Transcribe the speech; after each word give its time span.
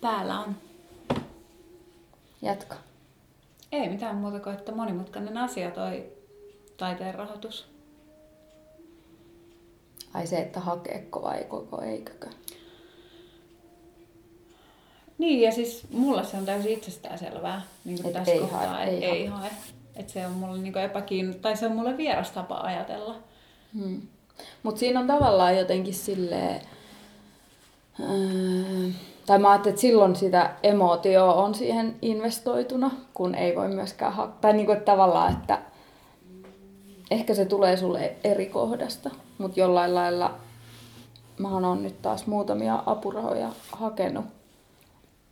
Päällä 0.00 0.40
on. 0.40 0.56
Jatka. 2.42 2.76
Ei 3.72 3.88
mitään 3.88 4.16
muuta 4.16 4.40
kuin, 4.40 4.56
että 4.56 4.72
monimutkainen 4.72 5.36
asia 5.36 5.70
toi 5.70 6.12
taiteen 6.76 7.14
rahoitus. 7.14 7.68
Ai 10.14 10.26
se, 10.26 10.38
että 10.38 10.60
hakeeko 10.60 11.22
vai 11.22 11.44
koko 11.44 11.82
eikökö? 11.82 12.26
Niin, 15.18 15.40
ja 15.40 15.52
siis 15.52 15.86
mulla 15.90 16.24
se 16.24 16.36
on 16.36 16.46
täysin 16.46 16.72
itsestäänselvää 16.72 17.62
niin 17.84 18.02
kuin 18.02 18.06
Et 18.06 18.12
tässä 18.12 18.32
ei 18.32 18.38
kohtaa, 18.38 18.66
hae, 18.66 18.94
että 18.94 19.06
ei 19.06 19.12
ei 19.12 19.26
hae. 19.26 19.50
Että 19.96 20.12
se 20.12 20.26
on 20.26 20.32
mulle 20.32 20.58
niin 20.58 20.78
epäkiin... 20.78 21.40
tai 21.40 21.56
se 21.56 21.66
on 21.66 21.72
mulle 21.72 21.96
vieras 21.96 22.30
tapa 22.30 22.54
ajatella. 22.54 23.14
Hmm. 23.74 24.02
Mutta 24.62 24.78
siinä 24.78 25.00
on 25.00 25.06
tavallaan 25.06 25.56
jotenkin 25.56 25.94
silleen, 25.94 26.60
öö, 28.00 28.90
tai 29.28 29.38
mä 29.38 29.50
ajattelin, 29.50 29.72
että 29.72 29.80
silloin 29.80 30.16
sitä 30.16 30.50
emootioa 30.62 31.34
on 31.34 31.54
siihen 31.54 31.96
investoituna, 32.02 32.90
kun 33.14 33.34
ei 33.34 33.56
voi 33.56 33.68
myöskään 33.68 34.12
hakea. 34.12 34.36
Tai 34.40 34.52
niinku, 34.52 34.72
että 34.72 34.84
tavallaan, 34.84 35.32
että 35.32 35.58
ehkä 37.10 37.34
se 37.34 37.44
tulee 37.44 37.76
sulle 37.76 38.16
eri 38.24 38.46
kohdasta, 38.46 39.10
mutta 39.38 39.60
jollain 39.60 39.94
lailla 39.94 40.34
mä 41.38 41.48
oon 41.48 41.82
nyt 41.82 42.02
taas 42.02 42.26
muutamia 42.26 42.82
apurahoja 42.86 43.52
hakenut. 43.72 44.24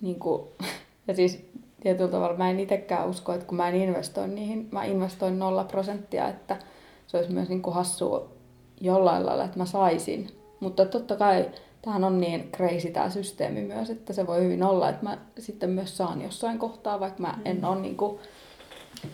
Niin 0.02 0.18
kuin, 0.18 0.42
ja 1.08 1.14
siis 1.14 1.50
tietyllä 1.80 2.10
tavalla 2.10 2.36
mä 2.36 2.50
en 2.50 2.60
itsekään 2.60 3.08
usko, 3.08 3.32
että 3.32 3.46
kun 3.46 3.56
mä 3.56 3.68
en 3.68 3.74
investoi 3.74 4.28
niihin, 4.28 4.68
mä 4.72 4.84
investoin 4.84 5.38
nolla 5.38 5.64
prosenttia, 5.64 6.28
että 6.28 6.56
se 7.06 7.16
olisi 7.16 7.32
myös 7.32 7.48
niin 7.48 7.62
kuin 7.62 7.74
hassua 7.74 8.28
jollain 8.80 9.26
lailla, 9.26 9.44
että 9.44 9.58
mä 9.58 9.66
saisin. 9.66 10.28
Mutta 10.60 10.86
totta 10.86 11.16
kai 11.16 11.50
tähän 11.86 12.04
on 12.04 12.20
niin 12.20 12.52
crazy 12.52 12.90
tämä 12.90 13.10
systeemi 13.10 13.60
myös, 13.60 13.90
että 13.90 14.12
se 14.12 14.26
voi 14.26 14.42
hyvin 14.42 14.62
olla, 14.62 14.88
että 14.88 15.02
mä 15.02 15.18
sitten 15.38 15.70
myös 15.70 15.96
saan 15.96 16.22
jossain 16.22 16.58
kohtaa, 16.58 17.00
vaikka 17.00 17.22
mä 17.22 17.38
en 17.44 17.64
ole 17.64 17.80
niin 17.80 17.96
kuin... 17.96 18.18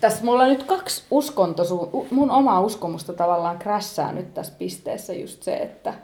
Tässä 0.00 0.24
mulla 0.24 0.42
on 0.42 0.48
nyt 0.48 0.62
kaksi 0.62 1.04
uskontosu... 1.10 2.06
mun 2.10 2.30
omaa 2.30 2.60
uskomusta 2.60 3.12
tavallaan 3.12 3.58
krässää 3.58 4.12
nyt 4.12 4.34
tässä 4.34 4.52
pisteessä 4.58 5.14
just 5.14 5.42
se, 5.42 5.56
että 5.56 5.94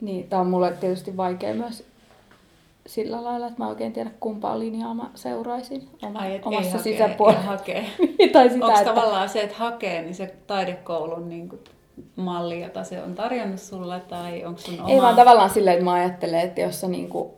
niin, 0.00 0.28
tää 0.28 0.40
on 0.40 0.46
mulle 0.46 0.72
tietysti 0.72 1.16
vaikea 1.16 1.54
myös 1.54 1.84
sillä 2.86 3.24
lailla, 3.24 3.46
että 3.46 3.58
mä 3.62 3.68
oikein 3.68 3.92
tiedä 3.92 4.10
kumpaa 4.20 4.58
linjaa 4.58 4.94
mä 4.94 5.10
seuraisin 5.14 5.88
oma, 6.02 6.18
Ai, 6.18 6.40
omassa 6.44 6.78
sisäpuolella. 6.78 7.42
hakee. 7.42 7.86
tai 8.32 8.48
sitä, 8.48 8.66
Onko 8.66 8.78
että... 8.78 8.94
tavallaan 8.94 9.28
se, 9.28 9.42
että 9.42 9.56
hakee, 9.56 10.02
niin 10.02 10.14
se 10.14 10.34
taidekoulun 10.46 11.28
niin 11.28 11.48
kuin, 11.48 11.60
malli, 12.16 12.62
jota 12.62 12.84
se 12.84 13.02
on 13.02 13.14
tarjonnut 13.14 13.60
sulle, 13.60 14.00
tai 14.00 14.44
onko 14.44 14.60
sun 14.60 14.80
oma... 14.80 14.88
Ei 14.88 15.02
vaan 15.02 15.16
tavallaan 15.16 15.50
silleen, 15.50 15.74
että 15.74 15.84
mä 15.84 15.92
ajattelen, 15.92 16.40
että 16.40 16.60
jos 16.60 16.80
sä 16.80 16.88
niinku 16.88 17.34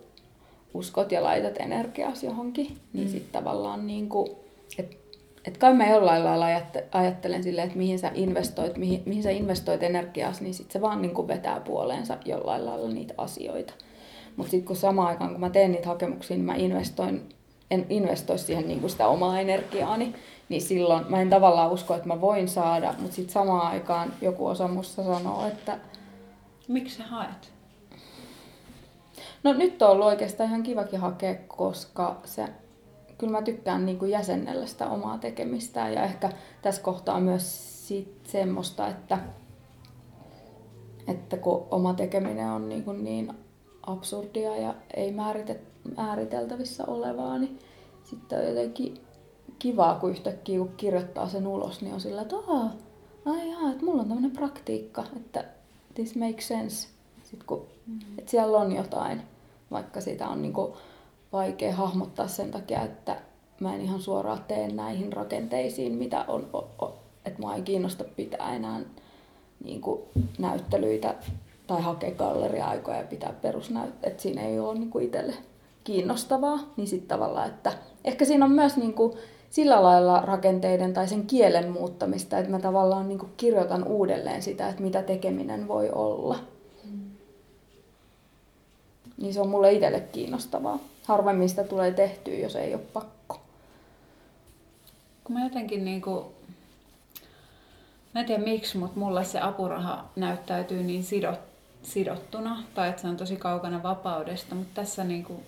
uskot 0.73 1.11
ja 1.11 1.23
laitat 1.23 1.57
energiaasi 1.59 2.25
johonkin, 2.25 2.77
niin 2.93 3.07
mm. 3.07 3.11
sitten 3.11 3.41
tavallaan 3.41 3.87
niinku, 3.87 4.39
että 4.77 4.95
et 5.45 5.57
kai 5.57 5.73
mä 5.73 5.89
jollain 5.89 6.25
lailla 6.25 6.45
ajatte, 6.45 6.87
ajattelen 6.91 7.43
silleen, 7.43 7.67
että 7.67 7.77
mihin 7.77 7.99
sä 7.99 8.11
investoit, 8.13 8.77
mihin, 8.77 9.03
mihin 9.05 9.23
sä 9.23 9.29
investoit 9.29 9.83
energiaasi, 9.83 10.43
niin 10.43 10.53
sitten 10.53 10.73
se 10.73 10.81
vaan 10.81 11.01
niinku 11.01 11.27
vetää 11.27 11.59
puoleensa 11.59 12.17
jollain 12.25 12.65
lailla 12.65 12.89
niitä 12.89 13.13
asioita. 13.17 13.73
Mutta 14.35 14.51
sitten 14.51 14.67
kun 14.67 14.75
samaan 14.75 15.07
aikaan, 15.07 15.31
kun 15.31 15.39
mä 15.39 15.49
teen 15.49 15.71
niitä 15.71 15.87
hakemuksia, 15.87 16.37
niin 16.37 16.45
mä 16.45 16.55
investoin, 16.55 17.29
en 17.71 17.85
investoi 17.89 18.39
siihen 18.39 18.67
niinku 18.67 18.89
sitä 18.89 19.07
omaa 19.07 19.39
energiaani, 19.39 20.15
niin 20.49 20.61
silloin 20.61 21.05
mä 21.09 21.21
en 21.21 21.29
tavallaan 21.29 21.71
usko, 21.71 21.95
että 21.95 22.07
mä 22.07 22.21
voin 22.21 22.47
saada, 22.47 22.93
mutta 22.99 23.15
sitten 23.15 23.33
samaan 23.33 23.67
aikaan 23.67 24.13
joku 24.21 24.47
osa 24.47 24.67
musta 24.67 25.03
sanoo, 25.03 25.47
että 25.47 25.79
Miksi 26.69 26.97
sä 26.97 27.03
haet? 27.03 27.53
No 29.43 29.53
nyt 29.53 29.81
on 29.81 29.89
ollut 29.89 30.07
oikeastaan 30.07 30.49
ihan 30.49 30.63
kivakin 30.63 30.99
hakea, 30.99 31.35
koska 31.47 32.21
se, 32.25 32.47
kyllä 33.17 33.31
mä 33.31 33.41
tykkään 33.41 33.85
niin 33.85 33.99
kuin 33.99 34.11
jäsennellä 34.11 34.65
sitä 34.65 34.89
omaa 34.89 35.17
tekemistä 35.17 35.89
ja 35.89 36.03
ehkä 36.03 36.29
tässä 36.61 36.81
kohtaa 36.81 37.19
myös 37.19 37.87
sit 37.87 38.19
semmoista, 38.23 38.87
että, 38.87 39.19
että 41.07 41.37
kun 41.37 41.67
oma 41.71 41.93
tekeminen 41.93 42.49
on 42.49 42.69
niin, 42.69 42.83
kuin 42.83 43.03
niin 43.03 43.33
absurdia 43.81 44.55
ja 44.55 44.75
ei 44.93 45.11
määrite, 45.11 45.59
määriteltävissä 45.97 46.83
olevaa, 46.87 47.37
niin 47.37 47.59
sitten 48.09 48.39
on 48.39 48.47
jotenkin 48.47 49.01
kivaa, 49.59 49.95
kun 49.95 50.09
yhtäkkiä 50.09 50.59
kun 50.59 50.73
kirjoittaa 50.77 51.29
sen 51.29 51.47
ulos, 51.47 51.81
niin 51.81 51.93
on 51.93 52.01
sillä, 52.01 52.21
että 52.21 52.35
Aa, 52.35 52.71
ai 53.25 53.51
jaa, 53.51 53.71
että 53.71 53.85
mulla 53.85 54.01
on 54.01 54.07
tämmöinen 54.07 54.31
praktiikka, 54.31 55.03
että 55.15 55.45
this 55.93 56.15
makes 56.15 56.47
sense. 56.47 56.87
Sitten 57.23 57.47
kun, 57.47 57.65
mm. 57.87 57.99
että 58.17 58.31
siellä 58.31 58.57
on 58.57 58.75
jotain, 58.75 59.21
vaikka 59.71 60.01
sitä 60.01 60.27
on 60.27 60.41
niinku 60.41 60.77
vaikea 61.33 61.75
hahmottaa 61.75 62.27
sen 62.27 62.51
takia, 62.51 62.81
että 62.81 63.21
mä 63.59 63.75
en 63.75 63.81
ihan 63.81 64.01
suoraan 64.01 64.43
tee 64.47 64.67
näihin 64.67 65.13
rakenteisiin, 65.13 65.93
mitä 65.93 66.25
on, 66.27 66.49
o, 66.53 66.57
o, 66.57 66.99
että 67.25 67.41
mua 67.41 67.55
ei 67.55 67.61
kiinnosta 67.61 68.03
pitää 68.03 68.55
enää 68.55 68.79
niinku 69.63 70.07
näyttelyitä 70.39 71.15
tai 71.67 71.81
hakea 71.81 72.11
galleria-aikoja 72.11 72.97
ja 72.97 73.03
pitää 73.03 73.33
perusnäyt, 73.41 73.93
että 74.03 74.21
siinä 74.21 74.41
ei 74.41 74.59
ole 74.59 74.79
niinku 74.79 74.99
itselle 74.99 75.33
kiinnostavaa, 75.83 76.59
niin 76.77 76.87
sitten 76.87 77.07
tavallaan, 77.07 77.49
että 77.49 77.71
ehkä 78.03 78.25
siinä 78.25 78.45
on 78.45 78.51
myös 78.51 78.77
niinku 78.77 79.17
sillä 79.49 79.83
lailla 79.83 80.21
rakenteiden 80.21 80.93
tai 80.93 81.07
sen 81.07 81.27
kielen 81.27 81.71
muuttamista, 81.71 82.37
että 82.37 82.51
mä 82.51 82.59
tavallaan 82.59 83.07
niinku 83.07 83.29
kirjoitan 83.37 83.83
uudelleen 83.87 84.41
sitä, 84.41 84.69
että 84.69 84.81
mitä 84.81 85.03
tekeminen 85.03 85.67
voi 85.67 85.89
olla. 85.89 86.39
Niin 89.17 89.33
se 89.33 89.41
on 89.41 89.49
mulle 89.49 89.71
itselle 89.71 89.99
kiinnostavaa. 89.99 90.79
Harvemmin 91.05 91.49
sitä 91.49 91.63
tulee 91.63 91.91
tehtyä, 91.91 92.33
jos 92.33 92.55
ei 92.55 92.73
ole 92.73 92.81
pakko. 92.93 93.41
Kun 95.23 95.35
mä 95.35 95.43
jotenkin 95.43 95.85
niinku, 95.85 96.31
mä 98.13 98.19
en 98.19 98.25
tiedä 98.25 98.43
miksi, 98.43 98.77
mutta 98.77 98.99
mulle 98.99 99.23
se 99.23 99.39
apuraha 99.39 100.05
näyttäytyy 100.15 100.83
niin 100.83 101.03
sidot, 101.03 101.39
sidottuna, 101.83 102.63
tai 102.75 102.89
että 102.89 103.01
se 103.01 103.07
on 103.07 103.17
tosi 103.17 103.35
kaukana 103.35 103.83
vapaudesta, 103.83 104.55
mutta 104.55 104.81
tässä 104.81 105.03
niinku, 105.03 105.43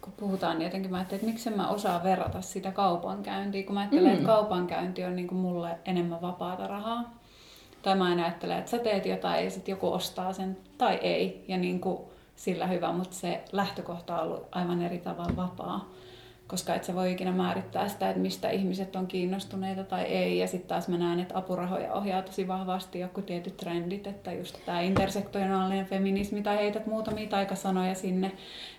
kun 0.00 0.12
puhutaan, 0.16 0.58
niin 0.58 0.66
jotenkin 0.66 0.90
mä 0.90 0.96
ajattelin, 0.96 1.20
että 1.20 1.32
miksi 1.32 1.50
mä 1.50 1.68
osaa 1.68 2.02
verrata 2.02 2.40
sitä 2.40 2.72
kaupankäyntiä, 2.72 3.62
kun 3.62 3.74
mä 3.74 3.80
ajattelen, 3.80 4.04
mm. 4.04 4.12
että 4.12 4.26
kaupankäynti 4.26 5.04
on 5.04 5.16
niinku 5.16 5.34
mulle 5.34 5.78
enemmän 5.84 6.20
vapaata 6.20 6.66
rahaa. 6.66 7.14
Tai 7.82 7.96
mä 7.96 8.04
aina 8.04 8.24
ajattelen, 8.24 8.58
että 8.58 8.70
sä 8.70 8.78
teet 8.78 9.06
jotain 9.06 9.44
ja 9.44 9.50
sitten 9.50 9.72
joku 9.72 9.92
ostaa 9.92 10.32
sen 10.32 10.56
tai 10.78 10.94
ei. 10.94 11.44
Ja 11.48 11.56
niin 11.56 11.80
kuin 11.80 11.98
sillä 12.36 12.66
hyvä, 12.66 12.92
mutta 12.92 13.16
se 13.16 13.44
lähtökohta 13.52 14.20
on 14.20 14.26
ollut 14.26 14.48
aivan 14.52 14.82
eri 14.82 14.98
tavalla 14.98 15.36
vapaa. 15.36 15.88
Koska 16.50 16.74
et 16.74 16.84
sä 16.84 16.94
voi 16.94 17.12
ikinä 17.12 17.32
määrittää 17.32 17.88
sitä, 17.88 18.08
että 18.08 18.22
mistä 18.22 18.50
ihmiset 18.50 18.96
on 18.96 19.06
kiinnostuneita 19.06 19.84
tai 19.84 20.02
ei. 20.02 20.38
Ja 20.38 20.46
sitten 20.46 20.68
taas 20.68 20.88
mä 20.88 20.98
näen, 20.98 21.20
että 21.20 21.38
apurahoja 21.38 21.92
ohjaa 21.92 22.22
tosi 22.22 22.48
vahvasti 22.48 23.00
joku 23.00 23.22
tietyt 23.22 23.56
trendit, 23.56 24.06
että 24.06 24.32
just 24.32 24.58
tämä 24.66 24.80
intersektionaalinen 24.80 25.86
feminismi 25.86 26.42
tai 26.42 26.56
heität 26.56 26.86
muutamia 26.86 27.28
taikasanoja 27.28 27.94
sinne, 27.94 28.32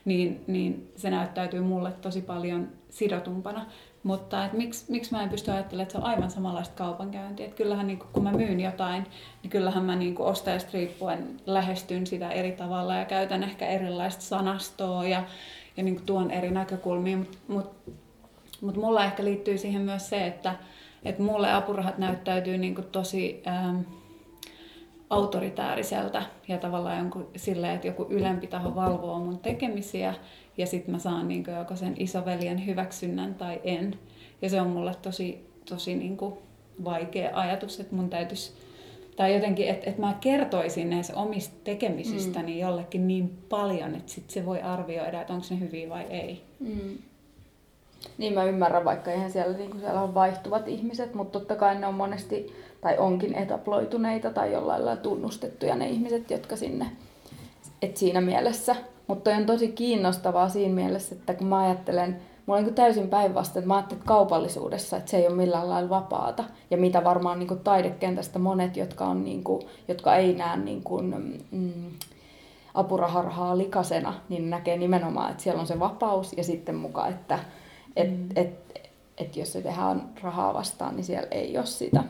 niin, 0.06 0.44
niin 0.48 0.92
se 0.96 1.10
näyttäytyy 1.10 1.62
mulle 1.62 1.92
tosi 1.92 2.22
paljon 2.22 2.70
sidotumpana. 2.90 3.66
Mutta 4.04 4.46
et 4.46 4.54
miksi, 4.54 4.86
miksi 4.92 5.12
mä 5.12 5.24
en 5.24 5.30
pysty 5.30 5.52
ajattelemaan, 5.52 5.84
että 5.84 5.92
se 5.92 5.98
on 5.98 6.04
aivan 6.04 6.32
samanlaista 6.32 6.76
kaupankäyntiä. 6.76 7.46
Et 7.46 7.54
kyllähän 7.54 7.88
niin 7.88 8.00
kun 8.14 8.24
mä 8.24 8.32
myyn 8.32 8.60
jotain, 8.60 9.06
niin 9.44 9.52
kyllähän 9.52 9.84
mä 9.84 9.96
niin 9.96 10.16
ostajasta 10.20 10.70
riippuen 10.74 11.28
lähestyn 11.46 12.08
sitä 12.08 12.32
eri 12.32 12.52
tavalla 12.52 12.96
ja 12.96 13.06
käytän 13.06 13.44
ehkä 13.44 13.68
erilaista 13.68 14.22
sanastoa 14.22 15.08
ja, 15.08 15.24
ja 15.78 15.84
niin 15.84 16.02
tuon 16.06 16.32
eri 16.32 16.52
näkökulmia. 16.52 17.18
Mutta 17.18 17.38
mut, 17.48 17.72
mut 18.62 18.76
mulla 18.76 19.06
ehkä 19.06 19.24
liittyy 19.24 19.58
siihen 19.58 19.82
myös 19.82 20.10
se, 20.10 20.28
että 20.28 20.56
et 21.06 21.20
mulle 21.20 21.54
apurahat 21.54 21.98
näyttäytyy 21.98 22.58
niin 22.58 22.76
tosi 22.92 23.44
ähm, 23.48 23.80
autoritääriseltä 25.10 26.24
ja 26.48 26.58
tavallaan 26.58 26.98
jonkun, 26.98 27.28
silleen, 27.36 27.76
että 27.76 27.88
joku 27.88 28.08
ylempi 28.10 28.48
taho 28.48 28.76
valvoo 28.76 29.20
mun 29.20 29.40
tekemisiä 29.40 30.14
ja 30.58 30.68
sitten 30.68 30.92
mä 30.92 31.00
saan 31.00 31.28
niin 31.28 31.44
kuin, 31.44 31.56
joko 31.56 31.76
sen 31.76 31.94
isoveljen 31.98 32.66
hyväksynnän 32.66 33.36
tai 33.36 33.62
en. 33.64 34.00
Ja 34.42 34.50
se 34.50 34.62
on 34.62 34.68
mulle 34.68 34.96
tosi, 35.02 35.50
tosi 35.70 35.96
niin 35.96 36.18
kuin, 36.18 36.34
vaikea 36.84 37.30
ajatus, 37.34 37.80
että 37.80 37.96
mun 37.96 38.10
täytyisi, 38.10 38.54
tai 39.22 39.34
jotenkin, 39.34 39.68
että, 39.68 39.90
että 39.90 40.02
mä 40.02 40.18
kertoisin 40.22 40.90
näistä 40.90 41.16
omista 41.16 41.56
tekemisistäni 41.64 42.54
mm. 42.54 42.60
jollekin 42.60 43.08
niin 43.08 43.38
paljon, 43.50 43.96
että 43.96 44.12
sit 44.12 44.30
se 44.30 44.46
voi 44.46 44.62
arvioida, 44.62 45.22
että 45.22 45.34
onko 45.34 45.46
ne 45.50 45.60
hyviä 45.60 45.90
vai 45.90 46.04
ei. 46.10 46.42
Mm. 46.60 46.98
Niin 48.18 48.34
mä 48.34 48.44
ymmärrän, 48.44 48.86
vaikka 48.86 49.12
eihän 49.12 49.32
siellä, 49.32 49.58
niin 49.58 49.70
kuin 49.70 49.80
siellä 49.80 50.02
on 50.02 50.14
vaihtuvat 50.14 50.68
ihmiset, 50.68 51.14
mutta 51.14 51.40
totta 51.40 51.56
kai 51.56 51.80
ne 51.80 51.88
on 51.88 51.94
monesti, 51.94 52.54
tai 52.82 52.98
onkin 52.98 53.36
etaploituneita 53.36 54.30
tai 54.30 54.52
jollain 54.52 54.86
lailla 54.86 55.02
tunnustettuja 55.02 55.76
ne 55.76 55.90
ihmiset, 55.90 56.32
jotka 56.32 56.56
sinne, 56.56 56.86
et 57.82 57.98
siinä 57.98 58.22
mielessä 58.22 58.76
mutta 59.08 59.32
on 59.32 59.46
tosi 59.46 59.68
kiinnostavaa 59.68 60.50
siinä 60.50 60.76
mielessä, 60.76 61.16
että 61.16 61.34
kun 61.34 61.48
mä 61.48 61.60
ajattelen, 61.60 62.22
mulla 62.52 62.60
on 62.60 62.66
niin 62.66 62.76
täysin 62.76 63.10
päinvastoin, 63.10 63.62
että 63.62 63.68
mä 63.68 63.76
ajattelen 63.76 64.00
että 64.00 64.08
kaupallisuudessa, 64.08 64.98
että 64.98 65.12
se 65.12 65.18
ei 65.18 65.28
ole 65.28 65.36
millään 65.36 65.70
lailla 65.70 65.90
vapaata. 65.90 66.44
Ja 66.72 66.78
mitä 66.78 67.04
varmaan 67.04 67.40
niin 67.40 67.60
taidekentästä 67.64 68.40
monet, 68.40 68.78
jotka, 68.78 69.06
on 69.06 69.24
niin 69.24 69.44
kuin, 69.44 69.62
jotka 69.88 70.16
ei 70.16 70.34
näe 70.34 70.58
niin 70.58 70.84
kuin, 70.84 71.16
mm, 71.52 71.92
apuraharahaa 72.74 73.58
likasena, 73.58 74.14
niin 74.30 74.50
näkee 74.50 74.78
nimenomaan, 74.78 75.32
että 75.32 75.44
siellä 75.44 75.62
on 75.62 75.68
se 75.68 75.80
vapaus 75.80 76.34
ja 76.38 76.44
sitten 76.44 76.76
mukaan, 76.76 77.10
että 77.10 77.40
et, 77.96 78.12
mm. 78.12 78.30
et, 78.36 78.82
et 79.18 79.38
jos 79.38 79.54
se 79.54 79.62
tehdään 79.62 80.10
rahaa 80.22 80.54
vastaan, 80.54 80.96
niin 80.96 81.04
siellä 81.04 81.28
ei 81.32 81.58
ole 81.58 81.66
sitä. 81.66 82.04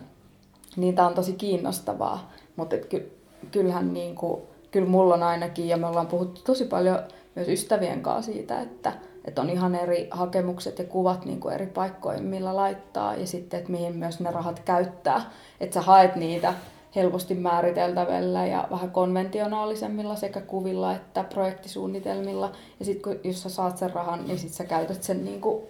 Niin 0.75 0.95
tämä 0.95 1.07
on 1.07 1.13
tosi 1.13 1.33
kiinnostavaa, 1.33 2.31
mutta 2.55 2.75
et 2.75 2.85
ky, 2.85 3.17
kyllähän 3.51 3.93
niin 3.93 4.15
kuin, 4.15 4.41
kyllä 4.71 4.87
mulla 4.87 5.13
on 5.13 5.23
ainakin, 5.23 5.67
ja 5.67 5.77
me 5.77 5.87
ollaan 5.87 6.07
puhuttu 6.07 6.41
tosi 6.41 6.65
paljon 6.65 6.99
myös 7.35 7.47
ystävien 7.47 8.01
kanssa 8.01 8.31
siitä, 8.31 8.61
että, 8.61 8.93
että 9.25 9.41
on 9.41 9.49
ihan 9.49 9.75
eri 9.75 10.07
hakemukset 10.11 10.79
ja 10.79 10.85
kuvat 10.85 11.25
niin 11.25 11.39
kuin 11.39 11.53
eri 11.53 11.67
paikkoihin, 11.67 12.23
millä 12.23 12.55
laittaa, 12.55 13.15
ja 13.15 13.27
sitten, 13.27 13.59
että 13.59 13.71
mihin 13.71 13.95
myös 13.95 14.19
ne 14.19 14.31
rahat 14.31 14.59
käyttää. 14.59 15.31
Että 15.59 15.73
sä 15.73 15.81
haet 15.81 16.15
niitä 16.15 16.53
helposti 16.95 17.33
määriteltävillä 17.33 18.45
ja 18.45 18.67
vähän 18.71 18.91
konventionaalisemmilla 18.91 20.15
sekä 20.15 20.41
kuvilla 20.41 20.93
että 20.93 21.23
projektisuunnitelmilla. 21.23 22.51
Ja 22.79 22.85
sitten 22.85 23.19
jos 23.23 23.43
sä 23.43 23.49
saat 23.49 23.77
sen 23.77 23.93
rahan, 23.93 24.27
niin 24.27 24.39
sit 24.39 24.53
sä 24.53 24.63
käytät 24.63 25.03
sen 25.03 25.25
niin 25.25 25.41
kuin 25.45 25.63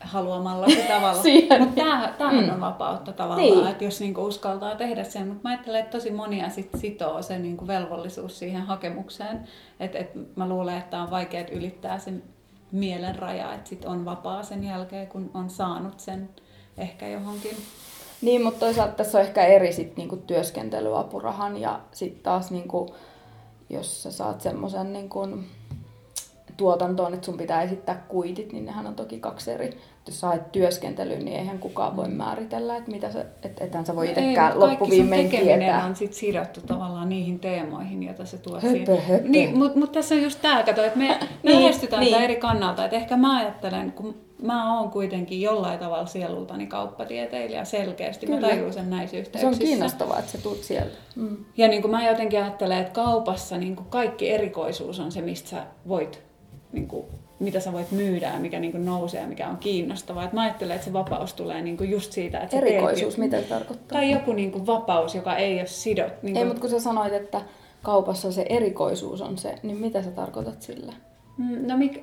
haluamalla 0.00 0.66
tavalla. 0.88 1.22
Mutta 1.58 1.82
tämähän 2.18 2.44
mm. 2.44 2.52
on 2.52 2.60
vapautta 2.60 3.12
tavallaan, 3.12 3.48
niin. 3.48 3.66
että 3.66 3.84
jos 3.84 4.00
niinku 4.00 4.24
uskaltaa 4.24 4.74
tehdä 4.74 5.04
sen. 5.04 5.28
Mutta 5.28 5.40
mä 5.42 5.50
ajattelen, 5.50 5.80
että 5.80 5.98
tosi 5.98 6.10
monia 6.10 6.50
sit 6.50 6.70
sitoo 6.76 7.22
se 7.22 7.38
niinku 7.38 7.66
velvollisuus 7.66 8.38
siihen 8.38 8.62
hakemukseen. 8.62 9.48
Että 9.80 9.98
et 9.98 10.36
mä 10.36 10.48
luulen, 10.48 10.78
että 10.78 11.02
on 11.02 11.10
vaikea 11.10 11.44
ylittää 11.52 11.98
sen 11.98 12.22
mielen 12.74 13.16
raja, 13.16 13.54
että 13.54 13.68
sit 13.68 13.84
on 13.84 14.04
vapaa 14.04 14.42
sen 14.42 14.64
jälkeen, 14.64 15.06
kun 15.06 15.30
on 15.34 15.50
saanut 15.50 16.00
sen 16.00 16.28
ehkä 16.78 17.08
johonkin. 17.08 17.56
Niin, 18.22 18.42
mutta 18.44 18.60
toisaalta 18.60 18.94
tässä 18.94 19.18
on 19.18 19.24
ehkä 19.24 19.44
eri 19.44 19.72
sit 19.72 19.96
niinku 19.96 20.16
työskentelyapurahan 20.16 21.56
ja 21.56 21.80
sitten 21.92 22.22
taas 22.22 22.50
niinku, 22.50 22.94
jos 23.70 24.02
sä 24.02 24.10
saat 24.10 24.40
semmoisen 24.40 24.92
niinku, 24.92 25.28
tuotantoon, 26.56 27.14
että 27.14 27.26
sun 27.26 27.36
pitää 27.36 27.62
esittää 27.62 28.04
kuitit, 28.08 28.52
niin 28.52 28.64
nehän 28.64 28.86
on 28.86 28.94
toki 28.94 29.20
kaksi 29.20 29.50
eri 29.50 29.78
jos 30.06 30.20
sä 30.20 30.26
haet 30.26 30.52
työskentelyyn, 30.52 31.24
niin 31.24 31.36
eihän 31.36 31.58
kukaan 31.58 31.96
voi 31.96 32.08
määritellä, 32.08 32.76
että 32.76 32.90
mitä 32.90 33.12
sä, 33.12 33.24
et, 33.42 33.60
ethän 33.60 33.86
sä 33.86 33.96
voi 33.96 34.06
no 34.06 34.12
itsekään 34.12 34.60
loppuviimein 34.60 35.30
tietää. 35.30 35.84
on 35.84 35.96
sit 35.96 36.12
sidottu 36.12 36.60
tavallaan 36.60 37.08
niihin 37.08 37.40
teemoihin, 37.40 38.02
joita 38.02 38.24
se 38.24 38.38
tuot 38.38 38.62
höpö, 38.62 39.00
höpö. 39.00 39.28
Niin, 39.28 39.58
mutta 39.58 39.78
mut 39.78 39.92
tässä 39.92 40.14
on 40.14 40.22
just 40.22 40.38
tämä, 40.42 40.62
kato, 40.62 40.84
että 40.84 40.98
me, 40.98 41.08
me 41.18 41.18
niin, 41.42 41.60
lähestytään 41.60 42.02
niin. 42.02 42.22
eri 42.22 42.36
kannalta. 42.36 42.84
Että 42.84 42.96
ehkä 42.96 43.16
mä 43.16 43.38
ajattelen, 43.38 43.92
kun 43.92 44.14
mä 44.42 44.78
oon 44.78 44.90
kuitenkin 44.90 45.40
jollain 45.40 45.78
tavalla 45.78 46.06
sielultani 46.06 46.66
kauppatieteilijä 46.66 47.64
selkeästi. 47.64 48.26
Kyllä. 48.26 48.40
Mä 48.40 48.46
tajun 48.46 48.72
sen 48.72 48.90
näissä 48.90 49.16
yhteyksissä. 49.16 49.58
Se 49.58 49.64
on 49.64 49.68
kiinnostavaa, 49.68 50.18
että 50.18 50.32
sä 50.32 50.38
tulet 50.38 50.62
sieltä. 50.62 50.96
Mm. 51.16 51.36
Ja 51.56 51.68
niin 51.68 51.82
kuin 51.82 51.92
mä 51.92 52.08
jotenkin 52.08 52.42
ajattelen, 52.42 52.78
että 52.78 52.92
kaupassa 52.92 53.58
niin 53.58 53.76
kuin 53.76 53.86
kaikki 53.90 54.30
erikoisuus 54.30 55.00
on 55.00 55.12
se, 55.12 55.20
mistä 55.20 55.48
sä 55.48 55.66
voit 55.88 56.22
niin 56.72 56.88
kuin 56.88 57.06
mitä 57.38 57.60
sä 57.60 57.72
voit 57.72 57.90
myydä 57.90 58.26
ja 58.26 58.38
mikä 58.38 58.60
niin 58.60 58.84
nousee 58.84 59.20
ja 59.20 59.26
mikä 59.26 59.48
on 59.48 59.56
kiinnostavaa. 59.56 60.24
Et 60.24 60.32
mä 60.32 60.42
ajattelen, 60.42 60.74
että 60.74 60.84
se 60.84 60.92
vapaus 60.92 61.34
tulee 61.34 61.62
niin 61.62 61.90
just 61.90 62.12
siitä, 62.12 62.40
että 62.40 62.56
Erikoisuus, 62.56 63.18
mitä 63.18 63.40
se 63.40 63.48
tarkoittaa? 63.48 63.98
Tai 63.98 64.10
joku 64.10 64.32
niin 64.32 64.66
vapaus, 64.66 65.14
joka 65.14 65.36
ei 65.36 65.58
ole 65.58 65.66
sidot. 65.66 66.22
Niin 66.22 66.36
ei, 66.36 66.44
mutta 66.44 66.60
kun 66.60 66.70
sä 66.70 66.80
sanoit, 66.80 67.12
että 67.12 67.40
kaupassa 67.82 68.32
se 68.32 68.46
erikoisuus 68.48 69.22
on 69.22 69.38
se, 69.38 69.54
niin 69.62 69.76
mitä 69.76 70.02
sä 70.02 70.10
tarkoitat 70.10 70.62
sillä? 70.62 70.92
Mm, 71.36 71.66
no 71.66 71.76
mikä, 71.76 72.00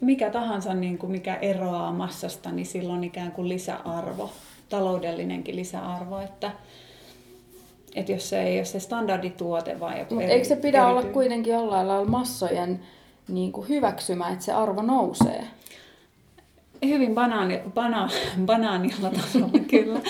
mikä 0.00 0.30
tahansa, 0.30 0.74
niin 0.74 0.98
kuin 0.98 1.12
mikä 1.12 1.34
eroaa 1.34 1.92
massasta, 1.92 2.52
niin 2.52 2.66
silloin 2.66 3.04
ikään 3.04 3.32
kuin 3.32 3.48
lisäarvo, 3.48 4.30
taloudellinenkin 4.68 5.56
lisäarvo, 5.56 6.20
että 6.20 6.50
että 7.94 8.12
jos 8.12 8.28
se 8.28 8.42
ei 8.42 8.58
ole 8.58 8.64
se 8.64 8.80
standardituote 8.80 9.80
vai 9.80 9.98
joku 9.98 10.14
Mutta 10.14 10.30
eikö 10.30 10.44
se 10.44 10.56
pidä 10.56 10.78
erity... 10.78 10.90
olla 10.90 11.12
kuitenkin 11.12 11.52
jollain 11.52 11.88
lailla 11.88 12.04
massojen 12.04 12.80
niin 13.28 13.52
kuin 13.52 13.68
hyväksymään, 13.68 14.32
että 14.32 14.44
se 14.44 14.52
arvo 14.52 14.82
nousee? 14.82 15.46
Hyvin 16.84 17.14
banaani, 17.14 17.60
bana, 17.74 18.08
banaanilla 18.46 19.10
tasolla 19.10 19.58
kyllä. 19.70 20.00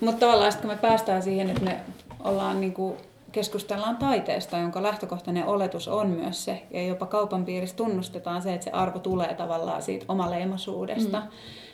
Mutta 0.00 0.26
tavallaan 0.26 0.52
kun 0.60 0.70
me 0.70 0.76
päästään 0.76 1.22
siihen, 1.22 1.50
että 1.50 1.64
me 1.64 1.80
ollaan 2.24 2.60
niin 2.60 2.72
kuin 2.72 2.96
keskustellaan 3.32 3.96
taiteesta, 3.96 4.58
jonka 4.58 4.82
lähtökohtainen 4.82 5.46
oletus 5.46 5.88
on 5.88 6.06
myös 6.06 6.44
se, 6.44 6.62
ja 6.70 6.82
jopa 6.82 7.06
kaupan 7.06 7.44
piirissä 7.44 7.76
tunnustetaan 7.76 8.42
se, 8.42 8.54
että 8.54 8.64
se 8.64 8.70
arvo 8.70 8.98
tulee 8.98 9.34
tavallaan 9.34 9.82
siitä 9.82 10.04
omaleimaisuudesta, 10.08 11.20
mm. 11.20 11.26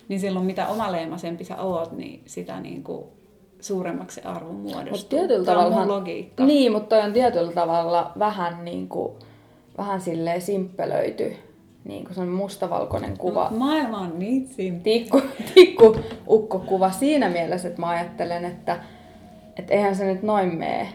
niin 0.09 0.21
silloin 0.21 0.47
mitä 0.47 0.69
omaleimasempi 0.69 1.45
sä 1.45 1.57
oot, 1.57 1.93
niin 1.93 2.23
sitä 2.27 2.61
niin 2.61 2.83
kuin 2.83 3.05
suuremmaksi 3.61 4.21
se 4.21 4.29
arvo 4.29 4.53
muodostuu. 4.53 4.91
Mut 4.91 5.09
tietyllä 5.09 5.45
tavalla, 5.45 5.89
logiikka. 5.89 6.45
Niin, 6.45 6.73
mutta 6.73 6.97
on 6.97 7.13
tietyllä 7.13 7.53
tavalla 7.53 8.13
vähän 8.19 8.65
niin 8.65 8.89
kuin 8.89 9.13
vähän 9.79 10.01
silleen 10.01 10.41
simppelöity, 10.41 11.37
niin 11.85 12.05
kuin 12.05 12.15
se 12.15 12.21
on 12.21 12.29
mustavalkoinen 12.29 13.19
kuva. 13.19 13.49
No, 13.51 13.57
maailma 13.57 13.99
on 13.99 14.19
niin. 14.19 14.81
Tikku, 14.83 15.23
tikku 15.55 15.97
ukko-kuva 16.29 16.91
siinä 16.91 17.29
mielessä, 17.29 17.69
että 17.69 17.81
mä 17.81 17.89
ajattelen, 17.89 18.45
että, 18.45 18.81
että 19.57 19.75
eihän 19.75 19.97
se 19.97 20.05
nyt 20.05 20.23
noin 20.23 20.55
mene, 20.55 20.89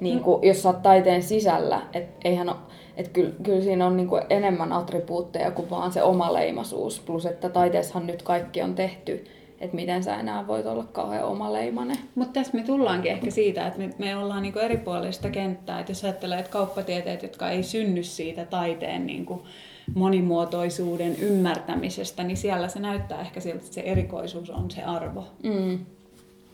niin 0.00 0.20
kuin, 0.20 0.48
jos 0.48 0.62
sä 0.62 0.68
oot 0.68 0.82
taiteen 0.82 1.22
sisällä. 1.22 1.82
Että 1.92 2.28
eihän 2.28 2.48
ole, 2.48 2.56
että 2.96 3.10
kyllä, 3.12 3.32
kyllä 3.42 3.62
siinä 3.62 3.86
on 3.86 3.96
niin 3.96 4.08
kuin 4.08 4.22
enemmän 4.30 4.72
attribuutteja 4.72 5.50
kuin 5.50 5.70
vaan 5.70 5.92
se 5.92 6.02
oma 6.02 6.32
leimaisuus. 6.32 7.00
Plus, 7.00 7.26
että 7.26 7.48
taiteessahan 7.48 8.06
nyt 8.06 8.22
kaikki 8.22 8.62
on 8.62 8.74
tehty 8.74 9.24
että 9.60 9.76
miten 9.76 10.04
sä 10.04 10.16
enää 10.16 10.46
voit 10.46 10.66
olla 10.66 10.84
kauhean 10.84 11.24
omaleimainen. 11.24 11.96
Mutta 12.14 12.32
tässä 12.32 12.56
me 12.56 12.62
tullaankin 12.62 13.12
ehkä 13.12 13.30
siitä, 13.30 13.66
että 13.66 13.78
me, 13.78 13.90
me 13.98 14.16
ollaan 14.16 14.42
niinku 14.42 14.58
eri 14.58 14.76
puolista 14.76 15.30
kenttää. 15.30 15.80
Että 15.80 15.92
jos 15.92 16.04
ajattelee, 16.04 16.38
että 16.38 16.50
kauppatieteet, 16.50 17.22
jotka 17.22 17.50
ei 17.50 17.62
synny 17.62 18.02
siitä 18.02 18.44
taiteen 18.44 19.06
niinku 19.06 19.46
monimuotoisuuden 19.94 21.16
ymmärtämisestä, 21.16 22.22
niin 22.22 22.36
siellä 22.36 22.68
se 22.68 22.80
näyttää 22.80 23.20
ehkä 23.20 23.40
siltä, 23.40 23.58
että 23.58 23.74
se 23.74 23.80
erikoisuus 23.80 24.50
on 24.50 24.70
se 24.70 24.82
arvo. 24.82 25.26
Mm. 25.42 25.78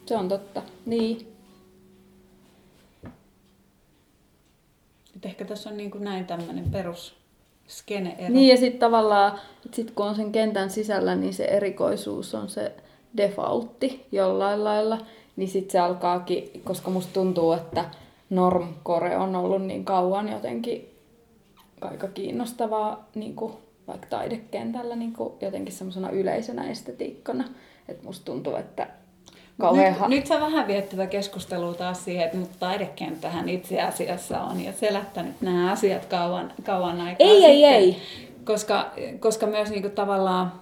Se 0.07 0.17
on 0.17 0.29
totta, 0.29 0.62
niin. 0.87 1.29
Et 5.17 5.27
ehkä 5.27 5.45
tässä 5.45 5.71
on 5.71 5.77
niin 5.77 5.91
kuin 5.91 6.05
näin 6.05 6.27
tämmöinen 6.27 6.71
perus 6.71 7.17
skene. 7.69 8.17
Niin 8.29 8.49
ja 8.49 8.57
sitten 8.57 8.81
tavallaan, 8.81 9.41
sit 9.73 9.91
kun 9.91 10.07
on 10.07 10.15
sen 10.15 10.33
kentän 10.33 10.71
sisällä, 10.71 11.15
niin 11.15 11.35
se 11.35 11.45
erikoisuus 11.45 12.35
on 12.35 12.49
se 12.49 12.73
defaultti 13.16 14.06
jollain 14.12 14.64
lailla, 14.64 14.99
niin 15.37 15.49
sitten 15.49 15.72
se 15.72 15.78
alkaakin, 15.78 16.50
koska 16.64 16.90
musta 16.90 17.12
tuntuu, 17.12 17.52
että 17.52 17.84
normcore 18.31 19.16
on 19.16 19.37
ollut 19.37 19.62
niin 19.62 19.84
kauan 19.84 20.28
jotenkin 20.28 20.94
aika 21.81 22.08
kiinnostavaa 22.08 23.08
niin 23.14 23.37
kuin 23.37 23.52
vaikka 23.87 24.06
taidekentällä 24.11 24.97
niin 24.97 25.12
kuin 25.12 25.33
jotenkin 25.40 25.75
semmoisena 25.75 26.11
yleisenä 26.11 26.71
estetiikkana. 26.71 27.44
Että 27.88 28.04
musta 28.04 28.25
tuntuu, 28.25 28.56
että 28.56 28.87
kauhean... 29.61 29.94
Nyt, 30.00 30.09
nyt 30.09 30.26
sä 30.26 30.40
vähän 30.40 30.66
viettävä 30.66 31.06
keskustelua 31.06 31.75
taas 31.75 32.04
siihen, 32.04 32.25
että 32.25 32.37
mutta 32.37 32.56
taidekenttähän 32.59 33.49
itse 33.49 33.83
asiassa 33.83 34.40
on 34.40 34.61
ja 34.61 34.73
selättänyt 34.73 35.40
nämä 35.40 35.73
asiat 35.73 36.04
kauan, 36.04 36.52
kauan 36.64 37.00
aikaa 37.00 37.26
Ei, 37.26 37.35
sitten, 37.35 37.50
ei, 37.50 37.64
ei. 37.64 37.97
Koska, 38.44 38.90
koska 39.21 39.47
myös 39.47 39.71
niin 39.71 39.83
kuin 39.83 39.94
tavallaan 39.94 40.52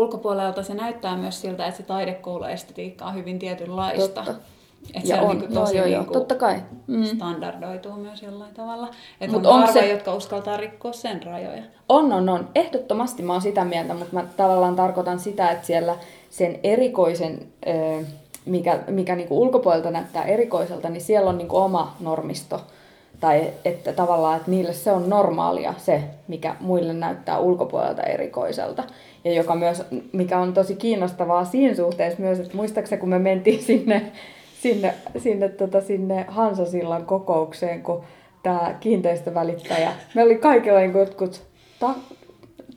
ulkopuolelta 0.00 0.62
se 0.62 0.74
näyttää 0.74 1.16
myös 1.16 1.40
siltä, 1.40 1.66
että 1.66 1.76
se 1.76 1.82
taidekouluestetiikka 1.82 3.04
on 3.04 3.14
hyvin 3.14 3.38
tietynlaista. 3.38 4.22
Totta. 4.22 4.34
Että 4.94 5.08
ja 5.08 5.16
se 5.16 5.22
on, 5.22 5.38
niin 5.38 5.54
tosi 5.54 5.76
joo, 5.76 5.86
joo, 5.86 6.02
niin 6.02 6.12
totta 6.12 6.34
kai. 6.34 6.62
Mm. 6.86 7.04
standardoituu 7.04 7.92
myös 7.92 8.22
jollain 8.22 8.54
tavalla. 8.54 8.88
Että 9.20 9.36
on 9.36 9.44
harva, 9.44 9.72
se... 9.72 9.88
jotka 9.92 10.14
uskaltaa 10.14 10.56
rikkoa 10.56 10.92
sen 10.92 11.22
rajoja. 11.22 11.62
On, 11.88 12.12
on, 12.12 12.28
on. 12.28 12.48
Ehdottomasti 12.54 13.22
mä 13.22 13.32
oon 13.32 13.42
sitä 13.42 13.64
mieltä, 13.64 13.94
mutta 13.94 14.14
mä 14.14 14.24
tavallaan 14.36 14.76
tarkoitan 14.76 15.18
sitä, 15.18 15.50
että 15.50 15.66
siellä 15.66 15.96
sen 16.30 16.60
erikoisen, 16.62 17.46
mikä, 18.44 18.78
mikä 18.88 19.16
niinku 19.16 19.42
ulkopuolelta 19.42 19.90
näyttää 19.90 20.24
erikoiselta, 20.24 20.88
niin 20.88 21.00
siellä 21.00 21.30
on 21.30 21.38
niinku 21.38 21.56
oma 21.56 21.96
normisto. 22.00 22.60
Tai 23.20 23.52
että 23.64 23.92
tavallaan, 23.92 24.36
että 24.36 24.50
niille 24.50 24.72
se 24.72 24.92
on 24.92 25.08
normaalia 25.08 25.74
se, 25.78 26.02
mikä 26.28 26.56
muille 26.60 26.92
näyttää 26.92 27.38
ulkopuolelta 27.38 28.02
erikoiselta. 28.02 28.84
Ja 29.24 29.32
joka 29.32 29.54
myös, 29.54 29.82
mikä 30.12 30.38
on 30.38 30.52
tosi 30.52 30.76
kiinnostavaa 30.76 31.44
siinä 31.44 31.74
suhteessa 31.74 32.22
myös, 32.22 32.38
että 32.40 32.56
muistaakseni 32.56 33.00
kun 33.00 33.08
me 33.08 33.18
mentiin 33.18 33.62
sinne, 33.62 34.12
sinne, 34.62 34.94
sinne, 35.18 35.48
tota, 35.48 35.80
sinne 35.80 36.24
Hansasillan 36.28 37.06
kokoukseen, 37.06 37.82
kun 37.82 38.02
tämä 38.42 38.74
kiinteistövälittäjä, 38.80 39.92
me 40.14 40.22
oli 40.22 40.36
kaikilla 40.36 40.78
niin 40.78 40.98
jotkut 40.98 41.42
ta- 41.80 41.94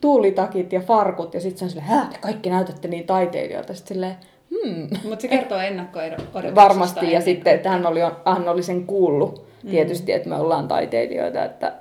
tuulitakit 0.00 0.72
ja 0.72 0.80
farkut, 0.80 1.34
ja 1.34 1.40
sitten 1.40 1.58
se 1.58 1.64
on 1.64 1.70
silleen, 1.70 1.88
hää, 1.88 2.08
te 2.12 2.18
kaikki 2.20 2.50
näytätte 2.50 2.88
niin 2.88 3.06
taiteilijoilta. 3.06 3.74
Sitten 3.74 3.94
silleen, 3.94 4.16
hmm. 4.50 4.88
Mutta 5.08 5.22
se 5.22 5.28
kertoo 5.28 5.58
ennakko-odotuksesta. 5.58 6.54
Varmasti, 6.54 7.12
ja 7.12 7.20
sitten, 7.20 7.54
että 7.54 7.68
hän 7.68 7.86
oli, 7.86 8.00
hän 8.26 8.48
oli 8.48 8.62
sen 8.62 8.86
kuullut 8.86 9.53
mm. 9.64 9.70
tietysti, 9.70 10.12
että 10.12 10.28
me 10.28 10.36
ollaan 10.36 10.68
taiteilijoita, 10.68 11.44
että, 11.44 11.72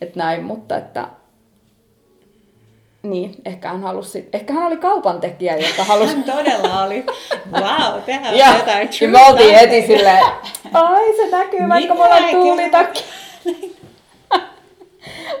että 0.00 0.18
näin, 0.18 0.44
mutta 0.44 0.76
että 0.76 1.08
niin, 3.02 3.34
ehkä 3.44 3.68
hän, 3.68 3.82
halusi, 3.82 4.28
ehkä 4.32 4.52
hän 4.52 4.66
oli 4.66 4.76
kaupantekijä, 4.76 5.56
joka 5.56 5.84
halusi... 5.84 6.14
Hän 6.14 6.24
todella 6.24 6.84
oli. 6.84 7.04
Wow, 7.52 8.02
tehdään 8.06 8.38
ja, 8.38 8.56
jotain 8.58 8.88
true. 8.88 9.06
Ja 9.06 9.08
me 9.08 9.26
oltiin 9.26 9.54
heti 9.54 9.86
silleen, 9.86 10.24
ai 10.72 11.16
se 11.16 11.30
näkyy, 11.30 11.68
vaikka 11.68 11.94
mulla 11.94 12.16
on 12.16 12.30
tuulitakki. 12.30 13.04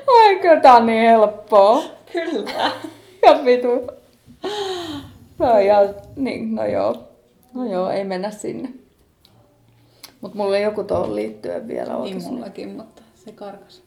Oi, 0.06 0.36
kyllä 0.40 0.60
tää 0.60 0.76
on 0.76 0.86
niin 0.86 1.02
helppoa. 1.02 1.82
Kyllä. 2.12 2.70
Ja 3.22 3.44
vitu. 3.44 3.90
No, 5.38 5.58
ja, 5.60 5.78
niin, 6.16 6.54
no 6.54 6.66
joo. 6.66 6.96
No 7.54 7.64
joo, 7.64 7.90
ei 7.90 8.04
mennä 8.04 8.30
sinne. 8.30 8.68
Mut 10.26 10.34
mulla 10.34 10.56
on 10.56 10.62
joku 10.62 10.84
tuohon 10.84 11.14
liittyen 11.14 11.68
vielä 11.68 11.98
Niin 11.98 12.22
mullakin, 12.22 12.68
mutta 12.76 13.02
se 13.14 13.32
karkas. 13.32 13.82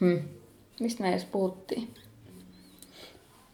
Hmm. 0.00 0.22
Mistä 0.80 1.02
me 1.02 1.10
edes 1.10 1.24
puhuttiin? 1.24 1.94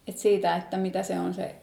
Et 0.07 0.17
siitä, 0.17 0.55
että 0.55 0.77
mitä 0.77 1.03
se 1.03 1.19
on 1.19 1.33
se, 1.33 1.55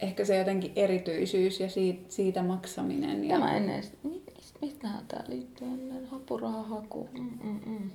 ehkä 0.00 0.24
se 0.24 0.36
jotenkin 0.38 0.72
erityisyys 0.76 1.60
ja 1.60 1.68
siitä, 1.70 2.02
siitä 2.08 2.42
maksaminen. 2.42 3.24
Ja... 3.24 3.38
Tämä 3.38 3.56
ennen. 3.56 3.84
Mitähän 4.60 5.06
tää 5.08 5.24
liittyy 5.28 5.66
ennen? 5.66 6.08
Apurahahaku. 6.12 7.08
Mm, 7.12 7.38
mm, 7.42 7.60
mm. 7.66 7.90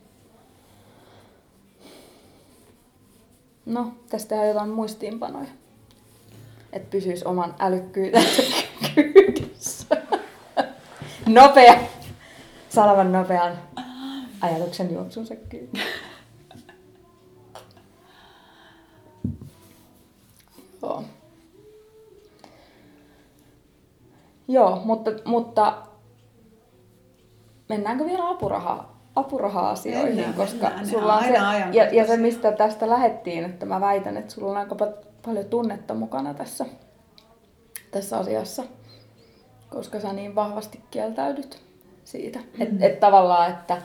No, 3.65 3.93
tästä 4.09 4.35
jotain 4.35 4.69
muistiinpanoja. 4.69 5.49
Että 6.73 6.89
pysyisi 6.89 7.25
oman 7.25 7.55
älykkyytensä 7.59 8.43
kyydissä. 8.95 9.97
Nopea. 11.27 11.79
Salavan 12.69 13.11
nopean 13.11 13.57
ajatuksen 14.41 14.93
juoksunsa 14.93 15.35
kyydissä. 15.35 15.87
Joo. 20.81 21.03
Joo, 24.47 24.81
mutta, 24.85 25.11
mutta 25.25 25.77
mennäänkö 27.69 28.05
vielä 28.05 28.29
apuraha, 28.29 28.89
apuraha-asioihin, 29.15 30.15
Mennään, 30.15 30.33
koska 30.33 30.67
mennään. 30.67 30.87
Sulla 30.87 31.13
on 31.17 31.23
aina 31.23 31.71
se, 31.71 31.77
ja, 31.77 31.83
ja 31.91 32.07
se, 32.07 32.17
mistä 32.17 32.51
tästä 32.51 32.89
lähettiin, 32.89 33.45
että 33.45 33.65
mä 33.65 33.81
väitän, 33.81 34.17
että 34.17 34.33
sulla 34.33 34.51
on 34.51 34.57
aika 34.57 34.75
paljon 35.27 35.45
tunnetta 35.45 35.93
mukana 35.93 36.33
tässä, 36.33 36.65
tässä 37.91 38.17
asiassa, 38.17 38.63
koska 39.69 39.99
sä 39.99 40.13
niin 40.13 40.35
vahvasti 40.35 40.81
kieltäydyt 40.91 41.59
siitä. 42.03 42.39
Mm-hmm. 42.39 42.61
Että 42.61 42.85
et 42.85 42.99
tavallaan, 42.99 43.51
että 43.51 43.77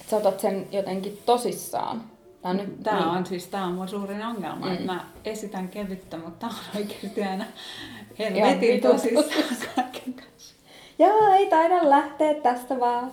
et 0.00 0.08
sä 0.08 0.16
otat 0.16 0.40
sen 0.40 0.66
jotenkin 0.72 1.18
tosissaan. 1.26 2.02
Tää, 2.42 2.54
nyt, 2.54 2.82
Tämä 2.82 2.98
niin. 2.98 3.08
on 3.08 3.26
siis 3.26 3.46
tää 3.46 3.64
on 3.64 3.72
mun 3.72 3.88
suurin 3.88 4.22
ongelma, 4.22 4.66
mm. 4.66 4.72
että 4.72 4.86
mä 4.86 5.04
esitän 5.24 5.68
kevyttä, 5.68 6.16
mutta 6.18 6.46
tää 6.46 6.48
on 6.48 6.80
oikeasti 6.80 7.22
aina 7.22 7.44
helvetin 8.18 8.80
tosissaan 8.80 9.56
kaiken 9.76 10.14
kanssa. 10.14 10.54
Joo, 10.98 11.32
ei 11.32 11.46
taida 11.46 11.90
lähteä 11.90 12.34
tästä 12.34 12.80
vaan. 12.80 13.12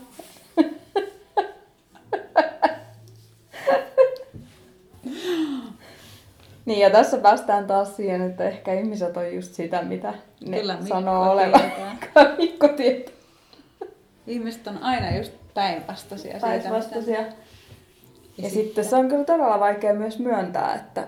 niin 6.68 6.80
ja 6.80 6.90
tässä 6.90 7.18
päästään 7.18 7.68
taas 7.68 7.96
siihen, 7.96 8.22
että 8.22 8.44
ehkä 8.44 8.74
ihmiset 8.74 9.18
on 9.18 9.36
just 9.36 9.54
sitä, 9.54 9.82
mitä 9.82 10.14
ne 10.48 10.60
Kyllä, 10.60 10.78
sanoo 10.90 11.32
olevan. 11.32 11.62
tietää. 11.62 12.36
Mikko 12.38 12.68
tietää. 12.68 13.14
Ihmiset 14.28 14.68
on 14.68 14.78
aina 14.78 15.18
just 15.18 15.34
päinvastaisia 15.54 16.32
siitä, 16.32 16.48
Päinvastaisia. 16.48 17.22
Ja, 17.22 17.28
Ja 18.38 18.50
sitten 18.50 18.86
se 18.86 18.96
on 18.96 19.08
kyllä 19.08 19.24
todella 19.24 19.60
vaikea 19.60 19.94
myös 19.94 20.20
myöntää, 20.20 20.76
että 20.76 21.08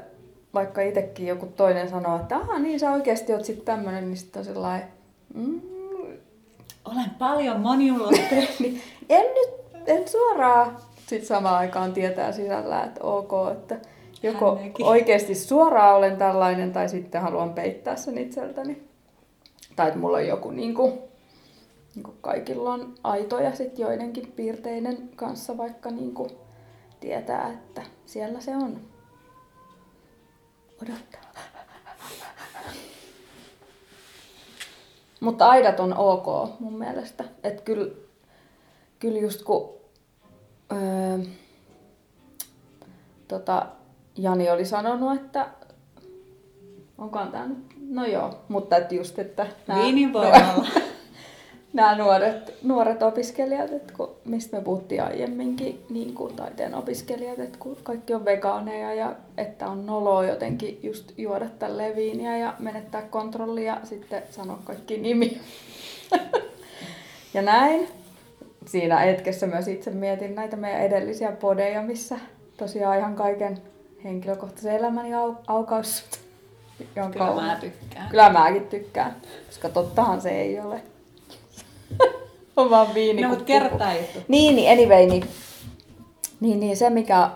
vaikka 0.54 0.82
itsekin 0.82 1.28
joku 1.28 1.46
toinen 1.46 1.90
sanoo, 1.90 2.20
että 2.20 2.36
aha, 2.38 2.60
niin 2.60 2.80
sä 2.80 2.92
oikeasti 2.92 3.34
oot 3.34 3.46
sitten 3.46 3.66
tämmönen, 3.66 4.04
niin 4.04 4.18
sitten 4.18 4.40
on 4.40 4.46
sellainen, 4.46 4.88
mm, 5.34 5.62
Olen 6.86 7.10
paljon 7.20 7.60
moniulotteinen. 7.60 8.48
niin 8.60 8.82
en 9.10 9.26
nyt, 9.36 9.50
en 9.88 10.08
suoraan. 10.08 10.78
Sitten 11.08 11.28
samaan 11.28 11.58
aikaan 11.58 11.94
tietää 11.94 12.32
sisällä, 12.32 12.84
että 12.84 13.04
ok, 13.04 13.32
että 13.52 13.76
joko 14.24 14.60
oikeasti 14.84 15.36
suoraan 15.36 15.96
olen 15.96 16.18
tällainen 16.18 16.74
tai 16.74 16.90
sitten 16.90 17.22
haluan 17.22 17.54
peittää 17.54 17.96
sen 17.96 18.18
itseltäni. 18.18 18.84
Tai 19.76 19.88
että 19.88 20.00
mulla 20.00 20.18
on 20.18 20.28
joku 20.28 20.52
niin 20.52 20.76
kuin, 20.76 20.94
niin 21.96 22.04
kuin 22.04 22.18
kaikilla 22.22 22.74
on 22.74 22.94
aitoja 23.04 23.56
sit 23.56 23.80
joidenkin 23.80 24.32
piirteiden 24.36 25.10
kanssa, 25.16 25.58
vaikka 25.58 25.92
niin 25.92 26.14
kuin 26.14 26.30
tietää, 27.00 27.50
että 27.54 27.82
siellä 28.06 28.40
se 28.40 28.56
on. 28.56 28.82
Odottaa. 30.84 31.22
Mutta 35.20 35.50
aidat 35.50 35.80
on 35.80 35.98
ok 35.98 36.60
mun 36.60 36.80
mielestä. 36.80 37.24
Että 37.44 37.62
kyllä, 37.64 37.92
kyllä 39.00 39.20
just 39.20 39.44
kun 39.44 39.74
öö, 40.72 41.20
tota, 43.28 43.66
Jani 44.18 44.50
oli 44.50 44.66
sanonut, 44.66 45.16
että 45.16 45.48
onkohan 46.98 47.32
tämä 47.32 47.48
nyt, 47.48 47.58
no 47.90 48.06
joo, 48.06 48.40
mutta 48.48 48.78
että 48.78 48.96
just, 48.96 49.20
että 49.20 49.48
Viinin 49.76 50.14
voimalla. 50.14 50.68
nämä 51.74 51.96
nuoret, 51.98 52.54
nuoret 52.64 53.04
opiskelijat, 53.04 53.72
että 53.72 53.94
kun, 53.98 54.16
mistä 54.26 54.58
me 54.58 54.64
puhuttiin 54.64 55.04
aiemminkin, 55.04 55.86
niin 55.90 56.14
kuin 56.14 56.36
taiteen 56.36 56.76
opiskelijat, 56.76 57.40
että 57.40 57.58
kun 57.60 57.78
kaikki 57.84 58.14
on 58.14 58.26
vegaaneja 58.26 58.94
ja 58.94 59.16
että 59.38 59.68
on 59.68 59.86
noloa 59.86 60.26
jotenkin 60.26 60.80
just 60.84 61.12
juoda 61.18 61.50
tälleen 61.60 61.96
viiniä 61.96 62.38
ja 62.38 62.54
menettää 62.60 63.02
kontrollia 63.02 63.74
ja 63.74 63.80
sitten 63.84 64.24
sanoa 64.30 64.60
kaikki 64.64 64.98
nimi. 64.98 65.42
ja 67.34 67.42
näin. 67.42 67.88
Siinä 68.66 68.98
hetkessä 68.98 69.48
myös 69.48 69.68
itse 69.68 69.92
mietin 69.92 70.36
näitä 70.36 70.56
meidän 70.56 70.82
edellisiä 70.82 71.32
podeja, 71.32 71.82
missä 71.82 72.20
tosiaan 72.58 72.98
ihan 72.98 73.16
kaiken 73.16 73.58
henkilökohtaisen 74.04 74.76
elämäni 74.76 75.10
au- 75.14 75.36
aukaus. 75.48 76.04
on 77.04 77.12
Kyllä 77.12 77.36
mä 77.36 77.58
tykkään. 77.62 78.10
Kyllä 78.10 78.30
mäkin 78.30 78.68
tykkään, 78.68 79.16
koska 79.48 79.70
tottahan 79.70 80.22
se 80.22 80.30
ei 80.30 80.60
ole. 80.60 80.82
on 82.58 82.70
vaan 82.70 82.94
viini. 82.94 83.22
No 83.22 83.30
kun 83.30 83.38
mut 83.38 83.48
kerro 83.48 83.70
puhuu. 83.70 83.80
tää 83.80 83.98
juttu. 83.98 84.20
Niin, 84.28 84.56
niin 84.56 84.72
anyway, 84.72 85.06
niin, 85.06 85.24
niin, 86.40 86.60
niin 86.60 86.78
se 86.78 86.90
mikä, 86.90 87.30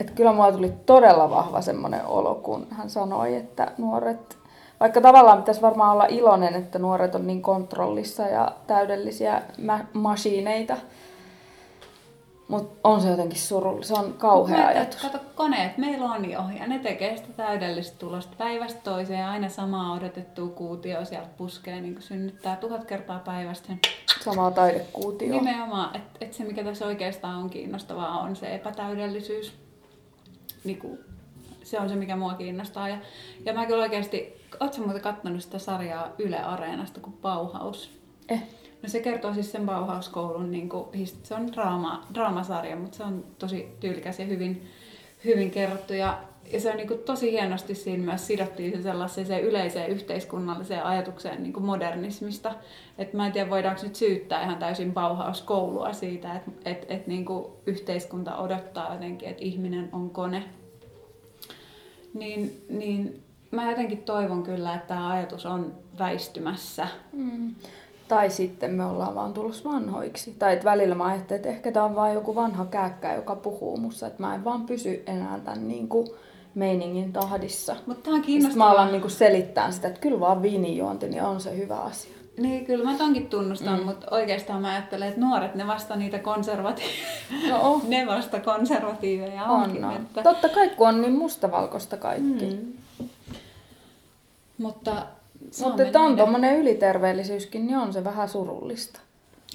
että 0.00 0.12
kyllä 0.12 0.32
mulla 0.32 0.52
tuli 0.52 0.72
todella 0.86 1.30
vahva 1.30 1.60
semmoinen 1.60 2.06
olo, 2.06 2.34
kun 2.34 2.66
hän 2.70 2.90
sanoi, 2.90 3.34
että 3.36 3.72
nuoret, 3.78 4.38
vaikka 4.80 5.00
tavallaan 5.00 5.38
pitäisi 5.38 5.62
varmaan 5.62 5.92
olla 5.92 6.06
iloinen, 6.06 6.54
että 6.54 6.78
nuoret 6.78 7.14
on 7.14 7.26
niin 7.26 7.42
kontrollissa 7.42 8.22
ja 8.22 8.52
täydellisiä 8.66 9.42
mä- 9.58 9.84
masiineita, 9.92 10.76
mutta 12.52 12.88
on 12.88 13.00
se 13.00 13.08
jotenkin 13.08 13.38
surullista, 13.38 13.94
se 13.94 14.00
on 14.00 14.12
kauhea 14.12 14.58
Mä 14.58 14.66
ajatus. 14.66 15.02
Kato, 15.02 15.18
koneet 15.34 15.78
meillä 15.78 16.04
on 16.04 16.30
jo, 16.30 16.44
ja 16.58 16.66
ne 16.66 16.78
tekee 16.78 17.16
sitä 17.16 17.32
täydellistä 17.36 17.98
tulosta 17.98 18.36
päivästä 18.38 18.80
toiseen, 18.84 19.26
aina 19.26 19.48
samaa 19.48 19.92
odotettua 19.92 20.48
kuutioa 20.48 21.04
sieltä 21.04 21.28
puskee, 21.36 21.80
niin 21.80 21.94
kuin 21.94 22.02
synnyttää 22.02 22.56
tuhat 22.56 22.84
kertaa 22.84 23.18
päivästä 23.18 23.66
sen 23.66 23.78
Samaa 24.20 24.50
taidekuutio. 24.50 25.28
Nimenomaan, 25.28 25.96
että 25.96 26.18
et 26.20 26.34
se 26.34 26.44
mikä 26.44 26.64
tässä 26.64 26.86
oikeastaan 26.86 27.36
on 27.42 27.50
kiinnostavaa 27.50 28.20
on 28.20 28.36
se 28.36 28.54
epätäydellisyys. 28.54 29.52
Niinku, 30.64 30.98
se 31.62 31.80
on 31.80 31.88
se 31.88 31.94
mikä 31.96 32.16
mua 32.16 32.34
kiinnostaa. 32.34 32.88
Ja, 32.88 32.98
ja 33.44 33.54
mä 33.54 33.66
kyllä 33.66 33.82
oikeasti, 33.82 34.46
ootko 34.60 34.82
muuten 34.82 35.02
kattonut 35.02 35.42
sitä 35.42 35.58
sarjaa 35.58 36.08
Yle 36.18 36.38
Areenasta 36.38 37.00
kuin 37.00 37.16
Bauhaus? 37.22 37.90
Eh. 38.28 38.42
No 38.82 38.88
se 38.88 39.00
kertoo 39.00 39.34
siis 39.34 39.52
sen 39.52 39.66
Bauhaus-koulun, 39.66 40.50
niin 40.50 40.68
kuin, 40.68 40.86
se 41.22 41.34
on 41.34 41.52
draama, 41.52 42.06
draamasarja, 42.14 42.76
mutta 42.76 42.96
se 42.96 43.04
on 43.04 43.24
tosi 43.38 43.68
tyylikäs 43.80 44.18
ja 44.18 44.24
hyvin, 44.24 44.68
hyvin 45.24 45.50
kerrottu. 45.50 45.92
Ja, 45.92 46.22
ja 46.52 46.60
se 46.60 46.70
on 46.70 46.76
niin 46.76 46.88
kuin, 46.88 47.00
tosi 47.00 47.30
hienosti 47.30 47.74
siinä 47.74 48.04
myös 48.04 48.26
sidottiin 48.26 48.76
se 48.76 48.82
sellaiseen 48.82 49.26
se 49.26 49.40
yleiseen 49.40 49.90
yhteiskunnalliseen 49.90 50.84
ajatukseen 50.84 51.42
niin 51.42 51.52
kuin 51.52 51.66
modernismista. 51.66 52.54
Et 52.98 53.12
mä 53.12 53.26
en 53.26 53.32
tiedä, 53.32 53.50
voidaanko 53.50 53.82
nyt 53.82 53.96
syyttää 53.96 54.42
ihan 54.42 54.58
täysin 54.58 54.92
Bauhaus-koulua 54.92 55.92
siitä, 55.92 56.34
että 56.34 56.50
et, 56.64 56.86
et, 56.88 57.06
niin 57.06 57.24
kuin 57.24 57.52
yhteiskunta 57.66 58.36
odottaa 58.36 58.92
jotenkin, 58.92 59.28
että 59.28 59.44
ihminen 59.44 59.88
on 59.92 60.10
kone. 60.10 60.44
Niin, 62.14 62.64
niin 62.68 63.22
mä 63.50 63.70
jotenkin 63.70 64.02
toivon 64.02 64.42
kyllä, 64.42 64.74
että 64.74 64.86
tämä 64.86 65.10
ajatus 65.10 65.46
on 65.46 65.74
väistymässä. 65.98 66.88
Mm. 67.12 67.54
Tai 68.12 68.30
sitten 68.30 68.70
me 68.70 68.84
ollaan 68.84 69.14
vaan 69.14 69.32
tullut 69.32 69.64
vanhoiksi. 69.64 70.34
Tai 70.38 70.52
että 70.52 70.64
välillä 70.64 70.94
mä 70.94 71.04
ajattelin, 71.04 71.38
että 71.38 71.48
ehkä 71.48 71.72
tämä 71.72 71.84
on 71.84 71.94
vaan 71.94 72.14
joku 72.14 72.34
vanha 72.34 72.64
kääkkä, 72.64 73.14
joka 73.14 73.36
puhuu 73.36 73.76
mussa. 73.76 74.06
Että 74.06 74.22
mä 74.22 74.34
en 74.34 74.44
vaan 74.44 74.66
pysy 74.66 75.02
enää 75.06 75.40
tämän 75.44 75.68
niin 75.68 75.88
kuin 75.88 76.08
meiningin 76.54 77.12
tahdissa. 77.12 77.76
Mutta 77.86 78.02
tämä 78.02 78.16
on 78.16 78.20
Ja 78.20 78.22
sit 78.22 78.22
mä 78.22 78.26
kiinnostavaa. 78.26 78.70
alan 78.70 78.92
niin 78.92 79.00
kuin 79.00 79.10
selittää 79.10 79.70
sitä, 79.70 79.88
että 79.88 80.00
kyllä 80.00 80.20
vaan 80.20 80.42
viinijuonti 80.42 81.08
niin 81.08 81.22
on 81.22 81.40
se 81.40 81.56
hyvä 81.56 81.76
asia. 81.76 82.12
Niin, 82.38 82.66
kyllä 82.66 82.84
mä 82.84 82.98
tonkin 82.98 83.26
tunnustan, 83.26 83.78
mm. 83.78 83.86
mutta 83.86 84.06
oikeastaan 84.10 84.62
mä 84.62 84.72
ajattelen, 84.72 85.08
että 85.08 85.20
nuoret, 85.20 85.54
ne 85.54 85.66
vasta 85.66 85.96
niitä 85.96 86.18
konservatiiveja. 86.18 87.48
No 87.48 87.60
on. 87.62 87.80
ne 87.88 88.06
vasta 88.06 88.40
konservatiiveja 88.40 89.44
onkin. 89.44 89.84
On, 89.84 89.90
on. 89.90 89.96
Että... 89.96 90.22
Totta 90.22 90.48
kai, 90.48 90.68
kun 90.68 90.88
on 90.88 91.00
niin 91.00 91.12
mustavalkoista 91.18 91.96
kaikki. 91.96 92.44
Mm. 92.44 93.06
Mutta 94.58 94.92
on 94.92 95.21
Mutta 95.62 95.82
että 95.82 96.00
on 96.00 96.16
tuommoinen 96.16 96.58
yliterveellisyyskin, 96.58 97.66
niin 97.66 97.76
on 97.78 97.92
se 97.92 98.04
vähän 98.04 98.28
surullista. 98.28 99.00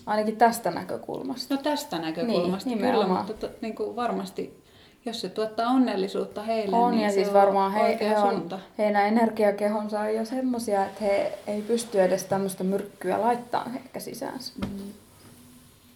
Ainakin 0.06 0.38
tästä 0.38 0.72
näkökulmasta. 0.72 1.56
No 1.56 1.62
tästä 1.62 2.00
näkökulmasta 2.00 2.70
Niin, 2.70 2.80
kyllä, 2.80 3.08
mutta 3.08 3.34
to, 3.34 3.50
niin 3.62 3.76
kuin 3.76 3.96
varmasti, 3.96 4.64
jos 5.06 5.22
se 5.22 5.30
tuottaa 5.30 5.70
onnellisuutta 5.70 6.44
heille, 6.44 6.76
On, 6.78 6.92
niin 6.92 7.04
ja 7.04 7.10
se 7.10 7.14
siis 7.14 7.28
on 7.28 7.34
varmaan 7.34 7.72
he, 7.72 7.98
he 8.02 8.18
on, 8.20 8.32
suunta. 8.32 8.60
heidän 8.78 9.08
energiakehonsa 9.08 10.00
on 10.00 10.16
jo 10.16 10.26
semmosia, 10.26 10.86
että 10.86 11.04
he 11.04 11.38
ei 11.48 11.62
pysty 11.62 12.02
edes 12.02 12.24
tämmöistä 12.24 12.64
myrkkyä 12.64 13.22
laittaa 13.22 13.70
ehkä 13.76 14.00
sisäänsä. 14.00 14.54
Mm. 14.62 14.94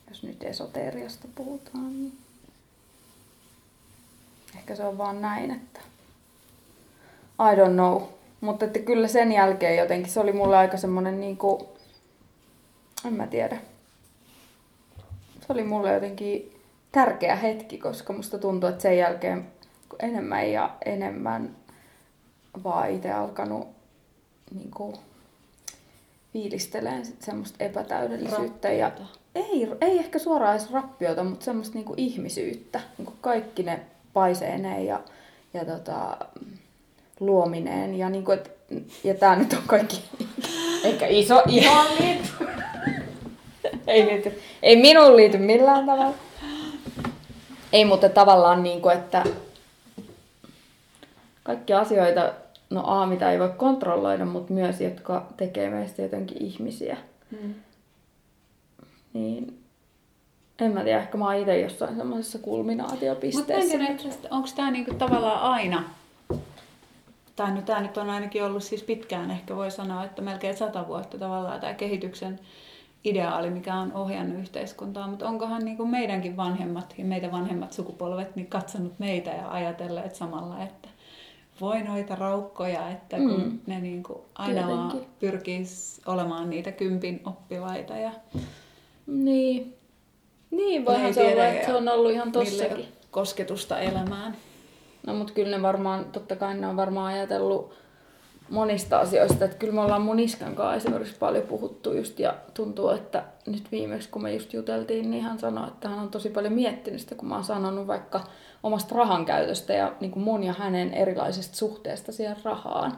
Jos 0.10 0.24
nyt 0.24 0.44
esoteriasta 0.44 1.28
puhutaan, 1.36 2.00
niin 2.00 2.18
ehkä 4.56 4.76
se 4.76 4.84
on 4.84 4.98
vaan 4.98 5.22
näin, 5.22 5.52
että 5.52 5.80
I 7.40 7.56
don't 7.56 7.74
know. 7.74 8.02
Mutta 8.42 8.66
että 8.66 8.80
kyllä 8.80 9.08
sen 9.08 9.32
jälkeen 9.32 9.78
jotenkin 9.78 10.12
se 10.12 10.20
oli 10.20 10.32
mulle 10.34 10.58
aika 10.58 10.78
semmonen 10.78 11.20
niinku, 11.20 11.70
en 13.06 13.14
mä 13.14 13.28
tiedä. 13.28 13.58
Se 15.40 15.46
oli 15.50 15.64
mulle 15.64 15.94
jotenkin 15.94 16.62
tärkeä 16.92 17.36
hetki, 17.36 17.78
koska 17.78 18.14
musta 18.14 18.38
tuntuu, 18.38 18.70
että 18.70 18.82
sen 18.82 18.98
jälkeen 18.98 19.48
enemmän 20.00 20.52
ja 20.52 20.76
enemmän 20.86 21.56
vaan 22.64 22.90
itse 22.90 23.12
alkanut 23.12 23.68
niinku, 24.56 24.94
fiilisteleen 26.34 27.06
sit 27.06 27.22
semmoista 27.22 27.64
epätäydellisyyttä. 27.64 28.72
Ja, 28.72 28.92
ei, 29.36 29.68
ei 29.82 30.00
ehkä 30.00 30.20
suoraan 30.20 30.56
edes 30.56 30.72
rappiota, 30.72 31.24
mutta 31.24 31.46
semmoista 31.46 31.76
niinku 31.76 31.94
ihmisyyttä. 31.98 32.82
Niinku 32.98 33.14
kaikki 33.22 33.64
ne 33.64 33.80
paiseineen 34.14 34.86
ja, 34.86 35.02
ja 35.54 35.66
tota, 35.66 36.18
luomineen. 37.22 37.96
Ja, 37.96 38.10
niinku, 38.10 38.32
et, 38.32 38.52
ja 39.04 39.14
tää 39.14 39.36
nyt 39.36 39.54
on 39.54 39.64
kaikki 39.68 40.02
ehkä 40.84 41.08
iso 41.08 41.44
ihan 41.48 41.86
liitty. 42.00 42.30
ei, 43.88 44.06
liity, 44.06 44.42
ei 44.64 44.76
minuun 44.76 45.16
liity 45.16 45.38
millään 45.38 45.86
tavalla. 45.86 46.14
Ei, 47.74 47.86
mutta 47.86 48.10
tavallaan 48.10 48.64
niin 48.64 48.82
kuin, 48.82 48.98
että 48.98 49.24
kaikki 51.44 51.74
asioita, 51.74 52.34
no 52.70 52.84
A, 52.86 53.06
mitä 53.06 53.32
ei 53.32 53.40
voi 53.40 53.52
kontrolloida, 53.58 54.26
mutta 54.26 54.54
myös, 54.54 54.82
jotka 54.82 55.26
tekee 55.38 55.70
meistä 55.70 56.02
jotenkin 56.02 56.44
ihmisiä. 56.44 56.98
Mm. 57.32 57.54
Niin 59.14 59.62
en 60.60 60.72
mä 60.72 60.84
tiedä, 60.84 61.00
ehkä 61.00 61.18
mä 61.18 61.26
oon 61.26 61.36
itse 61.36 61.60
jossain 61.60 61.96
semmoisessa 61.96 62.38
Mutta 62.38 62.50
kulminaatiopisteessä. 62.50 63.78
onko 64.32 64.50
tämä 64.56 64.72
niinku 64.72 64.94
tavallaan 64.94 65.42
aina, 65.42 65.84
tai 67.36 67.52
no 67.52 67.62
tämä 67.62 67.82
nyt 67.82 67.98
on 67.98 68.10
ainakin 68.10 68.44
ollut 68.44 68.64
siis 68.64 68.84
pitkään, 68.84 69.32
ehkä 69.32 69.56
voi 69.56 69.72
sanoa, 69.72 70.04
että 70.04 70.22
melkein 70.22 70.58
sata 70.58 70.88
vuotta 70.88 71.18
tavallaan 71.18 71.60
tämä 71.60 71.74
kehityksen 71.74 72.40
ideaali, 73.04 73.50
mikä 73.50 73.76
on 73.76 73.94
ohjannut 73.94 74.40
yhteiskuntaa, 74.40 75.08
mutta 75.08 75.28
onkohan 75.30 75.66
niinku 75.66 75.86
meidänkin 75.86 76.38
vanhemmat 76.38 76.94
ja 76.98 77.06
meitä 77.06 77.32
vanhemmat 77.32 77.74
sukupolvet 77.74 78.36
niin 78.36 78.48
katsonut 78.48 79.00
meitä 79.00 79.30
ja 79.30 79.52
ajatelleet 79.52 80.16
samalla, 80.16 80.64
että 80.64 80.90
voi 81.62 81.84
noita 81.84 82.16
raukkoja, 82.16 82.90
että 82.90 83.18
kun 83.18 83.44
Mm. 83.44 83.60
ne 83.68 83.80
niinku 83.80 84.26
aina 84.36 84.68
vaan 84.68 84.94
pyrkis 85.20 86.02
olemaan 86.06 86.50
niitä 86.50 86.72
kympin 86.72 87.22
oppilaita 87.26 87.94
ja 87.98 88.12
Niin. 89.08 89.76
Niin, 90.52 90.86
voihan 90.86 91.14
se 91.14 91.32
olla, 91.34 91.46
että 91.46 91.66
se 91.66 91.74
on 91.76 91.90
ollut 91.90 92.12
ihan 92.12 92.32
tossakin. 92.32 92.86
kosketusta 93.12 93.80
elämään. 93.80 94.36
No 95.08 95.14
mutta 95.14 95.34
kyllä 95.34 95.58
ne 95.58 95.64
varmaan, 95.64 96.06
totta 96.06 96.36
kai 96.36 96.54
ne 96.54 96.68
on 96.68 96.78
varmaan 96.78 97.14
ajatellut 97.14 97.74
monista 98.52 99.00
asioista. 99.00 99.46
Että 99.46 99.58
kyllä 99.58 99.74
me 99.74 99.82
ollaan 99.82 100.02
mun 100.02 100.20
iskän 100.20 100.56
kanssa 100.56 100.76
esimerkiksi 100.76 101.16
paljon 101.20 101.44
puhuttu 101.44 101.94
just 101.94 102.20
ja 102.20 102.36
tuntuu, 102.54 102.90
että 102.90 103.24
nyt 103.46 103.72
viimeksi 103.72 104.10
kun 104.10 104.24
me 104.24 104.34
just 104.34 104.54
juteltiin, 104.54 105.12
niin 105.12 105.24
hän 105.24 105.40
sanoi, 105.40 105.68
että 105.68 105.90
hän 105.90 106.00
on 106.00 106.10
tosi 106.10 106.30
paljon 106.30 106.54
miettinyt 106.54 107.02
sitä, 107.02 107.16
kun 107.16 107.28
mä 107.28 107.36
oon 107.36 107.44
sanonut 107.44 107.88
vaikka 107.88 108.24
omasta 108.64 108.96
rahan 108.96 109.26
käytöstä 109.26 109.74
ja 109.74 109.94
niin 110.00 110.12
kuin 110.12 110.24
mun 110.24 110.44
ja 110.44 110.54
hänen 110.54 110.94
erilaisesta 110.94 111.58
suhteesta 111.58 112.12
siihen 112.12 112.38
rahaan. 112.44 112.98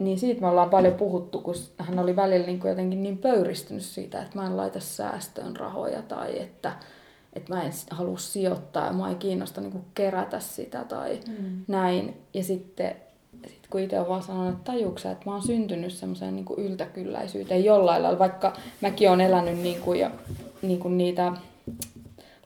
Niin 0.00 0.18
siitä 0.18 0.40
me 0.40 0.46
ollaan 0.46 0.70
paljon 0.70 0.94
puhuttu, 0.94 1.40
kun 1.40 1.54
hän 1.78 1.98
oli 1.98 2.16
välillä 2.16 2.46
niin 2.46 2.60
kuin 2.60 2.68
jotenkin 2.68 3.02
niin 3.02 3.18
pöyristynyt 3.18 3.82
siitä, 3.82 4.22
että 4.22 4.38
mä 4.38 4.46
en 4.46 4.56
laita 4.56 4.80
säästöön 4.80 5.56
rahoja 5.56 6.02
tai 6.02 6.40
että, 6.40 6.72
että 7.32 7.54
mä 7.54 7.62
en 7.62 7.72
halua 7.90 8.18
sijoittaa 8.18 8.86
ja 8.86 8.92
mä 8.92 9.08
ei 9.08 9.14
kiinnosta 9.14 9.60
niin 9.60 9.84
kerätä 9.94 10.40
sitä 10.40 10.84
tai 10.84 11.20
Mm. 11.28 11.64
näin. 11.68 12.16
Ja 12.34 12.44
sitten 12.44 12.96
sit 13.46 13.66
kun 13.70 13.80
itse 13.80 14.00
on 14.00 14.08
vaan 14.08 14.22
sanonut, 14.22 14.52
että 14.52 14.72
tajuuksä, 14.72 15.10
että 15.10 15.26
mä 15.26 15.32
oon 15.32 15.42
syntynyt 15.42 15.92
semmoiseen 15.92 16.36
niin 16.36 16.46
yltäkylläisyyteen 16.56 17.64
jollain 17.64 18.02
lailla, 18.02 18.18
vaikka 18.18 18.52
mäkin 18.80 19.08
oon 19.10 19.20
elänyt 19.20 19.58
niin 19.58 19.80
kuin, 19.80 20.00
ja, 20.00 20.10
niin 20.62 20.78
kuin 20.78 20.98
niitä 20.98 21.32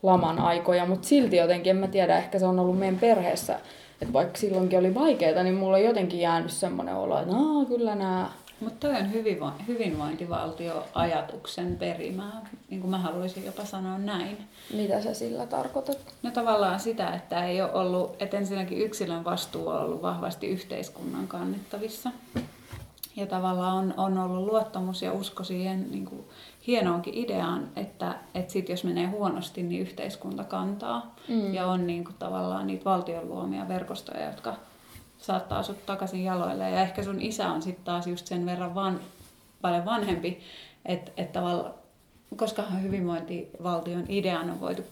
laman 0.02 0.38
aikoja, 0.38 0.86
mutta 0.86 1.08
silti 1.08 1.36
jotenkin, 1.36 1.70
en 1.70 1.76
mä 1.76 1.86
tiedä, 1.88 2.18
ehkä 2.18 2.38
se 2.38 2.46
on 2.46 2.58
ollut 2.58 2.78
meidän 2.78 2.98
perheessä, 2.98 3.58
että 4.02 4.12
vaikka 4.12 4.38
silloinkin 4.38 4.78
oli 4.78 4.94
vaikeaa, 4.94 5.42
niin 5.42 5.54
mulla 5.54 5.76
on 5.76 5.84
jotenkin 5.84 6.20
jäänyt 6.20 6.50
semmoinen 6.50 6.94
olo, 6.94 7.18
että 7.18 7.34
kyllä 7.68 7.94
nämä 7.94 8.30
Mutta 8.62 8.88
toi 8.88 9.00
on 9.00 9.12
hyvinvo- 9.12 9.62
hyvinvointivaltio-ajatuksen 9.68 11.76
perimää, 11.76 12.46
niin 12.70 12.80
kuin 12.80 12.90
mä 12.90 12.98
haluaisin 12.98 13.46
jopa 13.46 13.64
sanoa 13.64 13.98
näin. 13.98 14.38
mitä 14.74 15.02
sä 15.02 15.14
sillä 15.14 15.46
tarkoitat. 15.46 15.98
No 16.22 16.30
tavallaan 16.30 16.80
sitä, 16.80 17.14
että 17.14 17.46
ei 17.46 17.62
ole 17.62 17.72
ollut, 17.72 18.22
että 18.22 18.36
ensinnäkin 18.36 18.78
yksilön 18.78 19.24
vastuu 19.24 19.68
on 19.68 19.80
ollut 19.80 20.02
vahvasti 20.02 20.46
yhteiskunnan 20.46 21.28
kannettavissa. 21.28 22.10
Ja 23.16 23.26
tavallaan 23.26 23.76
on, 23.76 23.94
on 23.96 24.18
ollut 24.18 24.46
luottamus 24.46 25.02
ja 25.02 25.12
usko 25.12 25.44
siihen 25.44 25.90
niin 25.90 26.04
kuin 26.04 26.24
hienoonkin 26.66 27.14
ideaan, 27.14 27.68
että, 27.76 28.14
että 28.34 28.52
sit 28.52 28.68
jos 28.68 28.84
menee 28.84 29.06
huonosti, 29.06 29.62
niin 29.62 29.82
yhteiskunta 29.82 30.44
kantaa. 30.44 31.14
Mm. 31.28 31.54
Ja 31.54 31.66
on 31.66 31.86
niin 31.86 32.04
kuin 32.04 32.16
tavallaan 32.18 32.66
niitä 32.66 32.84
valtion 32.84 33.28
luomia 33.28 33.68
verkostoja, 33.68 34.26
jotka 34.26 34.54
saattaa 35.22 35.62
sut 35.62 35.86
takaisin 35.86 36.24
jaloille. 36.24 36.70
Ja 36.70 36.80
ehkä 36.80 37.02
sun 37.02 37.20
isä 37.20 37.48
on 37.48 37.62
sitten 37.62 37.84
taas 37.84 38.06
just 38.06 38.26
sen 38.26 38.46
verran 38.46 38.74
van, 38.74 39.00
paljon 39.60 39.84
vanhempi, 39.84 40.40
että 40.86 41.10
et 41.16 41.32
tavallaan, 41.32 41.74
koska 42.36 42.62
hyvinvointivaltion 42.62 44.04
idean 44.08 44.50
on 44.50 44.60
voitu, 44.60 44.82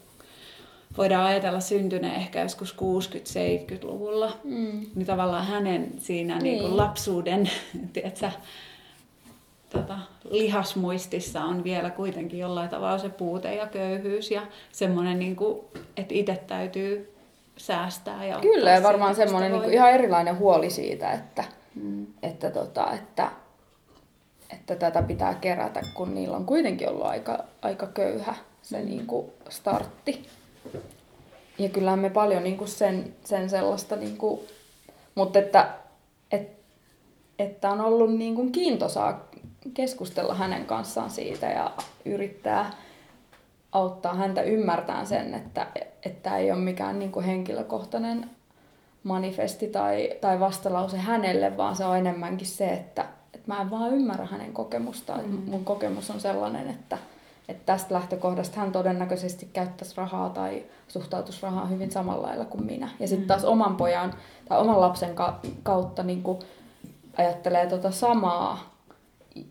voidaan 0.98 1.26
ajatella 1.26 1.60
syntyneen 1.60 2.14
ehkä 2.14 2.42
joskus 2.42 2.76
60-70-luvulla, 2.76 4.32
Mm. 4.44 4.86
niin 4.94 5.06
tavallaan 5.06 5.46
hänen 5.46 5.92
siinä 5.98 6.34
niin. 6.38 6.42
Niin 6.42 6.62
Niin. 6.64 6.76
lapsuuden 6.76 7.50
tiedätkö, 7.92 8.30
tota, 9.70 9.98
lihasmuistissa 10.30 11.44
on 11.44 11.64
vielä 11.64 11.90
kuitenkin 11.90 12.38
jollain 12.38 12.68
tavalla 12.70 12.98
se 12.98 13.08
puute 13.08 13.54
ja 13.54 13.66
köyhyys 13.66 14.30
ja 14.30 14.42
semmoinen, 14.72 15.18
niin 15.18 15.36
kuin, 15.36 15.60
että 15.96 16.14
itse 16.14 16.42
täytyy 16.46 17.14
säästää. 17.60 18.24
Ja 18.24 18.38
Kyllä, 18.40 18.70
ja 18.70 18.82
varmaan 18.82 19.14
semmoinen 19.14 19.52
niin 19.52 19.72
ihan 19.72 19.92
erilainen 19.92 20.38
huoli 20.38 20.70
siitä, 20.70 21.12
että, 21.12 21.44
Mm. 21.74 22.06
että, 22.22 22.50
tota, 22.50 22.92
että, 22.92 23.30
että 24.52 24.76
tätä 24.76 25.02
pitää 25.02 25.34
kerätä, 25.34 25.80
kun 25.94 26.14
niillä 26.14 26.36
on 26.36 26.46
kuitenkin 26.46 26.88
ollut 26.88 27.06
aika, 27.06 27.44
aika 27.62 27.86
köyhä 27.86 28.34
se 28.62 28.82
niin 28.82 29.06
kuin 29.06 29.26
startti. 29.48 30.26
Ja 31.58 31.68
kyllähän 31.68 31.98
me 31.98 32.10
paljon 32.10 32.44
niin 32.44 32.56
kuin 32.56 32.68
sen, 32.68 33.14
sen 33.24 33.50
sellaista, 33.50 33.96
niin 33.96 34.16
kuin, 34.16 34.40
mutta 35.14 35.38
että, 35.38 35.68
et, 36.32 36.48
että 37.38 37.70
on 37.70 37.80
ollut 37.80 38.14
niin 38.14 38.34
kuin 38.34 38.52
kiintosaa 38.52 39.28
keskustella 39.74 40.34
hänen 40.34 40.64
kanssaan 40.66 41.10
siitä 41.10 41.46
ja 41.46 41.70
yrittää 42.04 42.70
auttaa 43.72 44.14
häntä 44.14 44.42
ymmärtämään 44.42 45.06
sen, 45.06 45.35
että 45.35 45.66
että 46.06 46.37
ei 46.37 46.52
ole 46.52 46.61
mikään 46.61 46.98
niin 46.98 47.12
kuin 47.12 47.26
henkilökohtainen 47.26 48.30
manifesti 49.04 49.66
tai, 49.66 50.11
tai 50.20 50.40
vastalause 50.40 50.98
hänelle, 50.98 51.56
vaan 51.56 51.76
se 51.76 51.85
on 51.85 51.96
enemmänkin 51.98 52.46
se, 52.46 52.68
että, 52.72 53.04
että 53.35 53.46
mä 53.54 53.61
en 53.61 53.70
vaan 53.70 53.92
ymmärrä 53.92 54.26
hänen 54.26 54.52
kokemustaan. 54.52 55.20
Mm. 55.26 55.50
Mun 55.50 55.64
kokemus 55.64 56.11
on 56.11 56.20
sellainen, 56.20 56.70
että, 56.70 56.98
että 57.48 57.62
tästä 57.66 57.94
lähtökohdasta 57.94 58.61
hän 58.61 58.72
todennäköisesti 58.72 59.48
käyttäisi 59.52 59.96
rahaa 59.96 60.30
tai 60.30 60.62
suhtautuisi 60.88 61.42
rahaan 61.42 61.70
hyvin 61.70 61.90
samalla 61.90 62.26
lailla 62.26 62.44
kuin 62.44 62.64
minä. 62.64 62.88
Ja 63.00 63.09
sitten 63.09 63.24
Mm. 63.24 63.28
taas 63.28 63.44
oman 63.44 63.76
pojan 63.76 64.14
tai 64.48 64.59
oman 64.61 64.80
lapsen 64.80 65.14
ka- 65.14 65.40
kautta 65.62 66.02
niin 66.02 66.22
kuin 66.22 66.38
ajattelee 67.18 67.66
tota 67.66 67.90
samaa. 67.90 68.69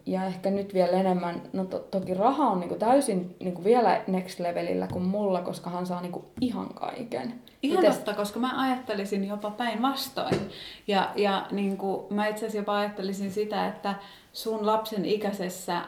Ja 0.06 0.26
ehkä 0.26 0.52
nyt 0.52 0.74
vielä 0.74 0.92
enemmän, 0.92 1.42
no 1.54 1.66
to, 1.66 1.80
toki 1.80 2.14
raha 2.14 2.50
on 2.50 2.60
niinku 2.60 2.76
täysin 2.76 3.36
niinku 3.40 3.64
vielä 3.64 4.02
next 4.08 4.40
levelillä 4.40 4.88
kuin 4.88 5.04
mulla, 5.06 5.42
koska 5.42 5.70
hän 5.70 5.86
saa 5.86 6.02
niinku 6.02 6.26
ihan 6.42 6.74
kaiken. 6.74 7.42
Ihan 7.64 7.84
Mites- 7.84 7.96
totta, 7.96 8.14
koska 8.14 8.40
mä 8.40 8.62
ajattelisin 8.62 9.28
jopa 9.28 9.52
päinvastoin. 9.52 10.50
Ja, 10.88 11.10
ja 11.16 11.46
niin 11.52 11.78
kuin, 11.78 12.14
mä 12.14 12.28
itse 12.28 12.40
asiassa 12.40 12.58
jopa 12.58 12.78
ajattelisin 12.78 13.32
sitä, 13.32 13.68
että 13.68 13.96
sun 14.34 14.66
lapsen 14.66 15.06
ikäisessä 15.06 15.82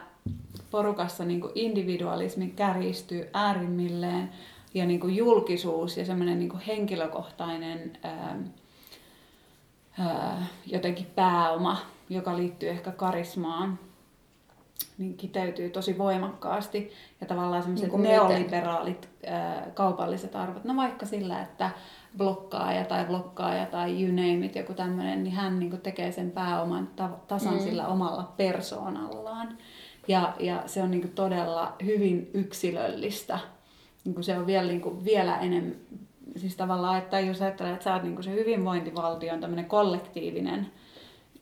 porukassa 0.70 1.24
niin 1.24 1.40
kuin 1.40 1.52
individualismi 1.54 2.52
kärjistyy 2.56 3.30
äärimmilleen 3.32 4.30
ja 4.74 4.86
niin 4.86 5.00
kuin 5.00 5.16
julkisuus 5.16 5.96
ja 5.96 6.04
semmoinen 6.04 6.38
niin 6.38 6.48
kuin 6.48 6.60
henkilökohtainen 6.60 7.98
ää, 8.02 8.36
ää, 9.98 10.46
jotenkin 10.66 11.06
pääoma, 11.06 11.78
joka 12.14 12.36
liittyy 12.36 12.68
ehkä 12.68 12.90
karismaan, 12.90 13.78
niin 14.98 15.16
kiteytyy 15.16 15.70
tosi 15.70 15.98
voimakkaasti. 15.98 16.90
Ja 17.20 17.26
tavallaan 17.26 17.62
semmoiset 17.62 17.92
Niin 17.92 18.02
neoliberaalit 18.02 19.08
ää, 19.26 19.66
kaupalliset 19.74 20.36
arvot, 20.36 20.64
no 20.64 20.76
vaikka 20.76 21.06
sillä, 21.06 21.42
että 21.42 21.70
blokkaaja 22.16 22.84
tai 22.84 23.04
blokkaaja 23.04 23.66
tai 23.66 24.02
you 24.02 24.10
name 24.10 24.46
it, 24.46 24.56
joku 24.56 24.74
tämmöinen, 24.74 25.24
niin 25.24 25.34
hän 25.34 25.58
niin 25.58 25.80
tekee 25.80 26.12
sen 26.12 26.30
pääoman 26.30 26.88
ta- 26.96 27.18
tasan 27.28 27.52
Mm. 27.52 27.58
mm. 27.58 27.64
sillä 27.64 27.86
omalla 27.86 28.32
persoonallaan. 28.36 29.58
Ja, 30.08 30.34
ja 30.40 30.62
se 30.66 30.82
on 30.82 30.90
niin 30.90 31.00
kuin 31.00 31.12
todella 31.12 31.76
hyvin 31.84 32.30
yksilöllistä. 32.34 33.38
Niin 34.04 34.14
kuin 34.14 34.24
se 34.24 34.38
on 34.38 34.46
vielä, 34.46 34.68
niin 34.68 34.80
kuin 34.80 35.04
vielä 35.04 35.38
enemmän, 35.38 35.74
siis 36.36 36.56
tavallaan, 36.56 36.98
että 36.98 37.20
jos 37.20 37.42
ajattelee, 37.42 37.72
että 37.72 37.84
sä 37.84 37.94
oot 37.94 38.02
niin 38.02 38.14
kuin 38.14 38.24
se 38.24 38.30
hyvinvointivaltion 38.30 39.40
tämmöinen 39.40 39.64
kollektiivinen 39.64 40.66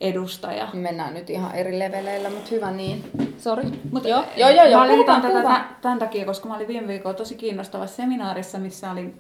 edustaja, 0.01 0.69
Mennään 0.73 1.15
nyt 1.15 1.31
ihan 1.31 1.55
eri 1.55 1.79
leveleillä, 1.79 2.31
mutta 2.31 2.51
hyvä 2.51 2.71
niin. 2.71 3.11
Sori. 3.39 3.65
Mutta 3.93 4.09
joo, 4.09 4.25
joo, 4.37 4.51
joo, 4.51 4.67
joo. 4.67 4.81
Mä 4.81 4.89
liitan 4.89 5.23
tätä 5.23 5.33
puhutaan. 5.33 5.65
tämän, 5.83 5.99
takia, 5.99 6.25
koska 6.25 6.49
mä 6.49 6.57
olin 6.57 6.69
viime 6.69 6.89
viikolla 6.89 7.15
tosi 7.15 7.35
kiinnostavassa 7.35 7.97
seminaarissa, 7.97 8.59
missä 8.59 8.91
oli 8.91 9.15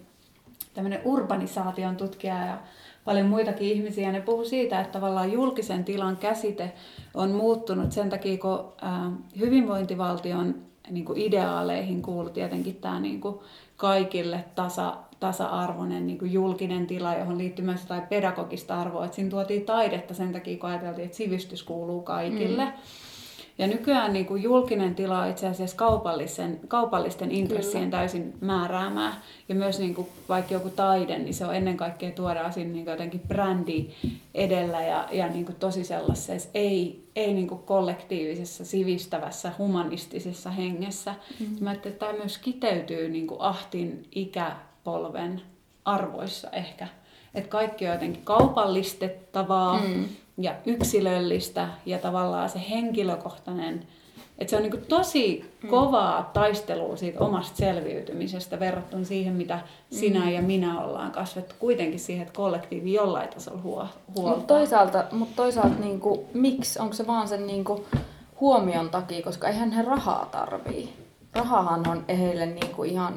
tämmöinen 0.74 1.00
urbanisaation 1.04 1.96
tutkija 1.96 2.46
ja 2.46 2.58
paljon 3.04 3.26
muitakin 3.26 3.68
ihmisiä. 3.68 4.06
Ja 4.06 4.12
ne 4.12 4.20
puhu 4.20 4.44
siitä, 4.44 4.80
että 4.80 4.92
tavallaan 4.92 5.32
julkisen 5.32 5.84
tilan 5.84 6.16
käsite 6.16 6.72
on 7.14 7.30
muuttunut 7.30 7.92
sen 7.92 8.10
takia, 8.10 8.38
kun 8.38 8.72
hyvinvointivaltion 9.38 10.54
niin 10.90 11.04
kuin 11.04 11.18
ideaaleihin 11.18 12.02
kuuluu 12.02 12.30
tietenkin 12.30 12.76
tämä 12.76 13.00
niin 13.00 13.20
kuin 13.20 13.38
kaikille 13.76 14.44
tasa, 14.54 14.96
tasa-arvoinen 15.20 16.06
niin 16.06 16.18
kuin 16.18 16.32
julkinen 16.32 16.86
tila, 16.86 17.14
johon 17.14 17.38
liittyy 17.38 17.64
myös 17.64 17.80
jotain 17.80 18.02
pedagogista 18.02 18.80
arvoa. 18.80 19.04
Et 19.04 19.14
siinä 19.14 19.30
tuotiin 19.30 19.64
taidetta 19.64 20.14
sen 20.14 20.32
takia, 20.32 20.58
kun 20.58 20.70
ajateltiin, 20.70 21.04
että 21.04 21.16
sivistys 21.16 21.62
kuuluu 21.62 22.02
kaikille. 22.02 22.64
Mm. 22.64 22.72
Ja 23.60 23.66
nykyään 23.66 24.12
niin 24.12 24.26
kuin 24.26 24.42
julkinen 24.42 24.94
tila 24.94 25.22
on 25.22 25.30
itse 25.30 25.46
asiassa 25.46 25.76
kaupallisen, 25.76 26.60
kaupallisten 26.68 27.30
intressien 27.30 27.84
Kyllä. 27.84 27.98
täysin 27.98 28.34
määräämää. 28.40 29.22
Ja 29.48 29.54
myös 29.54 29.78
niin 29.78 29.94
kuin 29.94 30.06
vaikka 30.28 30.54
joku 30.54 30.70
taide, 30.70 31.18
niin 31.18 31.34
se 31.34 31.46
on 31.46 31.54
ennen 31.54 31.76
kaikkea 31.76 32.10
tuodaan 32.10 32.52
siinä 32.52 32.72
niin 32.72 32.86
jotenkin 32.86 33.20
brändi 33.28 33.90
edellä 34.34 34.82
ja, 34.82 35.08
ja 35.12 35.28
niin 35.28 35.44
kuin 35.44 35.56
tosi 35.56 35.84
sellaisessa, 35.84 36.50
ei, 36.54 37.04
ei 37.16 37.34
niin 37.34 37.48
kuin 37.48 37.62
kollektiivisessa, 37.62 38.64
sivistävässä, 38.64 39.52
humanistisessa 39.58 40.50
hengessä. 40.50 41.14
Mm. 41.40 41.64
Mä 41.64 41.72
että 41.72 41.90
tämä 41.90 42.12
myös 42.12 42.38
kiteytyy 42.38 43.08
niin 43.08 43.26
kuin 43.26 43.40
ahtin 43.40 44.06
ikäpolven 44.80 45.42
arvoissa 45.84 46.50
ehkä. 46.50 46.88
Että 47.34 47.50
kaikki 47.50 47.86
on 47.86 47.92
jotenkin 47.92 48.24
kaupallistettavaa 48.24 49.80
Mm. 49.80 50.04
ja 50.38 50.54
yksilöllistä 50.66 51.68
ja 51.86 51.98
tavallaan 51.98 52.48
se 52.48 52.60
henkilökohtainen, 52.70 53.86
että 54.38 54.50
se 54.50 54.56
on 54.56 54.62
niin 54.62 54.84
tosi 54.88 55.54
kovaa 55.70 56.30
taistelua 56.32 56.96
siitä 56.96 57.20
omasta 57.20 57.56
selviytymisestä 57.56 58.60
verrattuna 58.60 59.04
siihen, 59.04 59.32
mitä 59.34 59.60
sinä 59.90 60.30
ja 60.30 60.42
minä 60.42 60.80
ollaan 60.80 61.10
kasvettu 61.12 61.54
kuitenkin 61.58 62.00
siihen, 62.00 62.22
että 62.22 62.36
kollektiivi 62.36 62.92
jollain 62.92 63.28
tasolla 63.28 63.62
huo, 63.62 63.86
huolta. 64.16 64.36
Mutta 64.36 64.54
toisaalta, 64.54 65.04
mut 65.12 65.36
toisaalta 65.36 65.78
niinku, 65.80 66.24
miksi? 66.34 66.78
Onko 66.78 66.94
se 66.94 67.06
vaan 67.06 67.28
sen 67.28 67.46
niinku 67.46 67.86
huomion 68.40 68.90
takia, 68.90 69.22
koska 69.22 69.48
eihän 69.48 69.72
he 69.72 69.82
rahaa 69.82 70.26
tarvii. 70.26 70.92
Rahahan 71.34 71.88
on 71.88 72.04
heille 72.08 72.46
niinku 72.46 72.84
ihan 72.84 73.14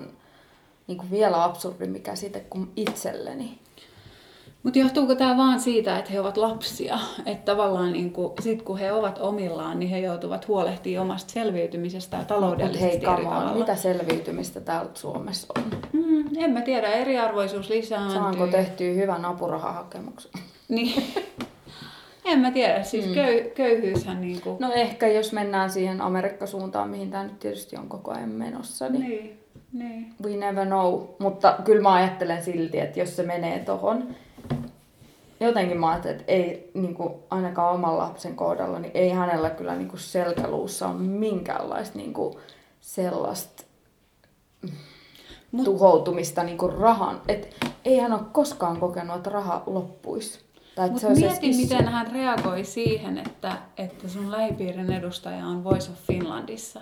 niinku 0.87 1.05
vielä 1.11 1.43
absurdimpi 1.43 1.99
käsite 1.99 2.39
kuin 2.49 2.71
itselleni. 2.75 3.59
Mutta 4.63 4.79
johtuuko 4.79 5.15
tämä 5.15 5.37
vaan 5.37 5.59
siitä, 5.59 5.97
että 5.99 6.11
he 6.11 6.19
ovat 6.19 6.37
lapsia? 6.37 6.99
Että 7.25 7.51
tavallaan 7.51 7.93
niin 7.93 8.11
kuin, 8.13 8.33
sit 8.41 8.61
kun 8.61 8.77
he 8.77 8.91
ovat 8.93 9.17
omillaan, 9.21 9.79
niin 9.79 9.89
he 9.89 9.99
joutuvat 9.99 10.47
huolehtimaan 10.47 11.05
omasta 11.09 11.31
selviytymisestä 11.33 12.17
ja 12.17 12.23
taloudellisesti 12.25 12.81
hei, 12.85 12.95
eri 12.95 13.05
come 13.05 13.27
on, 13.27 13.33
tavalla. 13.33 13.53
mitä 13.59 13.75
selviytymistä 13.75 14.59
täältä 14.61 14.99
Suomessa 14.99 15.47
on? 15.57 15.63
Mm, 15.93 16.25
en 16.37 16.51
mä 16.51 16.61
tiedä, 16.61 16.87
eriarvoisuus 16.87 17.69
lisääntyy. 17.69 18.13
Saanko 18.15 18.47
tehtyä 18.47 18.93
hyvän 18.93 19.25
apurahahakemuksen? 19.25 20.31
Niin. 20.69 21.03
en 22.25 22.39
mä 22.39 22.51
tiedä, 22.51 22.83
siis 22.83 23.05
Mm. 23.05 23.13
köy, 23.13 23.41
köyhyyshän 23.55 24.21
niinku... 24.21 24.57
No 24.59 24.71
ehkä 24.73 25.07
jos 25.07 25.33
mennään 25.33 25.69
siihen 25.69 26.01
Amerikka-suuntaan, 26.01 26.89
mihin 26.89 27.11
tämä 27.11 27.23
nyt 27.23 27.39
tietysti 27.39 27.75
on 27.77 27.89
koko 27.89 28.11
ajan 28.11 28.29
menossa, 28.29 28.89
niin 28.89 29.03
Niin, 29.09 29.39
niin. 29.73 30.13
we 30.23 30.35
never 30.35 30.65
know. 30.65 31.01
Mutta 31.19 31.57
kyllä 31.63 31.81
mä 31.81 31.93
ajattelen 31.93 32.43
silti, 32.43 32.79
että 32.79 32.99
jos 32.99 33.15
se 33.15 33.23
menee 33.23 33.59
tohon, 33.59 34.15
jotenkin 35.39 35.79
mä 35.79 35.89
ajattelen, 35.89 36.19
että 36.19 36.31
ei 36.31 36.71
niin 36.73 36.95
kuin, 36.95 37.13
ainakaan 37.29 37.75
oman 37.75 37.97
lapsen 37.97 38.35
kohdalla, 38.35 38.79
niin 38.79 38.91
ei 38.93 39.09
hänellä 39.09 39.49
kyllä 39.49 39.75
niin 39.75 39.89
kuin 39.89 39.99
selkäluussa 39.99 40.87
ole 40.87 40.99
minkäänlaista 40.99 41.97
niin 41.97 42.13
kuin, 42.13 42.35
sellaista 42.81 43.63
Mut- 45.51 45.63
tuhoutumista 45.63 46.43
niin 46.43 46.57
kuin 46.57 46.73
rahan. 46.73 47.21
Et 47.27 47.55
ei 47.85 47.97
hän 47.97 48.13
ole 48.13 48.21
koskaan 48.31 48.79
kokenut, 48.79 49.15
että 49.17 49.29
raha 49.29 49.63
loppuisi. 49.65 50.39
Mutta 50.77 50.99
se 50.99 51.07
olisi 51.07 51.21
mieti, 51.21 51.45
edes 51.45 51.57
miten 51.57 51.87
hän 51.87 52.11
reagoi 52.11 52.63
siihen, 52.63 53.17
että, 53.17 53.57
että 53.77 54.07
sun 54.07 54.31
lähipiirin 54.31 54.93
edustaja 54.93 55.45
on 55.45 55.63
Voice 55.63 55.91
of 55.91 55.97
Finlandissa. 55.97 56.81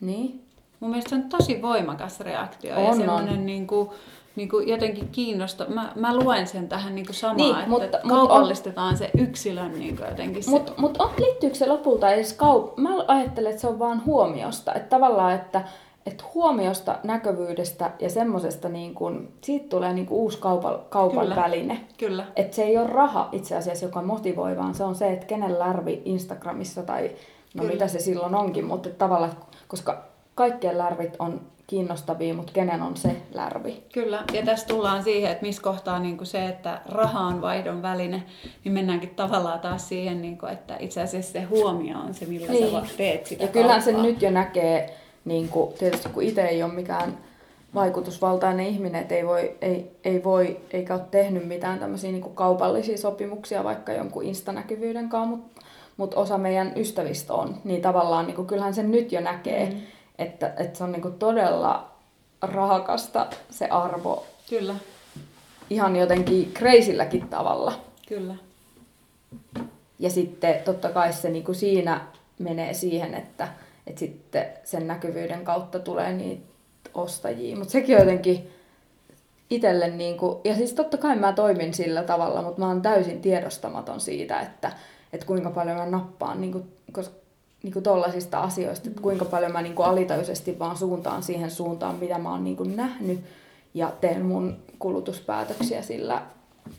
Niin? 0.00 0.49
Mun 0.80 0.90
mielestä 0.90 1.10
se 1.10 1.16
on 1.16 1.22
tosi 1.22 1.62
voimakas 1.62 2.20
reaktio 2.20 2.74
On, 2.76 3.00
ja 3.00 3.12
on. 3.12 3.46
niin 3.46 3.66
kuin, 3.66 3.90
niin 4.36 4.48
kuin 4.48 4.68
jotenkin 4.68 5.08
kiinnosta. 5.08 5.66
Mä, 5.68 5.92
mä 5.94 6.16
luen 6.16 6.46
sen 6.46 6.68
tähän 6.68 6.94
niin 6.94 7.06
kuin 7.06 7.16
samaa, 7.16 7.36
Niin, 7.36 7.56
että 7.56 7.68
mutta- 7.68 7.98
mutta 8.02 8.08
kaupallistetaan 8.08 8.96
se 8.96 9.10
yksilön 9.18 9.72
niin 9.78 9.96
kuin 9.96 10.08
jotenkin 10.08 10.42
se. 10.42 10.50
Mutta 10.50 10.72
mut 10.76 10.96
on, 11.00 11.10
liittyykö 11.18 11.56
se 11.56 11.66
lopulta 11.66 12.10
edes 12.10 12.32
kaup... 12.32 12.76
Mä 12.78 12.88
ajattelen, 13.08 13.50
että 13.50 13.60
se 13.60 13.66
on 13.66 13.78
vaan 13.78 14.04
huomiosta. 14.04 14.74
Että 14.74 14.88
tavallaan, 14.96 15.34
että, 15.34 15.62
että 16.06 16.24
huomiosta, 16.34 16.98
näkyvyydestä 17.04 17.90
ja 17.98 18.10
semmoisesta, 18.10 18.68
niin 18.68 18.94
kun, 18.94 19.28
siitä 19.40 19.68
tulee 19.68 19.92
niin 19.92 20.06
uusi 20.10 20.38
kaupan, 20.38 20.78
kaupan 20.88 21.22
Kyllä. 21.26 21.36
väline. 21.36 21.80
Kyllä. 21.98 22.24
Että 22.36 22.56
se 22.56 22.62
ei 22.62 22.78
ole 22.78 22.86
raha 22.86 23.28
itse 23.32 23.56
asiassa, 23.56 23.84
joka 23.86 24.02
motivoi, 24.02 24.56
vaan 24.56 24.74
se 24.74 24.84
on 24.84 24.94
se, 24.94 25.12
että 25.12 25.26
kenen 25.26 25.58
lärvi 25.58 26.02
Instagramissa 26.04 26.82
tai 26.82 27.02
no 27.54 27.60
Kyllä. 27.60 27.72
mitä 27.72 27.88
se 27.88 27.98
silloin 27.98 28.34
onkin, 28.34 28.64
mutta 28.64 28.88
tavallaan, 28.98 29.32
koska 29.68 30.09
kaikkien 30.40 30.78
lärvit 30.78 31.16
on 31.18 31.40
kiinnostavia, 31.66 32.34
mutta 32.34 32.52
kenen 32.52 32.82
on 32.82 32.96
se 32.96 33.16
lärvi? 33.32 33.82
Kyllä, 33.92 34.24
ja 34.32 34.44
tässä 34.44 34.66
tullaan 34.66 35.02
siihen, 35.02 35.32
että 35.32 35.46
missä 35.46 35.62
kohtaa 35.62 35.98
niin 35.98 36.16
kuin 36.16 36.26
se, 36.26 36.46
että 36.46 36.80
raha 36.86 37.20
on 37.20 37.40
vaihdon 37.40 37.82
väline, 37.82 38.22
niin 38.64 38.72
mennäänkin 38.72 39.10
tavallaan 39.10 39.60
taas 39.60 39.88
siihen, 39.88 40.22
niin 40.22 40.38
kuin, 40.38 40.52
että 40.52 40.76
itse 40.78 41.02
asiassa 41.02 41.32
se 41.32 41.42
huomio 41.42 41.98
on 41.98 42.14
se, 42.14 42.26
millä 42.26 42.52
niin. 42.52 42.70
sä 42.70 42.94
teet 42.96 43.26
sitä 43.26 43.44
Ja 43.44 43.48
kyllähän 43.48 43.82
sen 43.82 43.94
kauppaa. 43.94 44.12
nyt 44.12 44.22
jo 44.22 44.30
näkee, 44.30 44.96
niin 45.24 45.48
kuin, 45.48 45.72
tietysti 45.78 46.08
kun 46.08 46.22
itse 46.22 46.42
ei 46.42 46.62
ole 46.62 46.72
mikään 46.72 47.18
vaikutusvaltainen 47.74 48.66
ihminen, 48.66 49.02
että 49.02 49.14
ei 49.14 49.26
voi, 49.26 49.56
ei, 49.60 49.90
ei 50.04 50.24
voi 50.24 50.60
eikä 50.70 50.94
ole 50.94 51.02
tehnyt 51.10 51.48
mitään 51.48 51.78
tämmöisiä 51.78 52.12
niin 52.12 52.22
kuin 52.22 52.34
kaupallisia 52.34 52.98
sopimuksia 52.98 53.64
vaikka 53.64 53.92
jonkun 53.92 54.24
instanäkyvyyden 54.24 55.08
kanssa, 55.08 55.36
mutta 55.36 55.62
mut 55.96 56.14
osa 56.14 56.38
meidän 56.38 56.72
ystävistä 56.76 57.34
on, 57.34 57.56
niin 57.64 57.82
tavallaan 57.82 58.26
niin 58.26 58.36
kuin, 58.36 58.46
kyllähän 58.46 58.74
sen 58.74 58.90
nyt 58.90 59.12
jo 59.12 59.20
näkee, 59.20 59.70
mm. 59.70 59.80
Että, 60.20 60.52
että 60.56 60.78
se 60.78 60.84
on 60.84 60.92
niin 60.92 61.02
kuin 61.02 61.14
todella 61.14 61.90
rahakasta 62.42 63.26
se 63.50 63.66
arvo 63.68 64.26
Kyllä, 64.50 64.74
ihan 65.70 65.96
jotenkin 65.96 66.52
kreisilläkin 66.52 67.28
tavalla. 67.28 67.72
kyllä. 68.08 68.34
Ja 69.98 70.10
sitten 70.10 70.54
totta 70.64 70.88
kai 70.88 71.12
se 71.12 71.30
niin 71.30 71.44
kuin 71.44 71.54
siinä 71.54 72.00
menee 72.38 72.74
siihen, 72.74 73.14
että, 73.14 73.48
että 73.86 73.98
sitten 73.98 74.46
sen 74.64 74.86
näkyvyyden 74.86 75.44
kautta 75.44 75.78
tulee 75.78 76.12
niitä 76.12 76.50
ostajia. 76.94 77.56
Mutta 77.56 77.72
sekin 77.72 77.96
jotenkin 77.96 78.50
itselle, 79.50 79.88
niin 79.90 80.16
kuin, 80.16 80.38
ja 80.44 80.54
siis 80.54 80.72
totta 80.72 80.96
kai 80.96 81.16
mä 81.16 81.32
toimin 81.32 81.74
sillä 81.74 82.02
tavalla, 82.02 82.42
mutta 82.42 82.60
mä 82.60 82.68
oon 82.68 82.82
täysin 82.82 83.20
tiedostamaton 83.20 84.00
siitä, 84.00 84.40
että, 84.40 84.72
että 85.12 85.26
kuinka 85.26 85.50
paljon 85.50 85.76
mä 85.76 85.86
nappaan 85.86 86.40
niin 86.40 86.52
kuin, 86.52 86.72
koska, 86.92 87.19
niin 87.62 87.72
kuin 87.72 87.82
tollasista 87.82 88.40
asioista, 88.40 88.88
että 88.88 89.02
kuinka 89.02 89.24
paljon 89.24 89.52
mä 89.52 89.62
niin 89.62 89.74
kuin 89.74 89.86
alitajuisesti 89.86 90.58
vaan 90.58 90.76
suuntaan 90.76 91.22
siihen 91.22 91.50
suuntaan, 91.50 91.96
mitä 91.96 92.18
mä 92.18 92.30
oon 92.30 92.44
niin 92.44 92.56
kuin 92.56 92.76
nähnyt 92.76 93.20
ja 93.74 93.92
teen 94.00 94.26
mun 94.26 94.56
kulutuspäätöksiä 94.78 95.82
sillä 95.82 96.22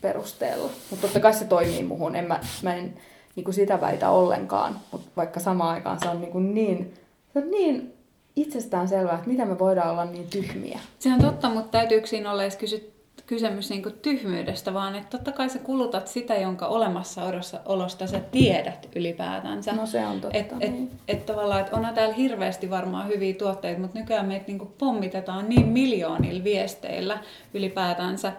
perusteella. 0.00 0.70
Mutta 0.90 1.06
totta 1.06 1.20
kai 1.20 1.34
se 1.34 1.44
toimii 1.44 1.82
muhun, 1.82 2.16
en 2.16 2.24
mä, 2.24 2.40
mä 2.62 2.74
en 2.74 2.94
niin 3.36 3.44
kuin 3.44 3.54
sitä 3.54 3.80
väitä 3.80 4.10
ollenkaan, 4.10 4.80
mutta 4.92 5.10
vaikka 5.16 5.40
samaan 5.40 5.74
aikaan 5.74 6.00
se 6.00 6.08
on 6.08 6.20
niin, 6.20 6.32
kuin 6.32 6.54
niin, 6.54 6.94
se 7.32 7.38
on 7.38 7.50
niin 7.50 7.94
itsestään 8.36 8.88
selvää, 8.88 9.14
että 9.14 9.28
mitä 9.28 9.44
me 9.44 9.58
voidaan 9.58 9.90
olla 9.90 10.04
niin 10.04 10.26
tyhmiä. 10.26 10.78
Se 10.98 11.12
on 11.12 11.20
totta, 11.20 11.50
mutta 11.50 11.70
täytyykö 11.70 12.06
siinä 12.06 12.32
olla 12.32 12.42
edes 12.42 12.56
kysy- 12.56 12.92
kysymys 13.26 13.70
niin 13.70 13.82
kuin 13.82 13.94
tyhmyydestä, 14.02 14.74
vaan 14.74 14.94
että 14.94 15.10
totta 15.10 15.32
kai 15.32 15.50
sä 15.50 15.58
kulutat 15.58 16.08
sitä, 16.08 16.34
jonka 16.34 16.66
olemassaolosta 16.66 18.06
sä 18.06 18.20
tiedät 18.20 18.88
ylipäätänsä. 18.96 19.72
No 19.72 19.86
se 19.86 20.06
on 20.06 20.20
totta, 20.20 20.38
Et, 20.38 20.52
et, 20.60 20.72
niin. 20.72 20.90
et 21.08 21.26
tavallaan, 21.26 21.60
että 21.60 21.76
onhan 21.76 21.94
täällä 21.94 22.14
hirveästi 22.14 22.70
varmaan 22.70 23.08
hyviä 23.08 23.34
tuotteita, 23.34 23.80
mutta 23.80 23.98
nykyään 23.98 24.26
meitä 24.26 24.46
niin 24.46 24.58
kuin 24.58 24.74
pommitetaan 24.78 25.48
niin 25.48 25.68
miljoonilla 25.68 26.44
viesteillä 26.44 27.18
ylipäätänsä. 27.54 28.32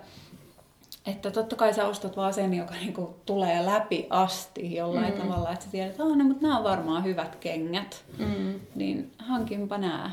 että 1.05 1.31
totta 1.31 1.55
kai 1.55 1.73
sä 1.73 1.87
ostat 1.87 2.17
vaan 2.17 2.33
sen, 2.33 2.53
joka 2.53 2.73
niinku 2.73 3.15
tulee 3.25 3.65
läpi 3.65 4.07
asti 4.09 4.75
jollain 4.75 5.13
mm. 5.13 5.21
tavalla, 5.21 5.51
että 5.51 5.65
sä 5.65 5.71
tiedät, 5.71 5.91
että 5.91 6.03
no, 6.03 6.23
mutta 6.23 6.41
nämä 6.41 6.57
on 6.57 6.63
varmaan 6.63 7.03
hyvät 7.03 7.35
kengät, 7.35 8.03
mm. 8.17 8.59
niin 8.75 9.11
hankinpa 9.17 9.77
nämä. 9.77 10.11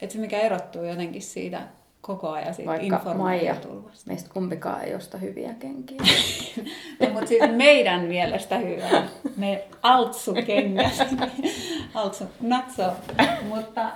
Että 0.00 0.12
se 0.12 0.18
mikä 0.18 0.40
erottuu 0.40 0.84
jotenkin 0.84 1.22
siitä 1.22 1.62
koko 2.08 2.28
ajan 2.28 2.54
siitä 2.54 2.70
Vaikka 2.70 3.14
Maija, 3.14 3.56
meistä 4.06 4.30
kumpikaan 4.34 4.84
ei 4.84 4.94
osta 4.94 5.18
hyviä 5.18 5.54
kenkiä. 5.54 5.98
no, 7.00 7.08
mutta 7.12 7.26
siis 7.26 7.42
meidän 7.56 8.00
mielestä 8.00 8.58
hyvä. 8.58 9.02
Me 9.36 9.64
altsu-kengät. 9.82 11.08
altsu, 11.94 12.24
natso. 12.40 12.92
Mutta, 13.48 13.88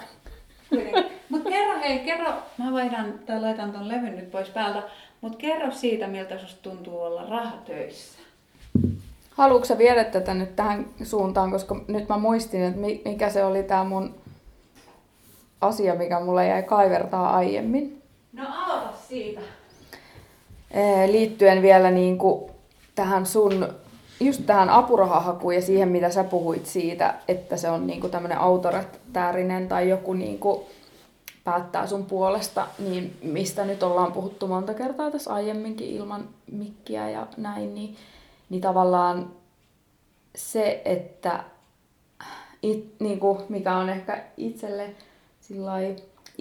mutta 1.29 1.51
kerro, 1.51 1.81
hei, 1.81 1.99
kerro. 1.99 2.33
Mä 2.59 2.73
vaihdan 2.73 3.15
tai 3.27 3.41
laitan 3.41 3.73
ton 3.73 3.89
levyn 3.89 4.17
nyt 4.17 4.31
pois 4.31 4.49
päältä. 4.49 4.83
Mutta 5.21 5.39
kerro 5.39 5.71
siitä, 5.71 6.07
miltä 6.07 6.39
susta 6.39 6.71
tuntuu 6.71 7.03
olla 7.03 7.27
rahatöissä. 7.29 8.19
Haluatko 9.31 9.65
sä 9.65 9.79
viedä 9.79 10.05
tätä 10.05 10.35
nyt 10.35 10.57
tähän 10.57 10.87
suuntaan, 11.03 11.51
koska 11.51 11.85
nyt 11.89 12.09
mä 12.09 12.19
muistin, 12.19 12.63
että 12.63 12.81
mikä 13.05 13.31
se 13.31 13.45
oli 13.45 13.63
tämä 13.63 13.85
mun 13.85 14.15
asia, 15.61 15.95
mikä 15.95 16.21
mulle 16.21 16.47
jäi 16.47 16.63
kaivertaa 16.63 17.37
aiemmin. 17.37 18.02
No 18.33 18.45
aloita 18.57 18.97
siitä. 19.09 19.41
Liittyen 21.07 21.63
vielä 21.63 21.91
niin 21.91 22.19
kuin 22.19 22.51
tähän 22.95 23.27
sun, 23.27 23.69
just 24.21 24.47
tähän 24.47 24.71
apurahahakuun 24.71 25.55
ja 25.55 25.63
siihen, 25.63 25.89
mitä 25.89 26.11
sä 26.11 26.25
puhuit 26.25 26.67
siitä, 26.67 27.15
että 27.29 27.57
se 27.57 27.71
on 27.71 27.87
niin 27.87 28.01
kuin 28.01 28.11
tämmöinen 28.11 28.39
autoritäärinen 28.39 29.69
tai 29.69 29.89
joku 29.89 30.13
niin 30.13 30.39
kuin 30.39 30.61
päättää 31.45 31.87
sun 31.87 32.07
puolesta, 32.07 32.67
niin 32.79 33.17
mistä 33.23 33.65
nyt 33.65 33.83
ollaan 33.83 34.13
puhuttu 34.13 34.47
monta 34.47 34.75
kertaa 34.75 35.11
tässä 35.11 35.35
aiemminkin 35.35 35.89
ilman 35.89 36.29
mikkiä 36.53 37.11
ja 37.11 37.27
näin, 37.37 37.75
niin, 37.75 37.97
niin 38.51 38.61
tavallaan 38.61 39.31
se, 40.37 40.83
että 40.85 41.45
it, 42.63 42.95
niin 42.99 43.21
kuin 43.21 43.39
mikä 43.49 43.77
on 43.77 43.89
ehkä 43.89 44.25
itselle 44.37 44.95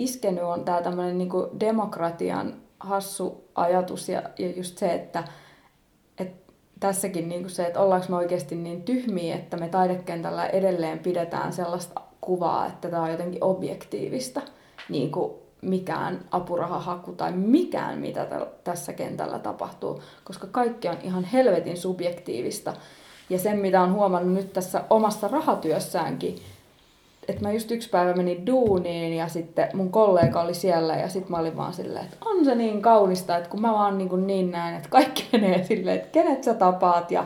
iskenyt, 0.03 0.43
on 0.43 0.65
tämä 0.65 0.81
tämmöinen 0.81 1.17
niin 1.17 1.29
demokratian 1.59 2.53
hassu 2.79 3.47
ajatus 3.55 4.09
ja, 4.09 4.21
ja 4.39 4.51
just 4.51 4.77
se, 4.77 4.93
että 4.93 5.23
et 6.17 6.31
tässäkin 6.79 7.29
niin 7.29 7.41
kuin 7.41 7.51
se, 7.51 7.65
että 7.65 7.79
ollaanko 7.79 8.07
me 8.09 8.15
oikeasti 8.15 8.55
niin 8.55 8.83
tyhmiä, 8.83 9.35
että 9.35 9.57
me 9.57 9.69
taidekentällä 9.69 10.45
edelleen 10.45 10.99
pidetään 10.99 11.53
sellaista 11.53 12.01
kuvaa, 12.21 12.67
että 12.67 12.89
tämä 12.89 13.03
on 13.03 13.11
jotenkin 13.11 13.43
objektiivista 13.43 14.41
niin 14.89 15.11
kuin 15.11 15.33
mikään 15.61 16.25
apurahahaku 16.31 17.11
tai 17.11 17.31
mikään, 17.31 17.99
mitä 17.99 18.27
tässä 18.63 18.93
kentällä 18.93 19.39
tapahtuu, 19.39 20.01
koska 20.23 20.47
kaikki 20.47 20.87
on 20.87 20.97
ihan 21.03 21.23
helvetin 21.23 21.77
subjektiivista. 21.77 22.73
Ja 23.29 23.39
sen, 23.39 23.59
mitä 23.59 23.81
on 23.81 23.93
huomannut 23.93 24.33
nyt 24.33 24.53
tässä 24.53 24.83
omassa 24.89 25.27
rahatyössäänkin, 25.27 26.35
että 27.31 27.43
mä 27.43 27.51
just 27.51 27.71
yksi 27.71 27.89
päivä 27.89 28.13
menin 28.13 28.45
duuniin 28.47 29.13
ja 29.13 29.27
sitten 29.27 29.69
mun 29.73 29.91
kollega 29.91 30.41
oli 30.41 30.53
siellä 30.53 30.95
ja 30.95 31.09
sitten 31.09 31.31
mä 31.31 31.37
olin 31.37 31.57
vaan 31.57 31.73
silleen, 31.73 32.05
että 32.05 32.17
on 32.25 32.45
se 32.45 32.55
niin 32.55 32.81
kaunista, 32.81 33.37
että 33.37 33.49
kun 33.49 33.61
mä 33.61 33.73
vaan 33.73 33.97
niin, 33.97 34.09
kuin 34.09 34.27
niin 34.27 34.51
näen, 34.51 34.75
että 34.75 34.89
kaikki 34.89 35.27
menee 35.31 35.63
silleen, 35.63 35.95
että 35.95 36.09
kenet 36.11 36.43
sä 36.43 36.53
tapaat 36.53 37.11
ja 37.11 37.23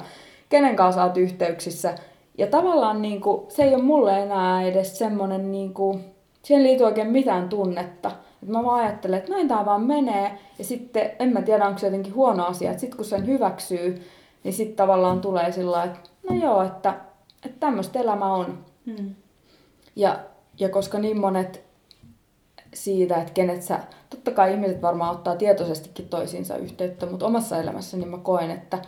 kenen 0.49 0.75
kanssa 0.75 1.03
oot 1.03 1.17
yhteyksissä. 1.17 1.95
Ja 2.37 2.47
tavallaan 2.47 3.01
niin 3.01 3.21
kuin, 3.21 3.41
se 3.49 3.63
ei 3.63 3.75
ole 3.75 3.83
mulle 3.83 4.19
enää 4.19 4.61
edes 4.61 4.97
semmoinen 4.97 5.51
niin 5.51 5.73
kuin, 5.73 5.99
siihen 6.43 6.63
liittyy 6.63 6.85
oikein 6.85 7.11
mitään 7.11 7.49
tunnetta. 7.49 8.11
Et 8.43 8.49
mä 8.49 8.63
vaan 8.63 8.83
ajattelen, 8.83 9.19
että 9.19 9.31
näin 9.31 9.47
tää 9.47 9.65
vaan 9.65 9.81
menee, 9.81 10.31
ja 10.57 10.63
sitten 10.63 11.11
en 11.19 11.33
mä 11.33 11.41
tiedä, 11.41 11.67
onko 11.67 11.79
se 11.79 11.87
jotenkin 11.87 12.15
huono 12.15 12.45
asia, 12.45 12.69
että 12.69 12.81
sitten 12.81 12.97
kun 12.97 13.05
sen 13.05 13.27
hyväksyy, 13.27 14.01
niin 14.43 14.53
sitten 14.53 14.75
tavallaan 14.75 15.21
tulee 15.21 15.51
sillä 15.51 15.83
että 15.83 15.99
no 16.29 16.35
joo, 16.35 16.63
että, 16.63 16.93
että 17.45 17.59
tämmöistä 17.59 17.99
elämä 17.99 18.33
on. 18.33 18.57
Hmm. 18.85 19.15
Ja, 19.95 20.19
ja 20.59 20.69
koska 20.69 20.99
niin 20.99 21.19
monet 21.19 21.63
siitä, 22.73 23.15
että 23.15 23.33
kenet 23.33 23.63
sä, 23.63 23.79
totta 24.09 24.31
kai 24.31 24.53
ihmiset 24.53 24.81
varmaan 24.81 25.15
ottaa 25.15 25.35
tietoisestikin 25.35 26.09
toisiinsa 26.09 26.57
yhteyttä, 26.57 27.05
mutta 27.05 27.25
omassa 27.25 27.57
elämässäni 27.57 28.05
mä 28.05 28.17
koen, 28.17 28.51
että 28.51 28.81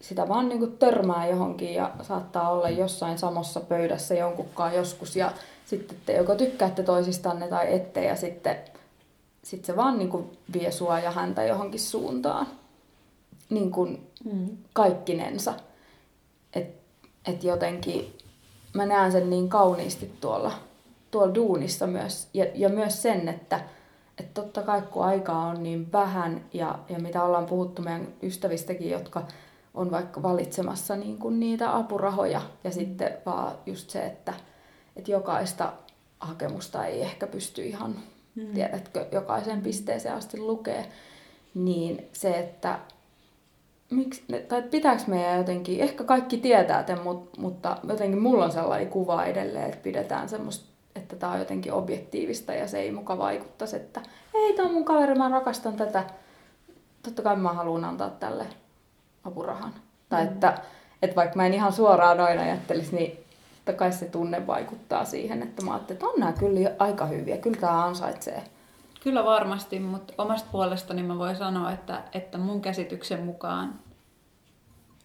sitä 0.00 0.28
vaan 0.28 0.48
niin 0.48 0.78
törmää 0.78 1.26
johonkin 1.26 1.74
ja 1.74 1.90
saattaa 2.02 2.50
olla 2.50 2.68
jossain 2.68 3.18
samassa 3.18 3.60
pöydässä 3.60 4.14
jonkunkaan 4.14 4.74
joskus 4.74 5.16
ja 5.16 5.32
sitten 5.64 5.96
te 6.06 6.16
joko 6.16 6.34
tykkäätte 6.34 6.82
toisistanne 6.82 7.48
tai 7.48 7.74
ette 7.74 8.04
ja 8.04 8.16
sitten 8.16 8.56
sit 9.42 9.64
se 9.64 9.76
vaan 9.76 9.98
niin 9.98 10.38
vie 10.52 10.70
sua 10.70 10.98
ja 10.98 11.10
häntä 11.10 11.44
johonkin 11.44 11.80
suuntaan. 11.80 12.46
Niin 13.50 13.70
kuin 13.70 14.10
mm. 14.24 14.56
kaikkinensa. 14.72 15.54
Että 16.52 16.86
et 17.26 17.44
jotenkin 17.44 18.18
mä 18.76 18.86
näen 18.86 19.12
sen 19.12 19.30
niin 19.30 19.48
kauniisti 19.48 20.12
tuolla, 20.20 20.52
tuolla 21.10 21.34
duunissa 21.34 21.86
myös. 21.86 22.28
Ja, 22.34 22.46
ja 22.54 22.68
myös 22.68 23.02
sen, 23.02 23.28
että 23.28 23.60
et 24.18 24.34
totta 24.34 24.62
kai 24.62 24.82
kun 24.82 25.04
aikaa 25.04 25.46
on 25.46 25.62
niin 25.62 25.92
vähän 25.92 26.44
ja, 26.52 26.78
ja 26.88 26.98
mitä 26.98 27.22
ollaan 27.22 27.46
puhuttu 27.46 27.82
meidän 27.82 28.08
ystävistäkin, 28.22 28.90
jotka 28.90 29.22
on 29.74 29.90
vaikka 29.90 30.22
valitsemassa 30.22 30.96
niin 30.96 31.18
kuin 31.18 31.40
niitä 31.40 31.76
apurahoja 31.76 32.42
ja 32.64 32.70
mm. 32.70 32.74
sitten 32.74 33.12
vaan 33.26 33.52
just 33.66 33.90
se, 33.90 34.06
että 34.06 34.34
että 34.96 35.10
jokaista 35.10 35.72
hakemusta 36.20 36.86
ei 36.86 37.02
ehkä 37.02 37.26
pysty 37.26 37.62
ihan, 37.62 37.96
mm. 38.34 38.54
tiedätkö, 38.54 39.06
jokaisen 39.12 39.62
pisteeseen 39.62 40.14
asti 40.14 40.40
lukee, 40.40 40.88
niin 41.54 42.08
se, 42.12 42.38
että 42.38 42.78
miksi, 43.90 44.24
tai 44.48 44.62
pitääkö 44.62 45.02
meidän 45.06 45.38
jotenkin, 45.38 45.80
ehkä 45.80 46.04
kaikki 46.04 46.38
tietää 46.38 46.82
tämän, 46.82 47.04
mutta 47.38 47.76
jotenkin 47.88 48.22
mulla 48.22 48.44
on 48.44 48.52
sellainen 48.52 48.88
kuva 48.88 49.24
edelleen, 49.24 49.64
että 49.64 49.82
pidetään 49.82 50.28
semmoista, 50.28 50.66
että 50.96 51.16
tämä 51.16 51.32
on 51.32 51.38
jotenkin 51.38 51.72
objektiivista 51.72 52.52
ja 52.54 52.68
se 52.68 52.78
ei 52.78 52.92
muka 52.92 53.18
vaikuttaisi, 53.18 53.76
että 53.76 54.00
ei, 54.34 54.52
tämä 54.52 54.68
on 54.68 54.74
mun 54.74 54.84
kaveri, 54.84 55.14
mä 55.14 55.28
rakastan 55.28 55.74
tätä. 55.74 56.04
Totta 57.02 57.22
kai 57.22 57.36
mä 57.36 57.52
haluan 57.52 57.84
antaa 57.84 58.10
tälle 58.10 58.46
apurahan. 59.24 59.70
Mm. 59.70 59.80
Tai 60.08 60.24
että, 60.24 60.58
että 61.02 61.16
vaikka 61.16 61.36
mä 61.36 61.46
en 61.46 61.54
ihan 61.54 61.72
suoraan 61.72 62.16
noin 62.16 62.38
ajattelisi, 62.38 62.96
niin 62.96 63.18
totta 63.64 63.78
kai 63.78 63.92
se 63.92 64.04
tunne 64.06 64.46
vaikuttaa 64.46 65.04
siihen, 65.04 65.42
että 65.42 65.64
mä 65.64 65.72
ajattelin, 65.72 65.96
että 65.96 66.06
on 66.06 66.20
nämä 66.20 66.32
kyllä 66.32 66.70
aika 66.78 67.06
hyviä, 67.06 67.36
kyllä 67.36 67.60
tämä 67.60 67.84
ansaitsee. 67.84 68.42
Kyllä 69.06 69.24
varmasti, 69.24 69.80
mutta 69.80 70.14
omasta 70.18 70.48
puolestani 70.52 71.02
mä 71.02 71.18
voin 71.18 71.36
sanoa, 71.36 71.72
että, 71.72 72.02
että 72.12 72.38
mun 72.38 72.62
käsityksen 72.62 73.24
mukaan, 73.24 73.80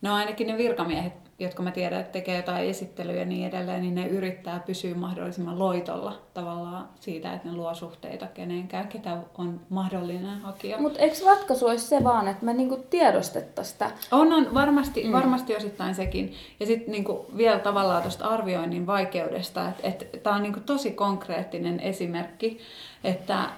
no 0.02 0.16
ainakin 0.16 0.48
ne 0.48 0.58
virkamiehet 0.58 1.14
jotka 1.44 1.64
mä 1.64 1.72
tiedän, 1.72 2.00
että 2.00 2.12
tekee 2.12 2.38
jotain 2.38 2.70
esittelyjä 2.70 3.20
ja 3.20 3.26
niin 3.26 3.48
edelleen, 3.48 3.82
niin 3.82 3.96
ne 3.96 4.08
yrittää 4.08 4.60
pysyä 4.60 4.96
mahdollisimman 4.96 5.60
loitolla 5.60 6.22
tavallaan 6.34 6.90
siitä, 7.00 7.34
että 7.34 7.48
ne 7.48 7.56
luo 7.56 7.74
suhteita 7.74 8.28
kenenkään, 8.28 8.88
ketä 8.88 9.18
on 9.38 9.62
mahdollinen 9.70 10.40
hakija. 10.40 10.82
Mutta 10.82 11.00
eikö 11.00 11.16
ratkaisu 11.26 11.68
olisi 11.68 11.88
se 11.88 12.04
vaan, 12.04 12.28
että 12.28 12.46
me 12.46 12.54
niinku 12.54 12.86
tiedostettaisiin 12.90 13.74
sitä? 13.74 13.92
On, 14.12 14.34
on 14.34 14.54
varmasti, 14.54 15.04
mm. 15.04 15.12
varmasti 15.12 15.56
osittain 15.56 15.96
sekin. 15.96 16.34
Ja 16.60 16.66
sitten 16.66 16.92
niinku 16.92 17.26
vielä 17.38 17.60
tavallaan 17.60 18.02
tuosta 18.02 18.28
arvioinnin 18.28 18.88
vaikeudesta, 18.88 19.70
että 19.70 19.88
et, 19.88 20.24
tämä 20.24 20.36
on 20.36 20.44
niinku 20.44 20.60
tosi 20.60 20.92
konkreettinen 20.92 21.80
esimerkki, 21.80 22.60
että 23.04 23.50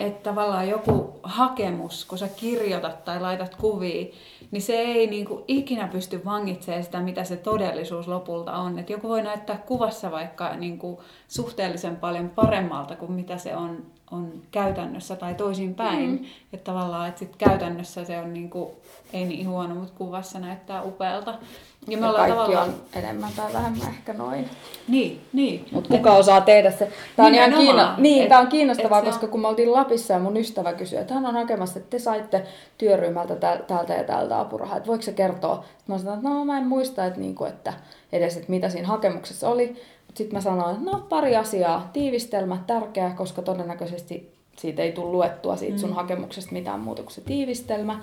että 0.00 0.30
tavallaan 0.30 0.68
joku 0.68 1.20
hakemus, 1.22 2.04
kun 2.04 2.18
sä 2.18 2.28
kirjoitat 2.28 3.04
tai 3.04 3.20
laitat 3.20 3.54
kuvia, 3.54 4.06
niin 4.50 4.62
se 4.62 4.72
ei 4.72 5.06
niin 5.06 5.26
kuin 5.26 5.44
ikinä 5.48 5.88
pysty 5.88 6.24
vangitsemaan 6.24 6.84
sitä, 6.84 7.00
mitä 7.00 7.24
se 7.24 7.36
todellisuus 7.36 8.08
lopulta 8.08 8.52
on. 8.52 8.78
Et 8.78 8.90
joku 8.90 9.08
voi 9.08 9.22
näyttää 9.22 9.56
kuvassa 9.56 10.10
vaikka 10.10 10.56
niin 10.56 10.78
kuin 10.78 10.98
suhteellisen 11.28 11.96
paljon 11.96 12.30
paremmalta 12.30 12.96
kuin 12.96 13.12
mitä 13.12 13.38
se 13.38 13.56
on, 13.56 13.86
on 14.14 14.32
käytännössä 14.50 15.16
tai 15.16 15.34
toisinpäin. 15.34 16.10
Mm. 16.10 16.24
Että 16.52 16.72
tavallaan, 16.72 17.08
että 17.08 17.18
sit 17.18 17.36
käytännössä 17.36 18.04
se 18.04 18.18
on 18.18 18.34
niin 18.34 18.50
kuin, 18.50 18.70
ei 19.12 19.24
niin 19.24 19.48
huono, 19.48 19.74
mutta 19.74 19.94
kuvassa 19.98 20.38
näyttää 20.38 20.82
upealta. 20.82 21.34
Ja, 21.88 21.98
me 21.98 22.06
ja 22.06 22.12
kaikki 22.12 22.30
tavallaan... 22.30 22.68
on 22.68 22.74
enemmän 22.92 23.30
tai 23.36 23.52
vähemmän 23.52 23.88
ehkä 23.88 24.12
noin. 24.12 24.50
Niin, 24.88 25.20
niin. 25.32 25.66
Mutta 25.72 25.96
kuka 25.96 26.12
et... 26.12 26.18
osaa 26.20 26.40
tehdä 26.40 26.70
se? 26.70 26.92
Tämä 27.16 27.28
on, 27.28 27.34
ihan 27.34 27.52
kiinno... 27.52 27.88
niin, 27.96 28.22
et, 28.22 28.28
tämä 28.28 28.40
on 28.40 28.46
kiinnostavaa, 28.46 29.02
koska 29.02 29.26
on... 29.26 29.30
kun 29.30 29.40
me 29.40 29.48
oltiin 29.48 29.72
Lapissa 29.72 30.12
ja 30.12 30.18
mun 30.18 30.36
ystävä 30.36 30.72
kysyi, 30.72 30.98
että 30.98 31.14
hän 31.14 31.26
on 31.26 31.34
hakemassa, 31.34 31.78
että 31.78 31.90
te 31.90 31.98
saitte 31.98 32.46
työryhmältä 32.78 33.36
täältä 33.66 33.94
ja 33.94 34.04
täältä 34.04 34.40
apurahaa, 34.40 34.76
että 34.76 34.86
voiko 34.86 35.02
se 35.02 35.12
kertoa? 35.12 35.56
Sitten 35.56 35.94
mä 35.94 35.98
sanoin, 35.98 36.18
että 36.18 36.28
no 36.28 36.44
mä 36.44 36.58
en 36.58 36.66
muista, 36.66 37.04
että, 37.04 37.20
niinku, 37.20 37.44
että 37.44 37.72
edes, 38.12 38.36
että 38.36 38.50
mitä 38.50 38.68
siinä 38.68 38.88
hakemuksessa 38.88 39.48
oli. 39.48 39.82
Sitten 40.14 40.36
mä 40.36 40.40
sanoin, 40.40 40.76
että 40.76 40.90
no 40.90 41.06
pari 41.08 41.36
asiaa. 41.36 41.90
Tiivistelmä 41.92 42.58
tärkeä, 42.66 43.10
koska 43.10 43.42
todennäköisesti 43.42 44.34
siitä 44.58 44.82
ei 44.82 44.92
tule 44.92 45.12
luettua 45.12 45.56
siitä 45.56 45.78
sun 45.78 45.90
mm. 45.90 45.96
hakemuksesta 45.96 46.52
mitään 46.52 46.80
muuta 46.80 47.02
kuin 47.02 47.12
se 47.12 47.20
tiivistelmä 47.20 48.00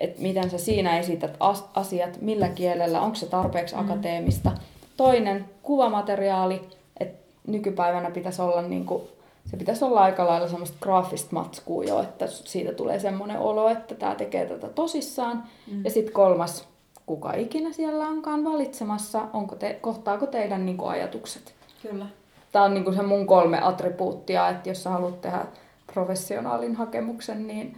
että 0.00 0.22
miten 0.22 0.50
sä 0.50 0.58
siinä 0.58 0.98
esität 0.98 1.36
asiat, 1.74 2.20
millä 2.20 2.48
kielellä, 2.48 3.00
onko 3.00 3.14
se 3.14 3.26
tarpeeksi 3.26 3.74
mm. 3.74 3.80
akateemista. 3.80 4.52
Toinen, 4.96 5.44
kuvamateriaali, 5.62 6.62
että 7.00 7.18
nykypäivänä 7.46 8.10
pitäisi 8.10 8.42
olla 8.42 8.62
niin 8.62 8.86
kuin 8.86 9.02
se 9.50 9.56
pitäisi 9.56 9.84
olla 9.84 10.00
aika 10.00 10.26
lailla 10.26 10.48
semmoista 10.48 10.76
graafista 10.80 11.28
matskua 11.30 11.84
jo, 11.84 12.02
että 12.02 12.26
siitä 12.26 12.72
tulee 12.72 12.98
semmoinen 12.98 13.38
olo, 13.38 13.68
että 13.68 13.94
tämä 13.94 14.14
tekee 14.14 14.46
tätä 14.46 14.68
tosissaan. 14.68 15.44
Mm. 15.72 15.84
Ja 15.84 15.90
sitten 15.90 16.14
kolmas, 16.14 16.68
kuka 17.08 17.32
ikinä 17.32 17.72
siellä 17.72 18.08
onkaan 18.08 18.44
valitsemassa, 18.44 19.22
onko 19.32 19.56
te, 19.56 19.78
kohtaako 19.80 20.26
teidän 20.26 20.66
niin 20.66 20.76
kuin, 20.76 20.90
ajatukset. 20.90 21.54
Kyllä. 21.82 22.06
Tämä 22.52 22.64
on 22.64 22.74
niin 22.74 22.84
kuin 22.84 22.96
se 22.96 23.02
mun 23.02 23.26
kolme 23.26 23.60
attribuuttia, 23.62 24.48
että 24.48 24.68
jos 24.68 24.82
sä 24.82 24.90
haluat 24.90 25.20
tehdä 25.20 25.46
professionaalin 25.94 26.76
hakemuksen, 26.76 27.46
niin 27.46 27.76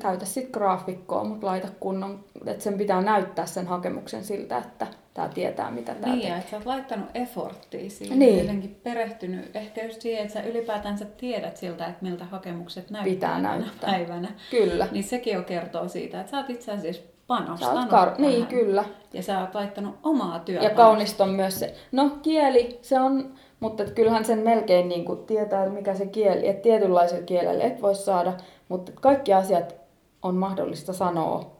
käytä 0.00 0.24
sitten 0.24 0.50
graafikkoa, 0.52 1.24
mutta 1.24 1.46
laita 1.46 1.68
kunnon, 1.80 2.24
että 2.46 2.64
sen 2.64 2.78
pitää 2.78 3.00
näyttää 3.02 3.46
sen 3.46 3.66
hakemuksen 3.66 4.24
siltä, 4.24 4.58
että 4.58 4.86
tämä 5.14 5.28
tietää, 5.28 5.70
mitä 5.70 5.94
tämä 5.94 6.12
niin, 6.12 6.22
tekee. 6.22 6.38
että 6.38 6.50
sä 6.50 6.56
oot 6.56 6.66
laittanut 6.66 7.08
efforttia 7.14 7.90
siihen, 7.90 8.18
Niin. 8.18 8.38
jotenkin 8.38 8.76
perehtynyt 8.82 9.56
ehkä 9.56 9.84
just 9.84 10.00
siihen, 10.00 10.22
että 10.22 10.32
sä 10.34 10.42
ylipäätään 10.42 10.98
sä 10.98 11.04
tiedät 11.04 11.56
siltä, 11.56 11.86
että 11.86 12.04
miltä 12.04 12.24
hakemukset 12.24 12.90
näyttää 12.90 13.14
Pitää 13.14 13.40
näyttää. 13.40 13.90
päivänä. 13.90 14.28
Kyllä. 14.50 14.88
Niin 14.92 15.04
sekin 15.04 15.34
jo 15.34 15.42
kertoo 15.42 15.88
siitä, 15.88 16.20
että 16.20 16.30
sä 16.30 16.36
oot 16.36 16.50
itse 16.50 16.72
asiassa 16.72 17.02
panostanut 17.26 17.92
oot 17.92 18.08
kar- 18.08 18.20
niin, 18.20 18.46
tähän. 18.46 18.64
kyllä. 18.64 18.84
Ja 19.12 19.22
sä 19.22 19.40
oot 19.40 19.54
laittanut 19.54 19.94
omaa 20.02 20.38
työtä. 20.38 20.64
Ja 20.64 20.70
kaunista 20.70 21.24
on 21.24 21.30
myös 21.30 21.58
se, 21.58 21.74
no 21.92 22.10
kieli, 22.22 22.78
se 22.82 23.00
on, 23.00 23.30
mutta 23.60 23.82
et 23.82 23.90
kyllähän 23.90 24.24
sen 24.24 24.38
melkein 24.38 24.88
niin 24.88 25.04
kuin 25.04 25.26
tietää, 25.26 25.68
mikä 25.68 25.94
se 25.94 26.06
kieli, 26.06 26.48
että 26.48 26.62
tietynlaisella 26.62 27.26
kielellä 27.26 27.64
et 27.64 27.82
voi 27.82 27.94
saada, 27.94 28.32
mutta 28.68 28.92
kaikki 28.94 29.32
asiat 29.32 29.74
on 30.22 30.34
mahdollista 30.34 30.92
sanoa 30.92 31.50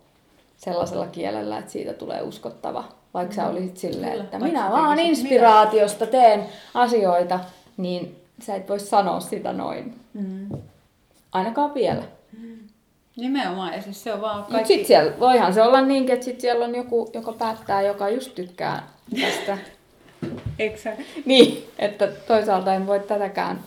sellaisella 0.57 1.07
kielellä, 1.07 1.59
että 1.59 1.73
siitä 1.73 1.93
tulee 1.93 2.23
uskottava. 2.23 2.85
Vaikka 3.15 3.35
sä 3.35 3.49
olisit 3.49 3.77
silleen, 3.77 4.13
Kyllä, 4.13 4.25
että 4.25 4.39
minä 4.39 4.71
vaan 4.71 4.99
inspiraatiosta 4.99 6.07
teen 6.07 6.47
asioita, 6.75 7.41
niin 7.77 8.23
sä 8.43 8.55
et 8.55 8.69
voi 8.69 8.81
sanoa 8.81 9.21
sitä 9.21 9.53
noin. 9.53 9.95
Mm. 10.15 10.49
Ainakaan 11.33 11.75
vielä. 11.75 12.03
Nimenomaan, 13.17 13.75
ja 13.75 13.83
siis 13.83 14.05
se 14.05 14.13
on 14.13 14.21
vaan 14.21 14.45
kaikki... 14.45 14.75
sit 14.77 14.87
siellä, 14.87 15.13
voihan 15.21 15.55
se 15.55 15.63
olla 15.63 15.81
niinkin, 15.81 16.15
että 16.15 16.25
sit 16.25 16.41
siellä 16.41 16.65
on 16.65 16.75
joku, 16.75 17.11
joka 17.15 17.33
päättää, 17.33 17.83
joka 17.83 18.09
just 18.09 18.35
tykkää 18.35 18.89
tästä 19.21 19.59
Eikö 20.59 20.79
sä... 20.79 20.97
Niin, 21.25 21.65
että 21.79 22.07
toisaalta 22.07 22.75
en 22.75 22.87
voi 22.87 23.01
tätäkään. 23.01 23.61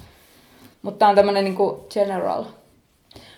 Mutta 0.82 1.08
on 1.08 1.16
tämmönen 1.16 1.44
niinku 1.44 1.88
general. 1.94 2.44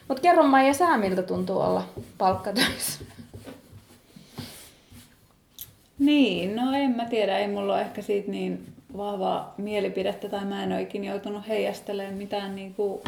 Mut 0.08 0.20
kerro 0.20 0.44
Maija 0.44 0.74
sää, 0.74 0.98
miltä 0.98 1.24
tuntuu 1.24 1.60
olla 1.60 1.84
palkkatöissä. 2.18 3.00
Niin, 6.00 6.56
no 6.56 6.74
en 6.74 6.92
mä 6.92 7.06
tiedä, 7.06 7.38
ei 7.38 7.48
mulla 7.48 7.74
ole 7.74 7.82
ehkä 7.82 8.02
siitä 8.02 8.32
niin 8.32 8.66
vahvaa 8.98 9.54
mielipidettä 9.58 10.30
tai 10.30 10.46
mä 10.46 10.64
en 10.64 10.72
ole 10.72 10.82
ikinä 10.82 11.06
joutunut 11.06 11.48
heijastelemaan 11.48 12.16
mitään 12.16 12.56
niinku 12.56 13.04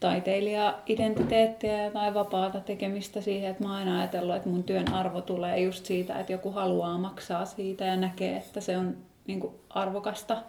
taiteilija-identiteettiä 0.00 1.90
tai 1.92 2.14
vapaata 2.14 2.60
tekemistä 2.60 3.20
siihen, 3.20 3.50
että 3.50 3.64
mä 3.64 3.68
oon 3.68 3.78
aina 3.78 3.98
ajatellut, 3.98 4.36
että 4.36 4.48
mun 4.48 4.64
työn 4.64 4.92
arvo 4.92 5.20
tulee 5.20 5.60
just 5.60 5.86
siitä, 5.86 6.18
että 6.20 6.32
joku 6.32 6.50
haluaa 6.50 6.98
maksaa 6.98 7.44
siitä 7.44 7.84
ja 7.84 7.96
näkee, 7.96 8.36
että 8.36 8.60
se 8.60 8.78
on 8.78 8.96
niinku 9.26 9.60
arvokasta 9.70 10.42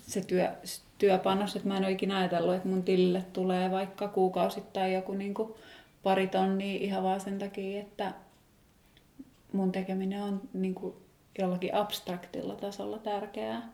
se 0.00 0.20
työ, 0.20 0.50
työpanos, 0.98 1.56
että 1.56 1.68
mä 1.68 1.76
en 1.76 1.84
ole 1.84 1.92
ikinä 1.92 2.18
ajatellut, 2.18 2.54
että 2.54 2.68
mun 2.68 2.82
tilille 2.82 3.24
tulee 3.32 3.70
vaikka 3.70 4.08
kuukausittain 4.08 4.92
joku 4.92 5.12
niinku 5.12 5.56
pari 6.02 6.26
tonnia 6.26 6.80
ihan 6.80 7.02
vaan 7.02 7.20
sen 7.20 7.38
takia, 7.38 7.80
että 7.80 8.12
mun 9.52 9.72
tekeminen 9.72 10.22
on 10.22 10.40
niin 10.52 10.74
kuin 10.74 10.94
jollakin 11.38 11.74
abstraktilla 11.74 12.54
tasolla 12.54 12.98
tärkeää. 12.98 13.68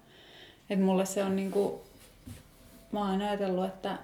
Et 0.70 0.80
mulle 0.80 1.06
se 1.06 1.24
on 1.24 1.36
niin 1.36 1.50
kuin, 1.50 1.80
mä 2.92 3.10
oon 3.10 3.22
ajatellut, 3.22 3.66
että 3.66 3.98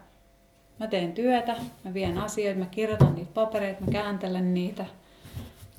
mä 0.78 0.86
teen 0.86 1.12
työtä, 1.12 1.56
mä 1.84 1.94
vien 1.94 2.18
asioita, 2.18 2.58
mä 2.58 2.66
kirjoitan 2.66 3.14
niitä 3.14 3.30
papereita, 3.34 3.84
mä 3.84 3.92
kääntelen 3.92 4.54
niitä, 4.54 4.84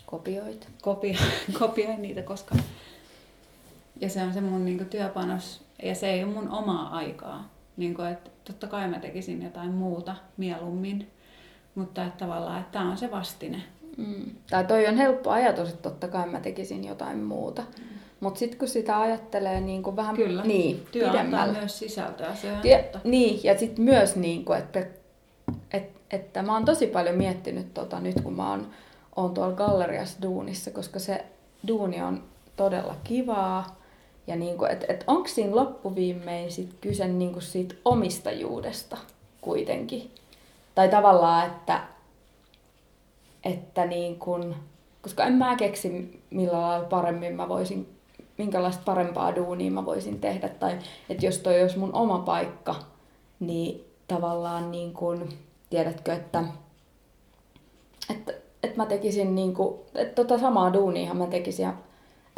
Kopioit. 0.06 0.70
kopio, 0.82 1.14
kopioin 1.60 2.02
niitä, 2.02 2.22
koska... 2.22 2.56
Ja 4.02 4.10
se 4.10 4.24
on 4.24 4.34
se 4.34 4.42
mun 4.42 4.66
niin 4.66 4.78
kuin, 4.78 4.90
työpanos, 4.90 5.62
ja 5.84 5.96
se 5.96 6.10
ei 6.10 6.24
ole 6.24 6.34
mun 6.34 6.50
omaa 6.50 6.90
aikaa. 6.90 7.50
Niin 7.78 7.96
kuin, 7.96 8.08
että 8.08 8.30
totta 8.46 8.68
kai 8.68 8.88
mä 8.88 9.00
tekisin 9.00 9.44
jotain 9.44 9.72
muuta 9.72 10.16
mieluummin, 10.38 11.08
mutta 11.76 12.06
että 12.06 12.26
tavallaan, 12.26 12.60
että 12.60 12.72
tämä 12.72 12.92
on 12.92 12.98
se 12.98 13.12
vastine. 13.12 13.64
Mm. 13.98 14.26
Tai 14.50 14.66
toi 14.66 14.88
on 14.88 14.98
helppo 14.98 15.32
ajatus, 15.32 15.70
että 15.70 15.90
totta 15.90 16.08
kai 16.08 16.30
mä 16.30 16.40
tekisin 16.40 16.86
jotain 16.86 17.18
muuta. 17.18 17.64
Mutta 18.19 18.39
sitten 18.39 18.60
kun 18.60 18.67
sitä 18.67 18.99
ajattelee 18.99 19.62
niin 19.62 19.84
kuin 19.84 19.95
vähän 19.95 20.15
Kyllä, 20.15 20.43
niin, 20.43 20.86
työ 20.91 21.06
antaa 21.06 21.21
pidemmälle. 21.21 21.58
myös 21.60 21.80
sisältöä, 21.80 22.36
se 22.36 22.51
on 22.51 22.60
Ja, 22.63 22.77
totta. 22.80 22.99
niin, 23.03 23.39
ja 23.43 23.58
sitten 23.60 23.86
myös, 23.86 24.15
niin 24.15 24.45
kuin, 24.45 24.60
että, 24.60 24.80
että, 25.73 25.99
että 26.12 26.41
mä 26.43 26.53
oon 26.53 26.65
tosi 26.65 26.88
paljon 26.88 27.15
miettinyt 27.15 27.73
tota 27.73 27.99
nyt, 27.99 28.21
kun 28.21 28.34
mä 28.34 28.49
oon, 28.49 28.67
oon 29.15 29.34
tuolla 29.34 29.56
galleriassa 29.56 30.21
duunissa, 30.21 30.71
koska 30.71 30.99
se 30.99 31.25
duuni 31.67 32.01
on 32.01 32.23
todella 32.56 32.95
kivaa. 33.03 33.77
Ja 34.27 34.36
niin 34.36 34.58
kuin, 34.58 34.71
että, 34.71 34.86
että 34.89 35.06
onko 35.08 35.27
siinä 35.27 35.56
loppuviimein 35.56 36.51
sit 36.51 36.69
kyse 36.82 37.08
niin 37.08 37.32
kuin 37.34 37.43
siitä 37.43 37.75
omistajuudesta 37.86 38.97
kuitenkin. 39.41 40.12
Tai 40.75 40.89
tavallaan, 40.89 41.47
että, 41.47 41.80
että 43.43 43.86
niin 43.86 44.19
kuin, 44.19 44.56
koska 45.01 45.23
en 45.23 45.34
mä 45.34 45.56
keksi 45.56 46.19
millä 46.30 46.62
lailla 46.62 46.86
paremmin 46.86 47.36
mä 47.36 47.49
voisin, 47.49 47.97
minkälaista 48.38 48.84
parempaa 48.86 49.36
duunia 49.36 49.71
mä 49.71 49.86
voisin 49.86 50.21
tehdä. 50.21 50.50
Tai 50.50 50.80
että 51.10 51.26
jos 51.26 51.38
toi 51.38 51.62
olisi 51.62 51.78
mun 51.78 51.93
oma 51.93 52.19
paikka, 52.19 52.76
niin 53.39 53.86
tavallaan 54.08 54.71
niin 54.71 54.93
kuin, 54.93 55.30
tiedätkö, 55.69 56.13
että, 56.13 56.43
että, 58.10 58.34
että 58.63 58.78
mä 58.78 58.86
tekisin 58.86 59.36
niin 59.36 59.54
kuin, 59.54 59.80
että 59.95 60.15
tota 60.15 60.39
samaa 60.39 60.73
duunia 60.73 61.13
mä 61.13 61.28
tekisin. 61.28 61.63
Ja, 61.63 61.73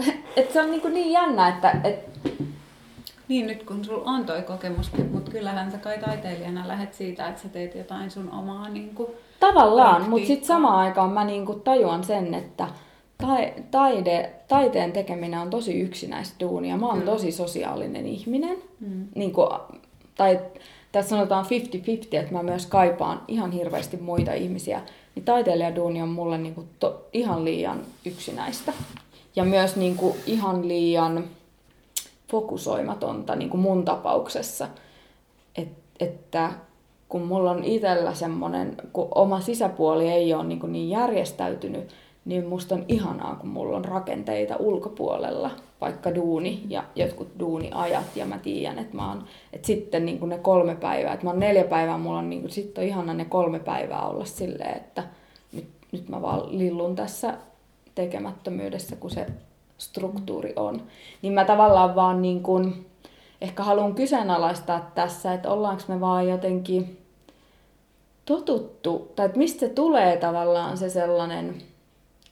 että 0.37 0.53
se 0.53 0.61
on 0.61 0.71
niin, 0.71 0.81
kuin 0.81 0.93
niin 0.93 1.11
jännä, 1.11 1.47
että, 1.47 1.75
että 1.83 2.29
Niin 3.27 3.47
nyt 3.47 3.63
kun 3.63 3.85
sulla 3.85 4.11
on 4.11 4.25
toi 4.25 4.41
kokemus, 4.41 4.91
mutta 5.11 5.31
kyllähän 5.31 5.71
sä 5.71 5.77
kai 5.77 5.97
taiteilijana 5.97 6.67
lähet 6.67 6.93
siitä, 6.93 7.27
että 7.27 7.41
sä 7.41 7.49
teet 7.49 7.75
jotain 7.75 8.11
sun 8.11 8.31
omaa 8.31 8.69
niin 8.69 8.95
kuin, 8.95 9.09
Tavallaan, 9.39 10.09
mutta 10.09 10.27
sitten 10.27 10.47
samaan 10.47 10.79
aikaan 10.79 11.11
mä 11.11 11.23
niinku 11.23 11.53
tajuan 11.53 12.03
sen, 12.03 12.33
että 12.33 12.67
tai, 13.21 13.53
taide, 13.71 14.31
taiteen 14.47 14.91
tekeminen 14.91 15.39
on 15.39 15.49
tosi 15.49 15.79
yksinäistä 15.79 16.35
duunia. 16.39 16.77
Mä 16.77 16.85
oon 16.85 16.99
Kyllä. 16.99 17.11
tosi 17.11 17.31
sosiaalinen 17.31 18.07
ihminen. 18.07 18.57
Mm. 18.79 19.07
Niinku, 19.15 19.49
tai 20.15 20.39
tässä 20.91 21.09
sanotaan 21.09 21.45
50-50, 21.45 21.49
että 22.11 22.33
mä 22.33 22.43
myös 22.43 22.65
kaipaan 22.65 23.21
ihan 23.27 23.51
hirveästi 23.51 23.97
muita 23.97 24.33
ihmisiä. 24.33 24.81
Niin 25.15 25.25
taiteilijaduuni 25.25 26.01
on 26.01 26.09
mulle 26.09 26.37
niinku 26.37 26.65
to, 26.79 27.07
ihan 27.13 27.45
liian 27.45 27.81
yksinäistä. 28.05 28.73
Ja 29.35 29.43
myös 29.43 29.75
niinku 29.75 30.17
ihan 30.25 30.67
liian 30.67 31.23
fokusoimatonta 32.31 33.35
niinku 33.35 33.57
mun 33.57 33.85
tapauksessa. 33.85 34.67
Et, 35.55 35.69
että 35.99 36.51
kun 37.09 37.21
mulla 37.21 37.51
on 37.51 37.63
itsellä 37.63 38.13
semmoinen, 38.13 38.75
kun 38.93 39.07
oma 39.15 39.41
sisäpuoli 39.41 40.09
ei 40.09 40.33
ole 40.33 40.43
niin, 40.43 40.59
niin 40.71 40.89
järjestäytynyt, 40.89 41.89
niin 42.29 42.45
musta 42.45 42.75
on 42.75 42.85
ihanaa, 42.87 43.35
kun 43.35 43.49
mulla 43.49 43.77
on 43.77 43.85
rakenteita 43.85 44.55
ulkopuolella, 44.55 45.51
vaikka 45.81 46.15
duuni 46.15 46.63
ja 46.67 46.83
jotkut 46.95 47.27
duuniajat, 47.39 48.15
ja 48.15 48.25
mä 48.25 48.37
tiedän, 48.37 48.79
että 48.79 48.95
mä 48.95 49.09
oon, 49.09 49.23
että 49.53 49.67
sitten 49.67 50.05
niin 50.05 50.29
ne 50.29 50.37
kolme 50.37 50.75
päivää, 50.75 51.13
että 51.13 51.25
mä 51.25 51.29
oon 51.29 51.39
neljä 51.39 51.63
päivää, 51.63 51.97
mulla 51.97 52.19
on 52.19 52.29
niin 52.29 52.41
kuin, 52.41 52.51
sitten 52.51 52.81
on 52.81 52.87
ihana 52.87 53.13
ne 53.13 53.25
kolme 53.25 53.59
päivää 53.59 54.07
olla 54.07 54.25
silleen, 54.25 54.77
että 54.77 55.03
nyt, 55.53 55.67
nyt 55.91 56.09
mä 56.09 56.21
vaan 56.21 56.57
lillun 56.57 56.95
tässä 56.95 57.33
tekemättömyydessä, 57.95 58.95
kun 58.95 59.09
se 59.09 59.25
struktuuri 59.77 60.53
on. 60.55 60.81
Niin 61.21 61.33
mä 61.33 61.45
tavallaan 61.45 61.95
vaan 61.95 62.21
niin 62.21 62.43
kuin, 62.43 62.85
ehkä 63.41 63.63
haluan 63.63 63.95
kyseenalaistaa 63.95 64.91
tässä, 64.95 65.33
että 65.33 65.51
ollaanko 65.51 65.83
me 65.87 65.99
vaan 65.99 66.27
jotenkin 66.27 66.97
totuttu, 68.25 69.11
tai 69.15 69.25
että 69.25 69.37
mistä 69.37 69.59
se 69.59 69.69
tulee 69.69 70.17
tavallaan 70.17 70.77
se 70.77 70.89
sellainen, 70.89 71.55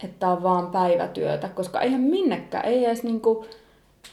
että 0.03 0.29
on 0.29 0.43
vaan 0.43 0.67
päivätyötä, 0.67 1.49
koska 1.49 1.81
eihän 1.81 2.01
minnekään, 2.01 2.65
ei 2.65 2.85
edes 2.85 3.03
niinku, 3.03 3.45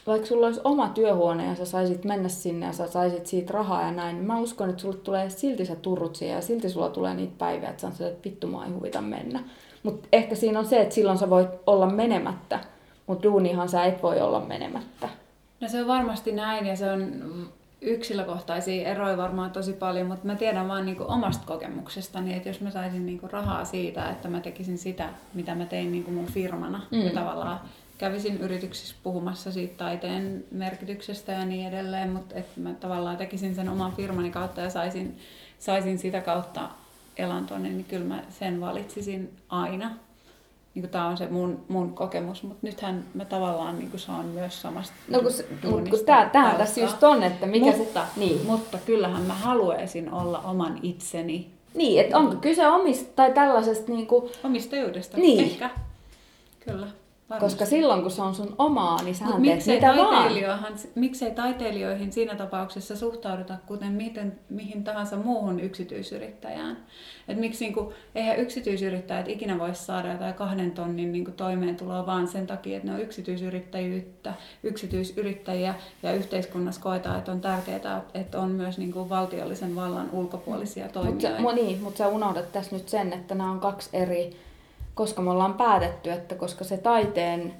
vaikka 0.07 0.27
sulla 0.27 0.45
olisi 0.45 0.61
oma 0.63 0.89
työhuone 0.89 1.45
ja 1.45 1.55
sä 1.55 1.65
saisit 1.65 2.05
mennä 2.05 2.29
sinne 2.29 2.65
ja 2.65 2.73
sä 2.73 2.87
saisit 2.87 3.27
siitä 3.27 3.53
rahaa 3.53 3.81
ja 3.81 3.91
näin, 3.91 4.15
niin 4.15 4.27
mä 4.27 4.39
uskon, 4.39 4.69
että 4.69 4.81
sulle 4.81 4.97
tulee 4.97 5.29
silti 5.29 5.65
sä 5.65 5.75
turrut 5.75 6.15
siihen 6.15 6.35
ja 6.35 6.41
silti 6.41 6.69
sulla 6.69 6.89
tulee 6.89 7.13
niitä 7.13 7.33
päiviä, 7.37 7.69
että 7.69 7.91
sä 7.91 8.07
että 8.07 8.29
vittu 8.29 8.47
mua 8.47 8.65
ei 8.65 8.71
huvita 8.71 9.01
mennä. 9.01 9.43
Mutta 9.83 10.07
ehkä 10.11 10.35
siinä 10.35 10.59
on 10.59 10.65
se, 10.65 10.81
että 10.81 10.95
silloin 10.95 11.17
sä 11.17 11.29
voit 11.29 11.49
olla 11.67 11.89
menemättä, 11.89 12.59
mutta 13.07 13.23
duunihan 13.23 13.69
sä 13.69 13.83
et 13.83 14.03
voi 14.03 14.21
olla 14.21 14.39
menemättä. 14.39 15.09
No 15.61 15.67
se 15.67 15.81
on 15.81 15.87
varmasti 15.87 16.31
näin 16.31 16.65
ja 16.65 16.75
se 16.75 16.91
on 16.91 17.11
yksilökohtaisia 17.89 18.89
eroja 18.89 19.17
varmaan 19.17 19.51
tosi 19.51 19.73
paljon, 19.73 20.07
mutta 20.07 20.27
mä 20.27 20.35
tiedän 20.35 20.67
vaan 20.67 20.85
niinku 20.85 21.05
omasta 21.07 21.47
kokemuksestani, 21.47 22.33
että 22.33 22.49
jos 22.49 22.61
mä 22.61 22.71
saisin 22.71 23.05
niinku 23.05 23.27
rahaa 23.27 23.65
siitä, 23.65 24.09
että 24.09 24.27
mä 24.27 24.39
tekisin 24.39 24.77
sitä, 24.77 25.09
mitä 25.33 25.55
mä 25.55 25.65
tein 25.65 25.91
niinku 25.91 26.11
mun 26.11 26.25
firmana, 26.25 26.81
mm. 26.91 27.01
ja 27.01 27.11
tavallaan 27.11 27.59
kävisin 27.97 28.37
yrityksissä 28.37 28.95
puhumassa 29.03 29.51
siitä 29.51 29.77
taiteen 29.77 30.43
merkityksestä 30.51 31.31
ja 31.31 31.45
niin 31.45 31.67
edelleen, 31.67 32.09
mutta 32.09 32.35
että 32.35 32.59
mä 32.61 32.73
tavallaan 32.73 33.17
tekisin 33.17 33.55
sen 33.55 33.69
oman 33.69 33.93
firmani 33.95 34.31
kautta 34.31 34.61
ja 34.61 34.69
saisin, 34.69 35.17
saisin 35.59 35.97
sitä 35.97 36.21
kautta 36.21 36.69
elantoa, 37.17 37.59
niin 37.59 37.83
kyllä 37.83 38.05
mä 38.05 38.23
sen 38.29 38.61
valitsisin 38.61 39.33
aina. 39.49 39.91
Niin 40.75 40.89
tämä 40.89 41.07
on 41.07 41.17
se 41.17 41.27
mun, 41.27 41.65
mun 41.67 41.93
kokemus, 41.93 42.43
mutta 42.43 42.67
nythän 42.67 43.05
mä 43.13 43.25
tavallaan 43.25 43.79
niin 43.79 43.91
saan 43.95 44.25
myös 44.25 44.61
samasta 44.61 44.93
No 45.09 45.19
kun, 45.21 45.31
kun 45.89 46.05
tää, 46.05 46.29
tämähän 46.29 46.57
tässä 46.57 46.81
just 46.81 47.03
on, 47.03 47.23
että 47.23 47.45
mikä 47.45 47.77
mutta, 47.77 48.05
se... 48.13 48.19
Niin. 48.19 48.45
mutta 48.45 48.77
kyllähän 48.85 49.21
mä 49.21 49.33
haluaisin 49.33 50.11
olla 50.13 50.39
oman 50.39 50.79
itseni 50.83 51.47
Niin, 51.75 52.01
että 52.01 52.17
onko 52.17 52.35
kyse 52.35 52.67
omista 52.67 53.09
tai 53.15 53.33
tällaisesta 53.33 53.91
niinku... 53.91 54.29
omistajuudesta. 54.43 55.17
Niin. 55.17 55.39
Ehkä. 55.39 55.69
Kyllä. 56.59 56.87
Varmasti. 57.29 57.57
Koska 57.57 57.69
silloin 57.69 58.01
kun 58.01 58.11
se 58.11 58.21
on 58.21 58.35
sun 58.35 58.55
omaa, 58.57 59.03
niin 59.03 59.15
sähän 59.15 59.33
Mut 59.33 59.43
teet 59.43 59.55
miksei, 59.55 59.75
mitä 59.75 59.87
vaan. 59.87 60.15
taiteilijoihin, 60.15 60.75
miksei 60.95 61.31
taiteilijoihin 61.31 62.11
siinä 62.11 62.35
tapauksessa 62.35 62.95
suhtauduta 62.95 63.57
kuten 63.65 63.91
miten, 63.91 64.39
mihin 64.49 64.83
tahansa 64.83 65.15
muuhun 65.17 65.59
yksityisyrittäjään? 65.59 66.77
Et 67.27 67.37
miksi 67.37 67.65
niinku, 67.65 67.93
eihän 68.15 68.39
yksityisyrittäjät 68.39 69.27
ikinä 69.27 69.59
voisi 69.59 69.85
saada 69.85 70.11
jotain 70.11 70.33
kahden 70.33 70.71
tonnin 70.71 71.11
niinku 71.11 71.31
toimeentuloa 71.31 72.05
vaan 72.05 72.27
sen 72.27 72.47
takia, 72.47 72.77
että 72.77 72.87
ne 72.87 72.93
on 72.93 73.01
yksityisyrittäjyyttä, 73.01 74.33
yksityisyrittäjiä 74.63 75.75
ja 76.03 76.13
yhteiskunnassa 76.13 76.81
koetaan, 76.81 77.17
että 77.17 77.31
on 77.31 77.41
tärkeää, 77.41 78.01
että 78.13 78.39
on 78.39 78.51
myös 78.51 78.77
niinku 78.77 79.09
valtiollisen 79.09 79.75
vallan 79.75 80.09
ulkopuolisia 80.11 80.83
Mutta 80.83 80.99
toimijoita. 80.99 81.41
mu, 81.41 81.51
niin, 81.51 81.81
mut 81.81 81.97
sä 81.97 82.07
unohdat 82.07 82.51
tässä 82.51 82.75
nyt 82.75 82.89
sen, 82.89 83.13
että 83.13 83.35
nämä 83.35 83.51
on 83.51 83.59
kaksi 83.59 83.89
eri, 83.93 84.37
koska 84.95 85.21
me 85.21 85.31
ollaan 85.31 85.53
päätetty, 85.53 86.11
että 86.11 86.35
koska 86.35 86.63
se 86.63 86.77
taiteen, 86.77 87.53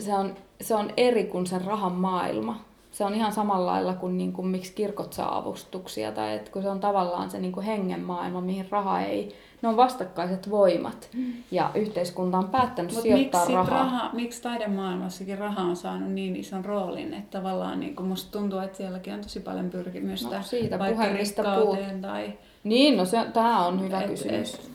se 0.00 0.14
on, 0.14 0.34
se 0.60 0.74
on 0.74 0.90
eri 0.96 1.24
kuin 1.24 1.46
sen 1.46 1.64
rahan 1.64 1.92
maailma. 1.92 2.60
Se 2.92 3.04
on 3.04 3.14
ihan 3.14 3.32
samalla 3.32 3.66
lailla 3.72 3.94
kuin, 3.94 4.18
niin 4.18 4.32
kuin 4.32 4.46
miksi 4.48 4.72
kirkot 4.72 5.12
saa 5.12 5.36
avustuksia, 5.38 6.12
tai 6.12 6.34
että 6.34 6.50
kun 6.50 6.62
se 6.62 6.68
on 6.68 6.80
tavallaan 6.80 7.30
se 7.30 7.38
niin 7.40 7.52
kuin 7.52 7.66
hengen 7.66 8.00
maailma, 8.00 8.40
mihin 8.40 8.66
raha 8.70 9.00
ei, 9.00 9.34
ne 9.62 9.68
on 9.68 9.76
vastakkaiset 9.76 10.50
voimat. 10.50 11.08
Ja 11.50 11.70
yhteiskunta 11.74 12.38
on 12.38 12.48
päättänyt 12.48 12.90
Mutta 12.92 13.02
sijoittaa 13.02 13.40
miksi, 13.40 13.54
rahaa. 13.54 13.78
raha, 13.84 14.10
miksi 14.12 14.42
taidemaailmassakin 14.42 15.38
raha 15.38 15.62
on 15.62 15.76
saanut 15.76 16.10
niin 16.10 16.36
ison 16.36 16.64
roolin, 16.64 17.14
että 17.14 17.38
tavallaan 17.38 17.80
niin 17.80 17.96
kuin 17.96 18.06
musta 18.08 18.38
tuntuu, 18.38 18.58
että 18.58 18.76
sielläkin 18.76 19.14
on 19.14 19.20
tosi 19.20 19.40
paljon 19.40 19.70
pyrkimystä 19.70 20.36
No, 20.36 20.42
siitä 20.42 20.78
vaikka 20.78 21.04
rikkauteen 21.12 22.00
tai... 22.00 22.32
Niin, 22.64 22.96
no 22.96 23.04
se, 23.04 23.26
tämä 23.32 23.66
on 23.66 23.80
hyvä 23.80 24.00
et- 24.00 24.10
kysymys. 24.10 24.54
et- 24.54 24.71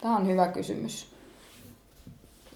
Tämä 0.00 0.16
on 0.16 0.26
hyvä 0.26 0.48
kysymys. 0.48 1.06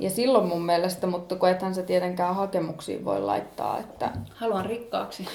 Ja 0.00 0.10
silloin 0.10 0.48
mun 0.48 0.66
mielestä, 0.66 1.06
mutta 1.06 1.36
kun 1.36 1.48
ethän 1.48 1.74
sä 1.74 1.82
tietenkään 1.82 2.34
hakemuksiin 2.34 3.04
voi 3.04 3.20
laittaa, 3.20 3.78
että... 3.78 4.10
Haluan 4.34 4.66
rikkaaksi. 4.66 5.26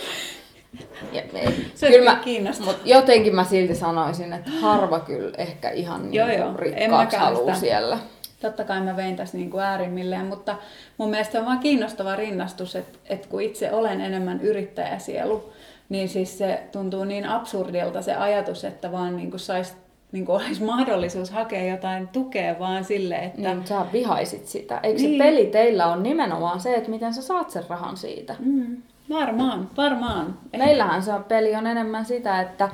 Ja, 1.14 1.22
ei, 1.34 1.72
Se 1.76 1.90
kyllä 1.90 2.16
kiinnostavaa. 2.16 2.74
Mutta 2.74 2.90
jotenkin 2.90 3.36
mä 3.36 3.44
silti 3.44 3.76
sanoisin, 3.76 4.34
että 4.34 4.52
harva 4.52 5.00
kyllä 5.00 5.32
ehkä 5.38 5.70
ihan 5.70 6.02
niin 6.02 6.14
Joo, 6.14 6.28
joo. 6.28 6.50
En 6.50 6.56
rikkaaksi 6.60 6.90
mäkään 6.90 7.24
haluaa 7.24 7.46
sitä. 7.46 7.60
siellä. 7.60 8.00
Totta 8.42 8.64
kai 8.64 8.82
mä 8.82 8.96
vein 8.96 9.16
tässä 9.16 9.38
niin 9.38 9.50
kuin 9.50 9.64
äärimmilleen, 9.64 10.26
mutta 10.26 10.56
mun 10.98 11.10
mielestä 11.10 11.32
se 11.32 11.40
on 11.40 11.46
vaan 11.46 11.60
kiinnostava 11.60 12.16
rinnastus, 12.16 12.76
että, 12.76 13.00
että 13.10 13.28
kun 13.28 13.42
itse 13.42 13.72
olen 13.72 14.02
enemmän 14.02 14.42
yrittäjäsielu, 14.42 15.54
niin 15.90 16.10
siis 16.10 16.38
se 16.38 16.64
tuntuu 16.72 17.04
niin 17.04 17.26
absurdilta 17.26 18.02
se 18.02 18.16
ajatus, 18.16 18.64
että 18.64 18.92
vaan 18.92 19.18
niin 19.18 19.30
kuin 19.30 19.40
sais, 19.40 19.74
niin 20.12 20.26
kuin 20.26 20.36
olisi 20.46 20.64
mahdollisuus 20.64 21.32
hakea 21.32 21.64
jotain 21.72 22.08
tukea 22.08 22.60
vaan 22.60 22.84
sille, 22.86 23.16
että 23.16 23.42
Niin, 23.54 23.68
sä 23.68 23.86
vihaisit 23.94 24.48
sitä. 24.48 24.80
Eikö 24.84 25.02
Niin. 25.02 25.18
se 25.18 25.24
peli 25.24 25.46
teillä 25.46 25.88
on 25.88 26.04
nimenomaan 26.04 26.60
se, 26.60 26.76
että 26.76 26.90
miten 26.90 27.14
sä 27.14 27.22
saat 27.22 27.50
sen 27.50 27.64
rahan 27.70 27.98
siitä? 27.98 28.36
Mm, 28.40 28.78
varmaan, 29.10 29.70
varmaan. 29.78 30.38
Meillähän 30.58 31.04
se 31.04 31.14
on, 31.14 31.24
peli 31.24 31.56
on 31.56 31.68
enemmän 31.68 32.06
sitä, 32.06 32.42
että 32.42 32.70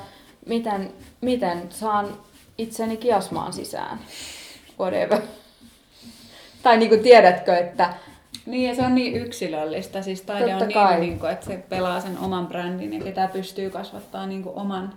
miten, 0.45 0.91
miten 1.21 1.61
saan 1.69 2.07
itseni 2.57 2.97
kiasmaan 2.97 3.53
sisään. 3.53 3.99
Whatever. 4.79 5.21
Tai 6.63 6.77
niin 6.77 6.89
kuin 6.89 7.03
tiedätkö, 7.03 7.57
että 7.57 7.93
Niin, 8.45 8.69
ja 8.69 8.75
se 8.75 8.81
on 8.81 8.95
niin 8.95 9.15
yksilöllistä. 9.15 10.01
Siis 10.01 10.21
taide 10.21 10.49
Totta 10.49 10.65
on 10.65 10.73
kai. 10.73 10.91
niin, 10.91 11.01
niin 11.01 11.19
kuin, 11.19 11.31
että 11.31 11.45
se 11.45 11.63
pelaa 11.69 11.99
sen 12.01 12.17
oman 12.19 12.47
brändin 12.47 12.93
ja 12.93 13.03
ketä 13.03 13.29
pystyy 13.33 13.69
kasvattaa 13.69 14.25
niin 14.27 14.43
kuin 14.43 14.55
oman 14.55 14.93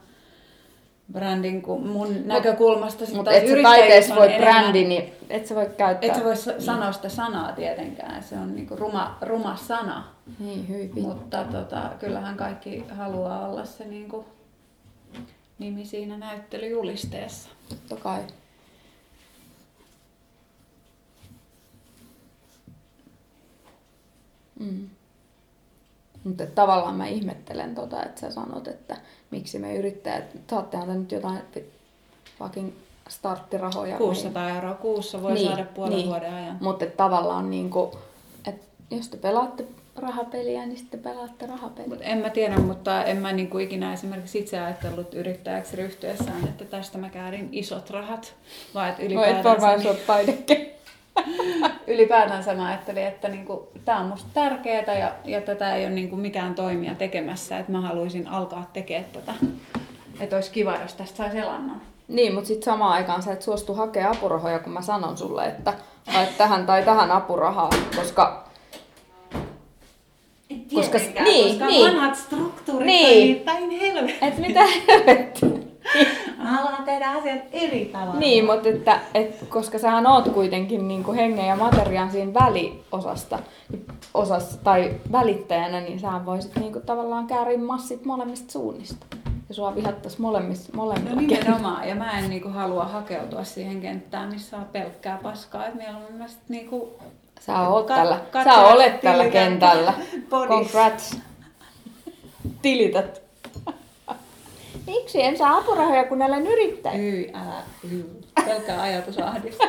brändin 1.12 1.62
kuin 1.62 1.86
mun 1.86 2.26
näkökulmasta. 2.26 3.06
sit 3.06 3.14
mutta 3.14 3.30
et 3.30 3.48
sä 3.48 3.54
taiteessa 3.62 4.14
voi 4.16 4.26
enemmän- 4.26 4.54
brändi, 4.54 4.84
niin 4.84 5.12
et 5.30 5.46
sä 5.46 5.54
voi 5.54 5.70
käyttää. 5.76 6.10
Et 6.10 6.14
sä 6.16 6.24
voi 6.24 6.36
sa- 6.36 6.60
sanoa 6.60 6.92
sitä 6.92 7.08
sanaa 7.08 7.52
tietenkään, 7.52 8.22
se 8.22 8.34
on 8.38 8.54
niinku 8.56 8.76
ruma, 8.76 9.18
ruma 9.20 9.56
sana. 9.56 10.04
Niin, 10.38 10.68
hyvin. 10.68 11.02
Mutta 11.04 11.44
tota, 11.44 11.90
kyllähän 11.98 12.36
kaikki 12.36 12.84
haluaa 12.90 13.48
olla 13.48 13.64
se 13.64 13.84
niinku 13.84 14.24
nimi 15.58 15.84
siinä 15.84 16.18
näyttelyjulisteessa. 16.18 17.48
Totta 17.68 17.96
kai. 17.96 18.20
Mm. 24.60 24.88
Mutta 26.26 26.46
tavallaan 26.46 26.94
mä 26.94 27.06
ihmettelen 27.06 27.74
tota, 27.74 28.02
että 28.02 28.20
sä 28.20 28.30
sanot, 28.30 28.68
että 28.68 28.96
miksi 29.30 29.58
me 29.58 29.76
yrittäjät, 29.76 30.24
saattehan 30.50 30.88
te 30.88 30.94
nyt 30.94 31.12
jotain 31.12 31.38
fucking 32.38 32.70
starttirahoja. 33.08 33.96
600 33.96 34.50
euroa 34.50 34.74
kuussa 34.74 35.22
voi 35.22 35.32
Niin, 35.32 35.48
saada 35.48 35.64
puolen 35.74 35.96
niin. 35.96 36.06
vuoden 36.08 36.34
ajan. 36.34 36.58
Mutta 36.60 36.86
tavallaan 36.86 37.50
niin 37.50 37.70
kuin, 37.70 37.90
että 38.46 38.66
jos 38.90 39.08
te 39.08 39.16
pelaatte 39.16 39.64
rahapeliä, 39.96 40.66
niin 40.66 40.78
sitten 40.78 41.00
pelaatte 41.00 41.46
rahapeliä. 41.46 41.88
Mut 41.88 41.98
en 42.02 42.18
mä 42.18 42.30
tiedä, 42.30 42.58
mutta 42.58 43.04
en 43.04 43.16
mä 43.16 43.32
niinku 43.32 43.58
ikinä 43.58 43.92
esimerkiksi 43.92 44.38
itse 44.38 44.60
ajatellut 44.60 45.14
yrittäjäksi 45.14 45.76
ryhtyessään, 45.76 46.44
että 46.44 46.64
tästä 46.64 46.98
mä 46.98 47.10
käärin 47.10 47.48
isot 47.52 47.90
rahat. 47.90 48.34
Vaan 48.74 48.88
että 48.88 49.02
No 49.14 49.24
et 49.24 49.44
varmaan, 49.44 49.74
ylipäätänsä, 49.74 50.06
taideke. 50.06 50.76
ylipäätänsä 51.86 52.54
mä 52.54 52.66
ajattelin, 52.66 53.06
että 53.06 53.28
niinku, 53.28 53.68
tämä 53.84 53.98
on 54.00 54.06
musta 54.06 54.28
tärkeää 54.34 54.98
ja, 54.98 55.12
ja 55.24 55.40
tätä 55.40 55.74
ei 55.76 55.84
ole 55.86 55.94
niinku 55.94 56.16
mikään 56.16 56.54
toimija 56.54 56.94
tekemässä, 56.94 57.58
että 57.58 57.72
mä 57.72 57.80
haluaisin 57.80 58.28
alkaa 58.28 58.70
tekemään 58.72 59.10
tätä. 59.12 59.32
Että 60.20 60.36
olisi 60.36 60.50
kiva, 60.50 60.76
jos 60.82 60.94
tästä 60.94 61.16
saisi 61.16 61.38
elannon. 61.38 61.80
Niin, 62.08 62.34
mutta 62.34 62.48
sitten 62.48 62.64
samaan 62.64 62.92
aikaan 62.92 63.22
sä 63.22 63.32
et 63.32 63.42
suostu 63.42 63.74
hakea 63.74 64.10
apurahoja, 64.10 64.58
kun 64.58 64.72
mä 64.72 64.82
sanon 64.82 65.16
sulle, 65.16 65.46
että 65.46 65.74
haet 66.06 66.38
tähän 66.38 66.66
tai 66.66 66.82
tähän 66.82 67.10
apurahaa, 67.10 67.70
koska 67.96 68.46
Koska- 70.74 70.98
niin, 71.22 71.48
koska 71.48 71.66
niin. 71.66 71.86
vanhat 71.94 72.16
struktuurit 72.16 72.86
Niin. 72.86 73.38
on 73.38 73.44
päin 73.44 73.70
helvettiä. 73.70 74.28
et 74.28 74.38
mitä 74.38 74.60
helvettiä. 74.88 75.48
Haluan 76.38 76.84
tehdä 76.84 77.10
asiat 77.10 77.40
eri 77.52 77.84
tavalla. 77.92 78.20
Niin, 78.20 78.44
mutta 78.44 78.68
että, 78.68 79.00
et, 79.14 79.44
koska 79.48 79.78
sähän 79.78 80.06
oot 80.06 80.28
kuitenkin 80.28 80.88
niin 80.88 81.04
kuin 81.04 81.16
hengen 81.16 81.46
ja 81.46 81.56
materiaan 81.56 82.10
siinä 82.10 82.34
väliosasta 82.34 83.38
osassa, 84.14 84.58
tai 84.64 84.94
välittäjänä, 85.12 85.80
niin 85.80 86.00
sähän 86.00 86.26
voisit 86.26 86.56
niin 86.56 86.72
kuin 86.72 86.86
tavallaan 86.86 87.26
käärin 87.26 87.64
massit 87.64 88.04
molemmista 88.04 88.52
suunnista. 88.52 89.06
Ja 89.48 89.54
sua 89.54 89.74
vihattais 89.74 90.18
molemmista, 90.18 90.76
molemmilla 90.76 91.20
No 91.20 91.26
nimenomaan, 91.26 91.88
ja 91.88 91.94
mä 91.94 92.18
en 92.18 92.30
niinku 92.30 92.48
halua 92.48 92.84
hakeutua 92.84 93.44
siihen 93.44 93.80
kenttään, 93.80 94.28
missä 94.28 94.56
on 94.56 94.64
pelkkää 94.64 95.18
paskaa. 95.22 95.66
Et 95.66 95.74
mieluummin 95.74 96.14
mä 96.14 96.28
sit 96.28 96.40
niinku 96.48 96.98
Sä 97.40 97.68
oot 97.68 97.90
Kat- 97.90 97.94
tällä, 97.94 98.20
sä 98.44 98.58
olet 98.58 99.00
tällä 99.00 99.24
kentällä. 99.24 99.94
Congrats. 100.48 101.18
Tilität. 102.62 103.25
Miksi 104.86 105.22
en 105.22 105.38
saa 105.38 105.56
apurahoja, 105.56 106.04
kun 106.04 106.22
olen 106.22 106.46
yrittäjä? 106.46 106.94
Yi, 106.94 107.30
älä, 107.34 107.62
yi. 107.90 108.04
Pelkkää 108.44 108.82
ajatusahdista. 108.82 109.64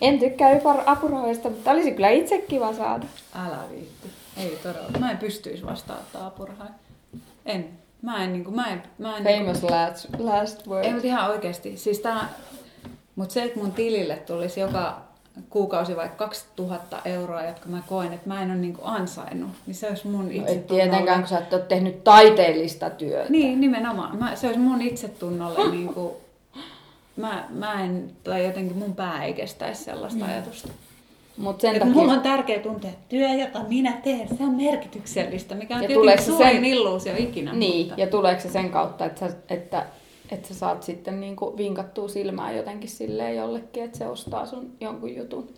En 0.00 0.18
tykkää 0.18 0.50
apurahoista, 0.86 1.50
mutta 1.50 1.70
olisi 1.70 1.92
kyllä 1.92 2.10
itse 2.10 2.38
kiva 2.38 2.72
saada. 2.72 3.06
Älä 3.46 3.58
viitti. 3.70 4.08
Ei 4.36 4.58
todella. 4.62 4.98
Mä 4.98 5.10
en 5.10 5.18
pystyisi 5.18 5.66
vastaanottaa 5.66 6.26
apurahaa. 6.26 6.68
En. 7.46 7.68
Mä 8.02 8.24
en 8.24 8.32
niinku, 8.32 8.50
mä 8.50 8.66
en, 8.66 8.82
mä 8.98 9.16
en 9.16 9.24
Famous 9.24 9.62
last, 9.62 10.06
last 10.18 10.66
word. 10.66 10.84
Ei, 10.84 10.92
mutta 10.92 11.06
ihan 11.06 11.30
oikeasti. 11.30 11.76
Siis 11.76 11.98
tää, 11.98 12.28
mutta 13.16 13.34
se, 13.34 13.42
että 13.42 13.58
mun 13.58 13.72
tilille 13.72 14.16
tulisi 14.16 14.60
joka 14.60 15.05
kuukausi 15.50 15.96
vaikka 15.96 16.24
2000 16.24 16.98
euroa, 17.04 17.42
jotka 17.44 17.68
mä 17.68 17.82
koen, 17.88 18.12
että 18.12 18.28
mä 18.28 18.42
en 18.42 18.50
ole 18.50 18.58
niinku 18.58 18.80
ansainnut, 18.84 19.50
niin 19.66 19.74
se 19.74 19.88
olisi 19.88 20.06
mun 20.06 20.24
No 20.24 20.30
itse 20.30 20.52
et 20.52 20.66
tietenkään, 20.66 21.20
kun 21.20 21.28
sä 21.28 21.38
et 21.38 21.52
ole 21.52 21.62
tehnyt 21.62 22.04
taiteellista 22.04 22.90
työtä. 22.90 23.30
Niin, 23.30 23.60
nimenomaan. 23.60 24.16
Mä, 24.16 24.36
se 24.36 24.46
olisi 24.46 24.60
mun 24.60 24.82
itsetunnolle 24.82 25.70
niinku, 25.76 26.16
mä, 27.16 27.44
mä 27.50 27.84
en, 27.84 28.10
tai 28.24 28.44
jotenkin 28.46 28.76
mun 28.76 28.94
pää 28.94 29.24
ei 29.24 29.32
kestäisi 29.34 29.84
sellaista 29.84 30.24
Mm. 30.24 30.30
ajatusta. 30.30 30.68
Mut 31.36 31.60
sen 31.60 31.72
Et 31.74 31.78
takia... 31.78 31.94
mulla 31.94 32.12
on 32.12 32.20
tärkeä 32.20 32.58
tuntea, 32.58 32.90
että 32.90 33.04
työ, 33.08 33.28
jota 33.28 33.58
minä 33.68 33.92
teen, 33.92 34.28
se 34.28 34.42
on 34.44 34.54
merkityksellistä, 34.54 35.54
mikä 35.54 35.76
on 35.76 35.82
Ja 35.82 35.88
tietenkin 35.88 36.18
se 36.18 36.24
suurin 36.24 36.48
sen- 36.50 36.64
illuusio 36.64 37.14
ikinä. 37.18 37.52
Niin, 37.52 37.86
mutta... 37.86 38.00
ja 38.00 38.06
tuleeko 38.06 38.40
se 38.40 38.48
sen 38.50 38.70
kautta, 38.70 39.04
että, 39.04 39.20
sä, 39.28 39.36
että 39.50 39.86
että 40.30 40.48
sä 40.48 40.54
saat 40.54 40.82
sitten 40.82 41.20
niinku 41.20 41.56
vinkattua 41.56 42.08
silmää 42.08 42.52
jotenkin 42.52 42.90
silleen 42.90 43.36
jollekin, 43.36 43.84
että 43.84 43.98
se 43.98 44.06
ostaa 44.06 44.46
sun 44.46 44.76
jonkun 44.80 45.16
jutun. 45.16 45.54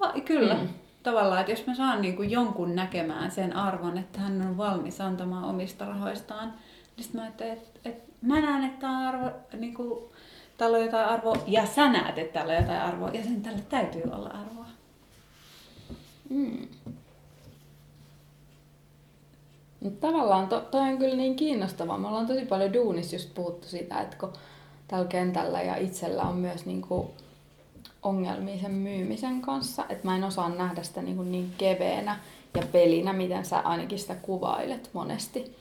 Va- 0.00 0.14
kyllä. 0.24 0.54
Mm. 0.54 0.68
Tavallaan, 1.02 1.40
että 1.40 1.52
jos 1.52 1.66
mä 1.66 1.74
saan 1.74 2.02
niin 2.02 2.16
kuin 2.16 2.30
jonkun 2.30 2.74
näkemään 2.74 3.30
sen 3.30 3.56
arvon, 3.56 3.98
että 3.98 4.20
hän 4.20 4.42
on 4.42 4.56
valmis 4.56 5.00
antamaan 5.00 5.44
omista 5.44 5.84
rahoistaan, 5.84 6.52
niin 6.96 7.04
sitten 7.04 7.20
mä 7.20 7.24
ajattelin, 7.24 7.52
että, 7.52 7.80
että 7.84 8.12
mä 8.22 8.40
näen, 8.40 8.64
että 8.64 8.80
tämä 8.80 8.98
on 8.98 9.06
arvo, 9.06 9.30
niin 9.58 9.74
kuin, 9.74 10.04
tällä 10.58 10.76
on 10.76 10.84
jotain 10.84 11.08
arvoa, 11.08 11.36
ja 11.46 11.66
sä 11.66 11.88
näet, 11.88 12.18
että 12.18 12.40
tällä 12.40 12.52
on 12.52 12.60
jotain 12.60 12.80
arvoa, 12.80 13.08
ja 13.08 13.22
sen 13.22 13.42
tällä 13.42 13.62
täytyy 13.68 14.02
olla 14.12 14.28
arvoa. 14.28 14.66
Mm. 16.30 16.68
Mutta 19.82 20.06
tavallaan 20.06 20.48
to, 20.48 20.60
toi 20.60 20.80
on 20.80 20.98
kyllä 20.98 21.16
niin 21.16 21.36
kiinnostavaa. 21.36 21.98
Me 21.98 22.08
ollaan 22.08 22.26
tosi 22.26 22.44
paljon 22.44 22.72
duunissa 22.72 23.16
just 23.16 23.34
puhuttu 23.34 23.68
siitä, 23.68 24.00
että 24.00 24.16
kun 24.16 24.32
tällä 24.88 25.04
kentällä 25.04 25.62
ja 25.62 25.76
itsellä 25.76 26.22
on 26.22 26.36
myös 26.36 26.66
niinku 26.66 27.10
ongelmia 28.02 28.62
sen 28.62 28.70
myymisen 28.70 29.40
kanssa, 29.40 29.84
että 29.88 30.08
mä 30.08 30.16
en 30.16 30.24
osaa 30.24 30.48
nähdä 30.48 30.82
sitä 30.82 31.02
niinku 31.02 31.22
niin 31.22 31.52
keveänä 31.58 32.18
ja 32.54 32.62
pelinä, 32.72 33.12
miten 33.12 33.44
sä 33.44 33.58
ainakin 33.58 33.98
sitä 33.98 34.14
kuvailet 34.14 34.90
monesti. 34.92 35.56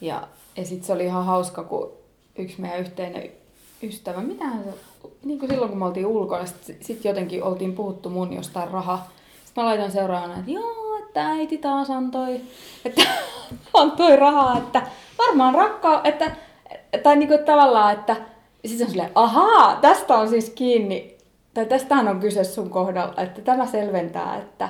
Ja, 0.00 0.28
ja 0.56 0.64
sitten 0.64 0.86
se 0.86 0.92
oli 0.92 1.04
ihan 1.04 1.26
hauska, 1.26 1.64
kun 1.64 1.92
yksi 2.38 2.60
meidän 2.60 2.80
yhteinen 2.80 3.30
ystävä, 3.82 4.20
mitähän 4.20 4.64
niin 5.24 5.38
kuin 5.38 5.50
silloin 5.50 5.70
kun 5.70 5.78
me 5.78 5.84
oltiin 5.84 6.06
ulkona, 6.06 6.46
sitten 6.46 6.76
sit 6.80 7.04
jotenkin 7.04 7.42
oltiin 7.42 7.72
puhuttu 7.72 8.10
mun 8.10 8.32
jostain 8.32 8.70
raha. 8.70 9.06
Sitten 9.44 9.64
mä 9.64 9.68
laitan 9.68 9.92
seuraavana, 9.92 10.38
että 10.38 10.50
joo, 10.50 10.81
että 11.12 11.26
äiti 11.26 11.58
taas 11.58 11.90
antoi, 11.90 12.40
että 12.84 13.02
antoi 13.74 14.16
rahaa, 14.16 14.58
että 14.58 14.82
varmaan 15.18 15.54
rakkaa, 15.54 16.00
että, 16.04 16.30
tai 17.02 17.16
niin 17.16 17.28
kuin 17.28 17.44
tavallaan, 17.44 17.92
että 17.92 18.16
sitten 18.66 18.86
on 18.86 18.90
silleen, 18.90 19.10
ahaa, 19.14 19.76
tästä 19.76 20.14
on 20.14 20.28
siis 20.28 20.50
kiinni, 20.50 21.18
tai 21.54 21.66
tästähän 21.66 22.08
on 22.08 22.20
kyse 22.20 22.44
sun 22.44 22.70
kohdalla, 22.70 23.22
että 23.22 23.42
tämä 23.42 23.66
selventää, 23.66 24.36
että, 24.36 24.68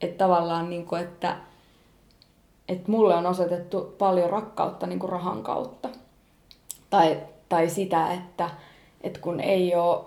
että 0.00 0.24
tavallaan 0.24 0.70
niin 0.70 0.86
kuin, 0.86 1.02
että, 1.02 1.36
että 2.68 2.90
mulle 2.90 3.14
on 3.14 3.26
osoitettu 3.26 3.94
paljon 3.98 4.30
rakkautta 4.30 4.86
niin 4.86 4.98
kuin 4.98 5.12
rahan 5.12 5.42
kautta. 5.42 5.88
Tai, 6.90 7.18
tai 7.48 7.68
sitä, 7.68 8.12
että, 8.12 8.50
että 9.00 9.20
kun 9.20 9.40
ei 9.40 9.74
ole, 9.74 10.04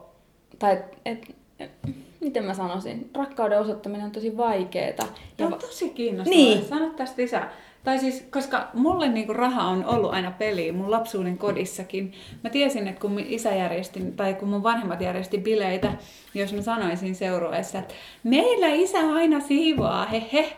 tai 0.59 0.83
et, 1.05 1.35
et, 1.59 1.71
miten 2.19 2.45
mä 2.45 2.53
sanoisin, 2.53 3.09
rakkauden 3.15 3.59
osoittaminen 3.59 4.05
on 4.05 4.11
tosi 4.11 4.37
vaikeeta. 4.37 5.05
Tämä 5.37 5.49
on 5.53 5.59
tosi 5.59 5.89
kiinnostavaa. 5.89 6.39
Niin. 6.39 6.65
Sano 6.65 6.89
tästä 6.89 7.21
lisää. 7.21 7.51
Tai 7.83 7.99
siis, 7.99 8.27
koska 8.31 8.67
mulle 8.73 9.07
niinku 9.07 9.33
raha 9.33 9.63
on 9.63 9.85
ollut 9.85 10.13
aina 10.13 10.31
peli 10.31 10.71
mun 10.71 10.91
lapsuuden 10.91 11.37
kodissakin. 11.37 12.13
Mä 12.43 12.49
tiesin, 12.49 12.87
että 12.87 13.01
kun 13.01 13.11
mun 13.11 13.23
isä 13.27 13.55
järjesti, 13.55 13.99
tai 14.15 14.33
kun 14.33 14.49
mun 14.49 14.63
vanhemmat 14.63 15.01
järjesti 15.01 15.37
bileitä, 15.37 15.93
jos 16.33 16.53
mä 16.53 16.61
sanoisin 16.61 17.15
seurueessa, 17.15 17.79
että 17.79 17.93
meillä 18.23 18.67
isä 18.67 18.99
aina 19.13 19.39
siivoaa, 19.39 20.05
he 20.05 20.23
he, 20.33 20.53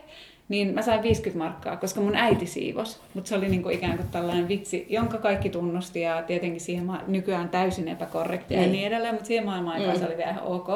niin 0.49 0.73
mä 0.73 0.81
sain 0.81 1.03
50 1.03 1.45
markkaa, 1.45 1.77
koska 1.77 2.01
mun 2.01 2.15
äiti 2.15 2.45
siivos. 2.45 2.99
Mutta 3.13 3.27
se 3.27 3.35
oli 3.35 3.49
niinku 3.49 3.69
ikään 3.69 3.97
kuin 3.97 4.09
tällainen 4.09 4.47
vitsi, 4.47 4.85
jonka 4.89 5.17
kaikki 5.17 5.49
tunnusti 5.49 6.01
ja 6.01 6.23
tietenkin 6.23 6.61
siihen 6.61 6.85
ma- 6.85 7.03
nykyään 7.07 7.49
täysin 7.49 7.87
epäkorrektia 7.87 8.57
mm. 8.57 8.63
ja 8.63 8.67
niin. 8.67 8.73
niin 8.73 8.87
edelleen, 8.87 9.13
mutta 9.13 9.27
siihen 9.27 9.45
maailman 9.45 9.73
aikaan 9.73 9.93
mm. 9.93 9.99
se 9.99 10.05
oli 10.05 10.17
vielä 10.17 10.31
ihan 10.31 10.43
ok. 10.43 10.67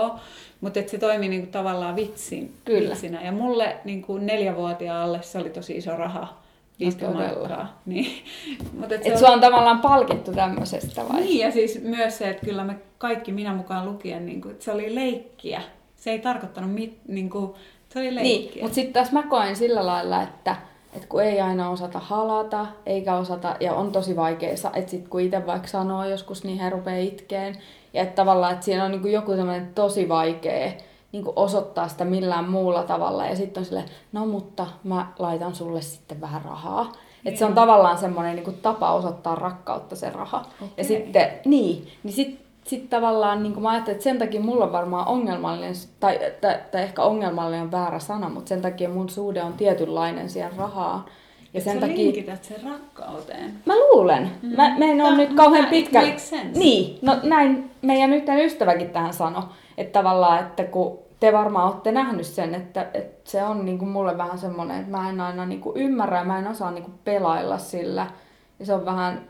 Mutta 0.62 0.80
se 0.88 0.98
toimi 0.98 1.28
niinku 1.28 1.52
tavallaan 1.52 1.96
vitsin, 1.96 2.54
Kyllä. 2.66 2.90
vitsinä. 2.90 3.22
Ja 3.22 3.32
mulle 3.32 3.78
niinku 3.84 4.18
neljävuotiaalle 4.18 5.22
se 5.22 5.38
oli 5.38 5.50
tosi 5.50 5.78
iso 5.78 5.98
raha. 5.98 6.44
50 6.80 7.20
no, 7.20 7.36
markkaa. 7.36 7.80
Niin. 7.86 8.24
Mut 8.80 8.92
et, 8.92 9.08
et 9.08 9.22
on... 9.22 9.32
on 9.32 9.42
tavallaan 9.42 9.82
palkittu 9.82 10.32
tämmöisestä 10.32 11.02
vai? 11.10 11.22
Niin 11.22 11.40
ja 11.40 11.52
siis 11.52 11.82
myös 11.82 12.18
se, 12.18 12.30
että 12.30 12.46
kyllä 12.46 12.64
me 12.64 12.76
kaikki 12.98 13.32
minä 13.32 13.54
mukaan 13.54 13.86
lukien, 13.86 14.26
niin 14.26 14.42
kuin, 14.42 14.52
että 14.52 14.66
se 14.66 14.72
oli 14.72 14.96
leikkiä. 14.96 15.62
Se 15.96 16.12
ei 16.12 16.20
tarkoittanut 16.20 16.74
mit, 16.74 16.98
niin 17.08 17.30
kuin, 17.30 17.54
se 17.94 18.00
oli 18.00 18.16
leikkiä. 18.16 18.54
Niin, 18.54 18.64
mutta 18.64 18.76
sitten 18.76 18.94
taas 18.94 19.12
mä 19.12 19.24
koen 19.24 19.56
sillä 19.56 19.86
lailla, 19.86 20.22
että, 20.22 20.56
että 20.94 21.08
kun 21.08 21.24
ei 21.24 21.42
aina 21.42 21.70
osata 21.70 22.00
halata, 22.00 22.66
eikä 22.86 23.16
osata, 23.16 23.56
ja 23.60 23.74
on 23.74 23.92
tosi 23.92 24.16
vaikea, 24.16 24.50
että 24.50 24.92
sit 24.92 25.08
kun 25.08 25.22
itse 25.22 25.46
vaikka 25.46 25.68
sanoo 25.68 26.06
joskus, 26.06 26.44
niin 26.44 26.60
he 26.60 26.70
rupeaa 26.70 26.98
itkeen. 26.98 27.58
Ja 27.94 28.02
että 28.02 28.16
tavallaan, 28.16 28.54
että 28.54 28.66
siinä 28.66 28.86
on 28.86 28.92
niin 28.92 29.12
joku 29.12 29.32
semmoinen 29.32 29.74
tosi 29.76 30.10
vaikea 30.10 30.72
niin 31.12 31.26
osoittaa 31.36 31.88
sitä 31.88 32.06
millään 32.06 32.50
muulla 32.50 32.84
tavalla. 32.84 33.26
Ja 33.26 33.36
sitten 33.36 33.62
on 33.62 33.66
sille, 33.66 33.86
no 34.12 34.26
mutta 34.26 34.68
mä 34.84 35.08
laitan 35.20 35.56
sulle 35.56 35.82
sitten 35.82 36.22
vähän 36.22 36.42
rahaa. 36.46 36.92
Että 37.26 37.40
se 37.40 37.46
on 37.46 37.54
tavallaan 37.54 37.98
semmoinen 37.98 38.36
niin 38.36 38.58
tapa 38.62 38.94
osoittaa 38.94 39.36
rakkautta 39.36 39.96
se 39.96 40.10
raha. 40.10 40.40
Okay. 40.40 40.68
Ja 40.78 40.84
sitten, 40.84 41.32
niin, 41.46 41.88
niin 42.04 42.14
sitten 42.14 42.43
sitten 42.64 42.90
tavallaan 42.90 43.44
niin 43.44 43.62
mä 43.62 43.70
ajattelin, 43.70 43.96
että 43.96 44.04
sen 44.04 44.20
takia 44.20 44.42
mulla 44.42 44.66
on 44.66 44.72
varmaan 44.72 45.08
ongelmallinen, 45.08 45.74
tai, 46.00 46.20
tai, 46.42 46.56
tai 46.72 46.82
ehkä 46.82 47.02
ongelmallinen 47.02 47.62
on 47.62 47.72
väärä 47.72 48.00
sana, 48.00 48.30
mutta 48.30 48.50
sen 48.50 48.62
takia 48.62 48.90
mun 48.90 49.10
suhde 49.10 49.44
on 49.44 49.54
tietynlainen 49.54 50.30
siihen 50.30 50.54
rahaan. 50.58 51.06
Ja 51.54 51.62
sen 51.62 51.80
takia... 51.80 51.96
linkität 51.96 52.44
sen 52.44 52.64
rakkauteen. 52.64 53.54
Mä 53.66 53.74
luulen. 53.76 54.32
Mm. 54.42 54.56
Mä, 54.56 54.76
mä 54.78 54.86
en 54.86 55.02
ole 55.02 55.18
nyt 55.18 55.34
kauhean 55.34 55.66
pitkä... 55.66 56.02
Niin, 56.56 57.00
no 57.02 57.20
näin 57.24 57.72
meidän 57.82 58.14
yhteinen 58.14 58.46
ystäväkin 58.46 58.90
tähän 58.90 59.14
sanoi. 59.14 59.44
Että 59.78 60.00
tavallaan, 60.00 60.40
että 60.40 60.64
kun 60.64 61.00
te 61.20 61.34
varmaan 61.34 61.68
olette 61.68 61.92
nähnyt 61.92 62.26
sen, 62.26 62.56
että, 62.56 62.88
että 62.94 63.32
se 63.32 63.44
on 63.44 63.66
niin 63.66 63.80
kuin 63.80 63.90
mulle 63.90 64.18
vähän 64.18 64.38
semmoinen, 64.38 64.80
että 64.80 64.92
mä 64.92 65.10
en 65.10 65.22
aina 65.22 65.46
niin 65.46 65.62
kuin 65.62 65.78
ymmärrä 65.78 66.18
ja 66.18 66.24
mä 66.24 66.40
en 66.40 66.48
osaa 66.48 66.72
niin 66.72 66.84
kuin 66.84 67.00
pelailla 67.04 67.58
sillä. 67.58 68.08
Ja 68.60 68.66
se 68.66 68.74
on 68.74 68.86
vähän 68.86 69.22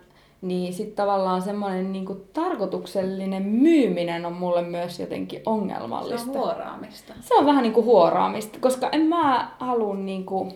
niin 0.44 0.74
sitten 0.74 0.96
tavallaan 0.96 1.42
semmoinen 1.42 1.92
niinku 1.92 2.28
tarkoituksellinen 2.34 3.44
myyminen 3.44 4.26
on 4.26 4.34
mulle 4.34 4.62
myös 4.62 5.00
jotenkin 5.00 5.42
ongelmallista. 5.46 6.26
Se 6.26 6.30
on 6.30 6.38
huoraamista. 6.38 7.14
Se 7.22 7.34
on 7.34 7.46
vähän 7.46 7.64
niinku 7.64 7.84
huoraamista, 7.84 8.60
koska 8.62 8.90
en 8.92 9.02
mä 9.02 9.52
halua 9.60 9.96
niinku... 9.96 10.54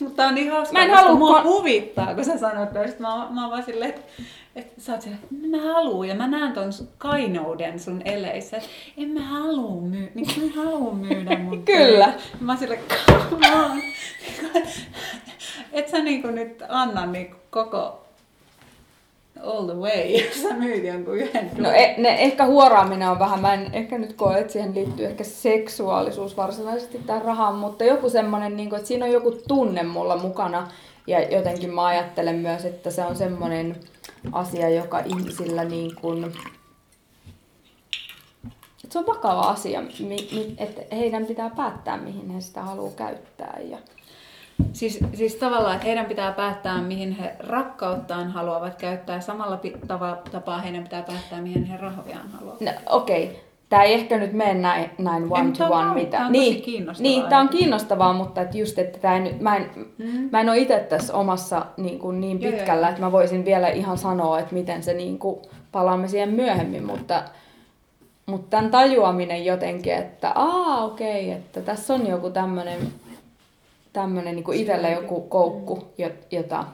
Mutta 0.00 0.26
on 0.26 0.34
niin 0.34 0.50
hauska, 0.50 0.72
mä 0.72 0.84
en 0.84 0.90
halua, 0.90 1.14
mua 1.14 1.42
huvittaa, 1.42 2.14
kun 2.14 2.24
sä 2.24 2.38
sanot 2.38 2.72
tästä. 2.72 3.02
Mä, 3.02 3.28
mä 3.30 3.42
oon 3.42 3.50
vaan 3.50 3.62
silleen, 3.62 3.90
että 3.90 4.02
että 4.56 4.80
sä 4.80 4.92
oot 4.92 5.02
siellä, 5.02 5.18
että 5.22 5.56
mä 5.56 5.72
haluun, 5.72 6.08
ja 6.08 6.14
mä 6.14 6.28
näen 6.28 6.52
ton 6.52 6.70
kainouden 6.98 7.80
sun 7.80 8.02
eleissä, 8.04 8.56
että 8.56 8.68
en 8.96 9.08
mä 9.08 9.20
haluu 9.20 9.80
myydä, 9.80 10.10
niin 10.14 10.28
mä 10.36 10.44
en 10.44 10.52
haluu 10.52 10.94
myydä 10.94 11.38
mun 11.44 11.64
Kyllä. 11.64 12.12
Mä 12.40 12.52
oon 12.52 12.58
silleen, 12.58 12.80
come 13.30 13.46
on. 13.56 13.82
Et 15.72 15.88
sä 15.88 15.98
niinku 15.98 16.28
nyt 16.28 16.62
anna 16.68 17.06
niinku 17.06 17.36
koko 17.50 18.05
all 19.42 19.66
the 19.66 19.74
way, 19.74 20.24
sä 20.42 20.54
myyt 20.54 20.84
jonkun 20.84 21.18
yhden 21.18 21.50
No 21.58 21.70
e, 21.70 21.94
ne, 21.98 22.08
ehkä 22.08 22.46
huoraaminen 22.46 23.10
on 23.10 23.18
vähän, 23.18 23.40
mä 23.40 23.54
en 23.54 23.70
ehkä 23.72 23.98
nyt 23.98 24.12
koe, 24.12 24.38
että 24.38 24.52
siihen 24.52 24.74
liittyy 24.74 25.06
ehkä 25.06 25.24
seksuaalisuus 25.24 26.36
varsinaisesti 26.36 26.98
tähän 26.98 27.22
rahaan, 27.22 27.54
mutta 27.54 27.84
joku 27.84 28.10
semmoinen, 28.10 28.56
niin 28.56 28.68
kuin, 28.68 28.76
että 28.76 28.88
siinä 28.88 29.04
on 29.04 29.12
joku 29.12 29.38
tunne 29.48 29.82
mulla 29.82 30.16
mukana. 30.16 30.68
Ja 31.06 31.36
jotenkin 31.36 31.74
mä 31.74 31.84
ajattelen 31.84 32.36
myös, 32.36 32.64
että 32.64 32.90
se 32.90 33.04
on 33.04 33.16
semmoinen 33.16 33.76
asia, 34.32 34.68
joka 34.68 34.98
ihmisillä 34.98 35.64
niin 35.64 35.96
kuin, 36.00 36.24
että 36.24 36.38
se 38.92 38.98
on 38.98 39.06
vakava 39.06 39.40
asia, 39.40 39.82
että 40.58 40.96
heidän 40.96 41.26
pitää 41.26 41.50
päättää, 41.50 41.96
mihin 41.96 42.30
he 42.30 42.40
sitä 42.40 42.62
haluaa 42.62 42.92
käyttää. 42.96 43.58
Ja 43.70 43.78
Siis, 44.72 44.98
siis 45.14 45.34
tavallaan, 45.34 45.74
että 45.74 45.86
heidän 45.86 46.06
pitää 46.06 46.32
päättää, 46.32 46.82
mihin 46.82 47.12
he 47.12 47.36
rakkauttaan 47.38 48.30
haluavat 48.30 48.74
käyttää. 48.74 49.20
Samalla 49.20 49.60
tapaa 50.32 50.58
heidän 50.58 50.82
pitää 50.82 51.02
päättää, 51.02 51.40
mihin 51.40 51.64
he 51.64 51.76
rahojaan 51.76 52.28
haluavat. 52.28 52.60
No, 52.60 52.70
Okei. 52.86 53.24
Okay. 53.24 53.36
Tämä 53.68 53.82
ei 53.82 53.94
ehkä 53.94 54.18
nyt 54.18 54.32
mene 54.32 54.54
näin, 54.54 54.90
näin 54.98 55.26
one 55.30 55.52
to 55.58 55.64
one. 55.64 55.94
Mitä. 55.94 56.10
Tämä 56.10 56.26
on 56.26 56.32
niin, 56.32 56.52
tosi 56.54 56.64
kiinnostavaa. 56.64 57.10
Niin, 57.10 57.22
tämä 57.22 57.40
on 57.40 57.48
kiinnostavaa, 57.48 58.12
mutta 58.12 58.40
että 58.40 58.58
just, 58.58 58.78
että 58.78 58.98
tämä 58.98 59.14
ei 59.14 59.20
nyt, 59.20 59.40
mä, 59.40 59.56
en, 59.56 59.70
mm. 59.98 60.28
mä 60.32 60.40
en 60.40 60.48
ole 60.48 60.58
itse 60.58 60.78
tässä 60.78 61.14
omassa 61.14 61.66
niin, 61.76 61.98
kuin 61.98 62.20
niin 62.20 62.38
pitkällä, 62.38 62.72
joo, 62.72 62.80
joo. 62.80 62.88
että 62.88 63.00
mä 63.00 63.12
voisin 63.12 63.44
vielä 63.44 63.68
ihan 63.68 63.98
sanoa, 63.98 64.38
että 64.38 64.54
miten 64.54 64.82
se 64.82 64.94
niin 64.94 65.18
kuin, 65.18 65.40
palaamme 65.72 66.08
siihen 66.08 66.30
myöhemmin, 66.30 66.84
mutta, 66.84 67.22
mutta 68.26 68.50
tämän 68.50 68.70
tajuaminen 68.70 69.44
jotenkin, 69.44 69.92
että 69.92 70.32
aa 70.34 70.84
okei, 70.84 71.26
okay, 71.26 71.36
että 71.36 71.60
tässä 71.60 71.94
on 71.94 72.06
joku 72.06 72.30
tämmöinen 72.30 72.78
tämmöinen 73.96 74.36
niin 74.36 74.52
itselle 74.52 74.90
joku 74.90 75.20
koukku, 75.20 75.92
jota... 76.30 76.64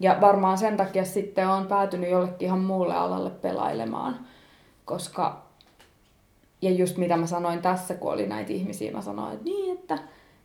Ja 0.00 0.18
varmaan 0.20 0.58
sen 0.58 0.76
takia 0.76 1.04
sitten 1.04 1.48
on 1.48 1.66
päätynyt 1.66 2.10
jollekin 2.10 2.46
ihan 2.46 2.58
muulle 2.58 2.94
alalle 2.94 3.30
pelailemaan, 3.30 4.26
koska... 4.84 5.46
Ja 6.62 6.70
just 6.70 6.96
mitä 6.96 7.16
mä 7.16 7.26
sanoin 7.26 7.62
tässä, 7.62 7.94
kun 7.94 8.12
oli 8.12 8.26
näitä 8.26 8.52
ihmisiä, 8.52 8.92
mä 8.92 9.02
sanoin, 9.02 9.32
että 9.32 9.44
niin, 9.44 9.78
että 9.78 9.98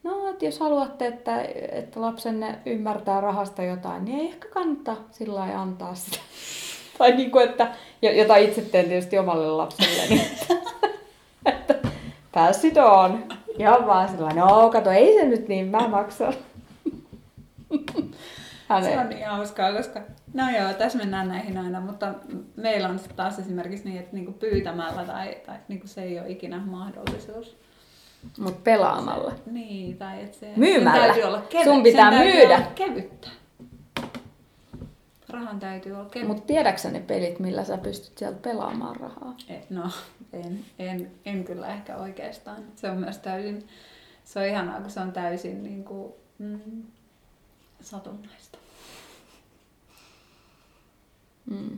no, 0.03 0.29
että 0.29 0.45
jos 0.45 0.59
haluatte, 0.59 1.07
että, 1.07 1.41
että 1.71 2.01
lapsenne 2.01 2.59
ymmärtää 2.65 3.21
rahasta 3.21 3.63
jotain, 3.63 4.05
niin 4.05 4.19
ei 4.19 4.25
ehkä 4.25 4.47
kannata 4.47 4.95
sillä 5.11 5.39
lailla 5.39 5.61
antaa 5.61 5.95
sitä. 5.95 6.17
tai 6.97 7.15
niin 7.15 7.31
kuin, 7.31 7.49
että, 7.49 7.71
jota 8.01 8.35
itse 8.35 8.61
teen 8.61 8.85
tietysti 8.85 9.17
omalle 9.17 9.47
lapselle, 9.47 10.07
niin, 10.09 10.27
että 11.45 11.75
pass 12.33 12.65
it 12.65 12.77
on. 12.77 13.23
Ihan 13.59 13.87
vaan 13.87 14.09
sellainen, 14.09 14.43
no 14.43 14.69
kato, 14.69 14.91
ei 14.91 15.13
se 15.13 15.25
nyt 15.25 15.47
niin, 15.47 15.67
mä 15.67 15.87
maksan. 15.87 16.33
Se 18.83 18.99
on 18.99 19.09
niin 19.09 19.27
hauskaa, 19.27 19.73
koska 19.73 20.01
no 20.33 20.43
joo, 20.59 20.73
tässä 20.73 20.97
mennään 20.97 21.27
näihin 21.27 21.57
aina, 21.57 21.81
mutta 21.81 22.13
meillä 22.55 22.89
on 22.89 22.99
sitten 22.99 23.17
taas 23.17 23.39
esimerkiksi 23.39 23.85
niin, 23.85 23.99
että 23.99 24.15
niinku 24.15 24.31
pyytämällä 24.31 25.05
tai, 25.05 25.35
tai 25.45 25.55
niinku 25.67 25.87
se 25.87 26.03
ei 26.03 26.19
ole 26.19 26.29
ikinä 26.29 26.61
mahdollisuus. 26.65 27.57
Mutta 28.39 28.59
pelaamalla. 28.63 29.29
Se, 29.29 29.51
niin, 29.51 29.97
tai 29.97 30.23
että 30.23 30.37
se 30.37 30.53
Myymällä. 30.55 30.91
sen 30.91 31.01
täytyy 31.01 31.23
olla 31.23 31.41
kevyt, 31.41 31.65
Sun 31.65 31.83
pitää 31.83 32.11
myydä. 32.11 32.55
Olla 32.55 32.67
kevyttä. 32.75 33.27
Rahan 35.31 35.59
täytyy 35.59 35.93
olla 35.93 36.09
kevyttä. 36.09 36.33
Mutta 36.33 36.47
tiedäksä 36.47 36.91
ne 36.91 36.99
pelit, 36.99 37.39
millä 37.39 37.63
sä 37.63 37.77
pystyt 37.77 38.17
sieltä 38.17 38.39
pelaamaan 38.41 38.95
rahaa? 38.95 39.35
Et, 39.49 39.69
no, 39.69 39.89
en, 40.33 40.65
en, 40.79 41.11
en 41.25 41.43
kyllä 41.43 41.67
ehkä 41.67 41.97
oikeastaan. 41.97 42.63
Se 42.75 42.89
on 42.89 42.97
myös 42.97 43.17
täysin, 43.17 43.67
se 44.23 44.39
on 44.39 44.45
ihanaa, 44.45 44.81
kun 44.81 44.89
se 44.89 44.99
on 44.99 45.11
täysin 45.11 45.63
niin 45.63 45.83
kuin, 45.83 46.13
mm, 46.39 46.83
satunnaista. 47.81 48.57
Mm. 51.45 51.77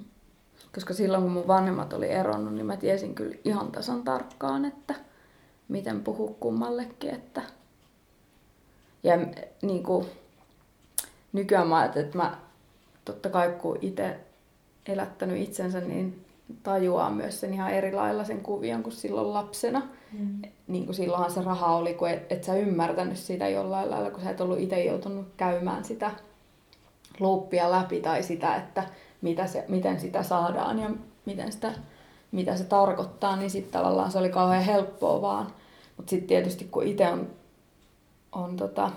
Koska 0.76 0.94
silloin 0.94 1.24
kun 1.24 1.32
mun 1.32 1.48
vanhemmat 1.48 1.94
oli 1.94 2.10
eronnut, 2.10 2.54
niin 2.54 2.66
mä 2.66 2.78
tiesin 2.78 3.16
kyllä 3.16 3.36
ihan 3.46 3.72
tasan 3.72 4.04
tarkkaan, 4.04 4.66
että 4.66 4.96
miten 5.68 6.04
puhua 6.04 6.36
kummallekin. 6.40 7.10
Että... 7.10 7.42
Ja 9.04 9.14
niin 9.62 9.84
kuin, 9.84 10.06
nykyään 11.34 11.68
mä 11.68 11.86
että 11.86 12.18
mä 12.18 12.38
totta 13.06 13.30
kai 13.30 13.52
kun 13.62 13.78
itse 13.82 14.20
elättänyt 14.86 15.42
itsensä, 15.42 15.82
niin 15.82 16.26
tajuaa 16.64 17.10
myös 17.10 17.40
sen 17.40 17.54
ihan 17.54 17.72
eri 17.72 17.94
lailla 17.94 18.24
sen 18.24 18.42
kuvion 18.42 18.84
kuin 18.84 18.94
silloin 18.94 19.34
lapsena. 19.34 19.82
Mm. 20.20 20.42
Niin 20.68 20.86
kuin 20.86 20.96
silloinhan 20.96 21.32
se 21.32 21.42
raha 21.42 21.76
oli, 21.76 21.94
kun 21.94 22.10
et, 22.10 22.32
et 22.32 22.44
sä 22.44 22.56
ymmärtänyt 22.56 23.18
sitä 23.18 23.50
jollain 23.50 23.92
lailla, 23.92 24.12
kun 24.12 24.24
sä 24.24 24.30
et 24.30 24.42
ollut 24.42 24.60
itse 24.60 24.84
joutunut 24.84 25.28
käymään 25.38 25.84
sitä 25.84 26.12
luuppia 27.20 27.72
läpi 27.72 28.02
tai 28.02 28.24
sitä, 28.24 28.56
että 28.56 28.84
mitä 29.22 29.48
se, 29.48 29.66
miten 29.68 30.00
sitä 30.00 30.24
saadaan 30.24 30.80
ja 30.80 30.90
miten 31.26 31.52
sitä, 31.52 31.74
mitä 32.32 32.56
se 32.58 32.64
tarkoittaa, 32.64 33.36
niin 33.36 33.50
sitten 33.50 33.82
tavallaan 33.82 34.12
se 34.12 34.18
oli 34.18 34.30
kauhean 34.30 34.64
helppoa 34.64 35.22
vaan. 35.22 35.48
Mutta 35.98 36.10
sitten 36.10 36.28
tietysti 36.28 36.68
kun 36.72 36.88
itse 36.88 37.08
on, 37.08 37.30
on 38.32 38.58
tota, 38.58 38.92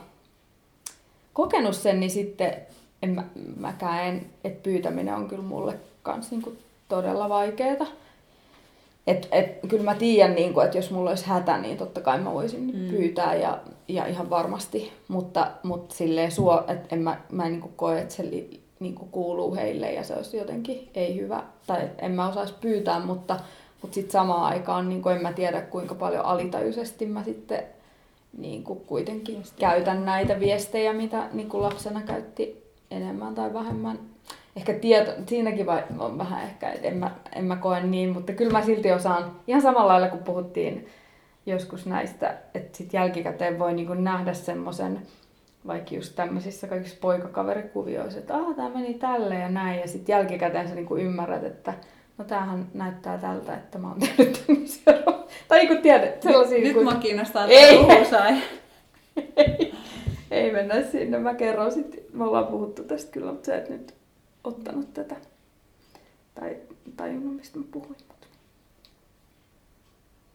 kokenut 1.32 1.76
sen, 1.76 2.00
niin 2.00 2.10
sitten 2.10 2.56
en 3.02 3.10
mä, 3.10 3.24
mäkään 3.56 4.06
en, 4.06 4.26
että 4.44 4.62
pyytäminen 4.62 5.14
on 5.14 5.28
kyllä 5.28 5.42
mulle 5.42 5.74
kans 6.02 6.30
niinku 6.30 6.52
todella 6.88 7.28
vaikeeta. 7.28 7.86
Et, 9.06 9.28
et, 9.32 9.58
kyllä 9.68 9.84
mä 9.84 9.94
tiedän, 9.94 10.34
niin 10.34 10.54
että 10.64 10.78
jos 10.78 10.90
mulla 10.90 11.10
olisi 11.10 11.26
hätä, 11.26 11.58
niin 11.58 11.76
totta 11.76 12.00
kai 12.00 12.18
mä 12.18 12.34
voisin 12.34 12.60
mm. 12.60 12.88
pyytää 12.90 13.34
ja, 13.34 13.58
ja 13.88 14.06
ihan 14.06 14.30
varmasti. 14.30 14.92
Mutta, 15.08 15.50
mutta 15.62 15.94
silleen 15.94 16.32
suo, 16.32 16.64
että 16.68 16.94
en 16.94 17.02
mä, 17.02 17.20
mä 17.32 17.46
en 17.46 17.52
niin 17.52 17.72
koe, 17.76 18.00
että 18.00 18.14
se 18.14 18.30
li, 18.30 18.60
niin 18.80 18.94
kuuluu 18.94 19.54
heille 19.54 19.92
ja 19.92 20.04
se 20.04 20.14
olisi 20.14 20.36
jotenkin 20.36 20.88
ei 20.94 21.20
hyvä. 21.20 21.42
Tai 21.66 21.90
en 21.98 22.10
mä 22.10 22.28
osaisi 22.28 22.54
pyytää, 22.60 23.00
mutta, 23.00 23.40
mutta 23.82 23.94
sitten 23.94 24.12
samaan 24.12 24.52
aikaan 24.52 24.88
niin 24.88 25.08
en 25.16 25.22
mä 25.22 25.32
tiedä 25.32 25.60
kuinka 25.60 25.94
paljon 25.94 26.24
alitajuisesti 26.24 27.06
mä 27.06 27.24
sitten 27.24 27.62
niin 28.38 28.62
kuitenkin 28.62 29.34
Viesti. 29.34 29.60
käytän 29.60 30.04
näitä 30.04 30.40
viestejä, 30.40 30.92
mitä 30.92 31.28
niin 31.32 31.48
lapsena 31.52 32.02
käytti 32.02 32.65
enemmän 32.90 33.34
tai 33.34 33.52
vähemmän. 33.52 33.98
Ehkä 34.56 34.72
tieto, 34.72 35.12
siinäkin 35.26 35.66
vai, 35.66 35.82
on 35.98 36.18
vähän 36.18 36.42
ehkä, 36.42 36.70
että 36.70 36.88
en 36.88 36.96
mä, 36.96 37.10
en 37.34 37.44
mä 37.44 37.56
koe 37.56 37.80
niin, 37.80 38.10
mutta 38.10 38.32
kyllä 38.32 38.52
mä 38.52 38.62
silti 38.62 38.92
osaan, 38.92 39.36
ihan 39.46 39.62
samalla 39.62 39.92
lailla 39.92 40.08
kun 40.08 40.24
puhuttiin 40.24 40.86
joskus 41.46 41.86
näistä, 41.86 42.34
että 42.54 42.78
sit 42.78 42.92
jälkikäteen 42.92 43.58
voi 43.58 43.72
niinku 43.72 43.94
nähdä 43.94 44.32
semmoisen, 44.32 45.02
vaikka 45.66 45.94
just 45.94 46.16
tämmöisissä 46.16 46.66
kaikissa 46.66 46.96
poikakaverikuvioissa, 47.00 48.18
että 48.18 48.34
ah, 48.34 48.56
tämä 48.56 48.68
meni 48.68 48.94
tälle 48.94 49.34
ja 49.34 49.48
näin, 49.48 49.80
ja 49.80 49.88
sitten 49.88 50.12
jälkikäteen 50.12 50.68
sä 50.68 50.74
niinku 50.74 50.96
ymmärrät, 50.96 51.44
että 51.44 51.74
no 52.18 52.24
tämähän 52.24 52.66
näyttää 52.74 53.18
tältä, 53.18 53.54
että 53.54 53.78
mä 53.78 53.88
oon 53.88 54.00
tehnyt 54.00 54.44
tämmöisiä, 54.46 54.92
tai 55.48 55.66
kun 55.66 55.78
tiedät, 55.82 56.22
sellaisia... 56.22 56.58
Nyt, 56.58 56.74
kun... 56.74 56.84
nyt 56.84 56.94
mä 56.94 57.00
kiinnostaa, 57.00 57.46
että 57.50 58.10
sai. 58.10 58.34
ei, 59.36 59.74
ei 60.30 60.52
mennä 60.52 60.82
sinne, 60.82 61.18
mä 61.18 61.34
kerron 61.34 61.72
sitten, 61.72 62.00
me 62.12 62.24
ollaan 62.24 62.46
puhuttu 62.46 62.84
tästä 62.84 63.12
kyllä, 63.12 63.32
mutta 63.32 63.46
sä 63.46 63.56
et 63.56 63.68
nyt 63.68 63.94
ottanut 64.44 64.94
tätä 64.94 65.16
tai 66.34 66.56
tajunnut, 66.96 67.36
mistä 67.36 67.58
mä 67.58 67.64
puhuin. 67.70 67.96
Mutta 68.08 68.26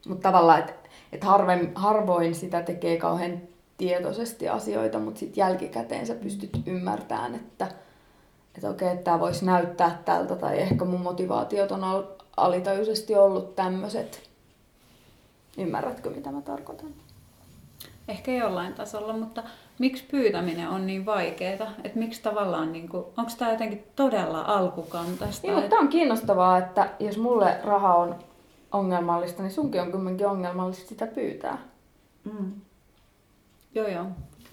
Mut 0.07 0.19
tavallaan, 0.19 0.59
että 0.59 0.73
et 1.11 1.23
harvoin, 1.23 1.71
harvoin 1.75 2.35
sitä 2.35 2.61
tekee 2.61 2.97
kauhean 2.97 3.41
tietoisesti 3.77 4.49
asioita, 4.49 4.99
mutta 4.99 5.19
sitten 5.19 5.41
jälkikäteen 5.41 6.07
sä 6.07 6.15
pystyt 6.15 6.49
ymmärtämään, 6.65 7.35
että 7.35 7.67
että 8.55 8.69
okei, 8.69 8.87
että 8.87 9.03
tämä 9.03 9.19
voisi 9.19 9.45
näyttää 9.45 10.01
tältä, 10.05 10.35
tai 10.35 10.59
ehkä 10.59 10.85
mun 10.85 11.01
motivaatiot 11.01 11.71
on 11.71 11.83
al- 11.83 12.03
alitajuisesti 12.37 13.15
ollut 13.15 13.55
tämmöiset. 13.55 14.29
Ymmärrätkö, 15.57 16.09
mitä 16.09 16.31
mä 16.31 16.41
tarkoitan? 16.41 16.93
Ehkä 18.07 18.31
jollain 18.31 18.73
tasolla, 18.73 19.13
mutta 19.13 19.43
miksi 19.79 20.03
pyytäminen 20.11 20.69
on 20.69 20.87
niin 20.87 21.05
vaikeaa? 21.05 21.71
Että 21.83 21.99
miksi 21.99 22.21
tavallaan, 22.21 22.71
niin 22.73 22.89
kuin, 22.89 23.05
onko 23.17 23.31
tämä 23.37 23.51
jotenkin 23.51 23.83
todella 23.95 24.41
alkukantaista? 24.41 25.51
Mutta 25.51 25.69
tämä 25.69 25.81
on 25.81 25.87
kiinnostavaa, 25.87 26.57
että 26.57 26.89
jos 26.99 27.17
mulle 27.17 27.57
raha 27.63 27.95
on 27.95 28.15
ongelmallista, 28.71 29.41
niin 29.41 29.51
sunkin 29.51 29.81
on 29.81 29.91
kuitenkin 29.91 30.27
ongelmallista 30.27 30.89
sitä 30.89 31.07
pyytää. 31.07 31.57
Mm. 32.23 32.51
Joo, 33.75 33.87
joo. 33.87 34.05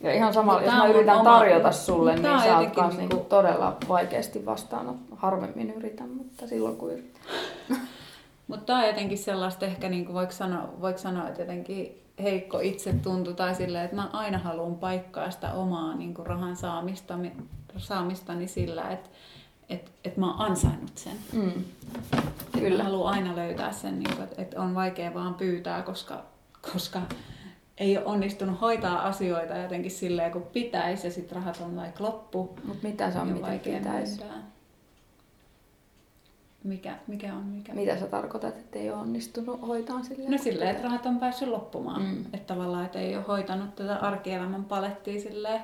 Ja 0.02 0.12
ihan 0.12 0.34
sama, 0.34 0.60
jos 0.60 0.74
mä 0.74 0.86
yritän 0.86 1.16
oma... 1.16 1.30
tarjota 1.30 1.72
sulle, 1.72 2.16
niin 2.16 2.40
sä 2.40 2.58
oot 2.58 2.74
kans 2.74 2.96
niinku... 2.96 3.14
niinku 3.14 3.28
todella 3.28 3.76
vaikeasti 3.88 4.46
vastaan. 4.46 4.98
Harvemmin 5.16 5.70
yritän, 5.70 6.08
mutta 6.10 6.46
silloin 6.46 6.76
kun 6.76 6.92
yritän. 6.92 7.22
mutta 8.48 8.66
tämä 8.66 8.78
on 8.78 8.86
jotenkin 8.86 9.18
sellaista 9.18 9.66
ehkä, 9.66 9.88
niin 9.88 10.04
kuin 10.04 10.14
voiko, 10.14 10.32
sanoa, 10.32 10.68
voiko 10.80 10.98
sanoa, 10.98 11.28
että 11.28 11.42
jotenkin 11.42 12.07
heikko 12.22 12.60
itsetunto 12.60 13.32
tai 13.32 13.54
silleen, 13.54 13.84
että 13.84 13.96
mä 13.96 14.10
aina 14.12 14.38
haluan 14.38 14.74
paikkaa 14.74 15.30
sitä 15.30 15.52
omaa 15.52 15.94
niin 15.94 16.14
kuin 16.14 16.26
rahan 16.26 16.56
saamista, 16.56 17.18
saamistani 17.76 18.48
sillä, 18.48 18.90
että 18.90 19.10
että 19.68 19.90
että 20.04 20.20
mä 20.20 20.26
oon 20.26 20.40
ansainnut 20.40 20.98
sen. 20.98 21.16
Mm. 21.32 21.64
Kyllä. 22.52 22.78
Mä 22.78 22.84
haluan 22.84 23.14
aina 23.14 23.36
löytää 23.36 23.72
sen, 23.72 23.98
niin 23.98 24.14
kuin, 24.14 24.24
että, 24.24 24.42
että 24.42 24.60
on 24.60 24.74
vaikea 24.74 25.14
vaan 25.14 25.34
pyytää, 25.34 25.82
koska, 25.82 26.24
koska 26.72 27.00
ei 27.78 27.98
ole 27.98 28.06
onnistunut 28.06 28.60
hoitaa 28.60 29.08
asioita 29.08 29.56
jotenkin 29.56 29.90
silleen, 29.90 30.32
kun 30.32 30.42
pitäisi 30.42 31.06
ja 31.06 31.12
sitten 31.12 31.36
rahat 31.36 31.60
on 31.60 31.76
like 31.76 32.02
loppu. 32.02 32.58
Mutta 32.64 32.88
mitä 32.88 33.10
se 33.10 33.18
on, 33.18 33.28
mitä 33.28 33.58
pitäisi? 33.64 34.20
Mikä, 36.68 36.94
mikä 37.06 37.34
on 37.34 37.44
mikä? 37.44 37.74
Mitä 37.74 37.98
sä 37.98 38.06
tarkoitat, 38.06 38.56
että 38.56 38.78
ei 38.78 38.90
ole 38.90 39.00
onnistunut 39.00 39.62
hoitaa 39.66 40.02
silleen? 40.02 40.30
No 40.30 40.38
silleen, 40.38 40.70
että 40.70 40.82
rahat 40.82 41.06
on 41.06 41.18
päässyt 41.18 41.48
loppumaan. 41.48 42.02
Mm. 42.02 42.24
Että 42.32 42.54
tavallaan, 42.54 42.84
että 42.84 42.98
ei 42.98 43.16
ole 43.16 43.24
hoitanut 43.28 43.76
tätä 43.76 43.96
arkielämän 43.96 44.64
palettia 44.64 45.20
silleen 45.20 45.60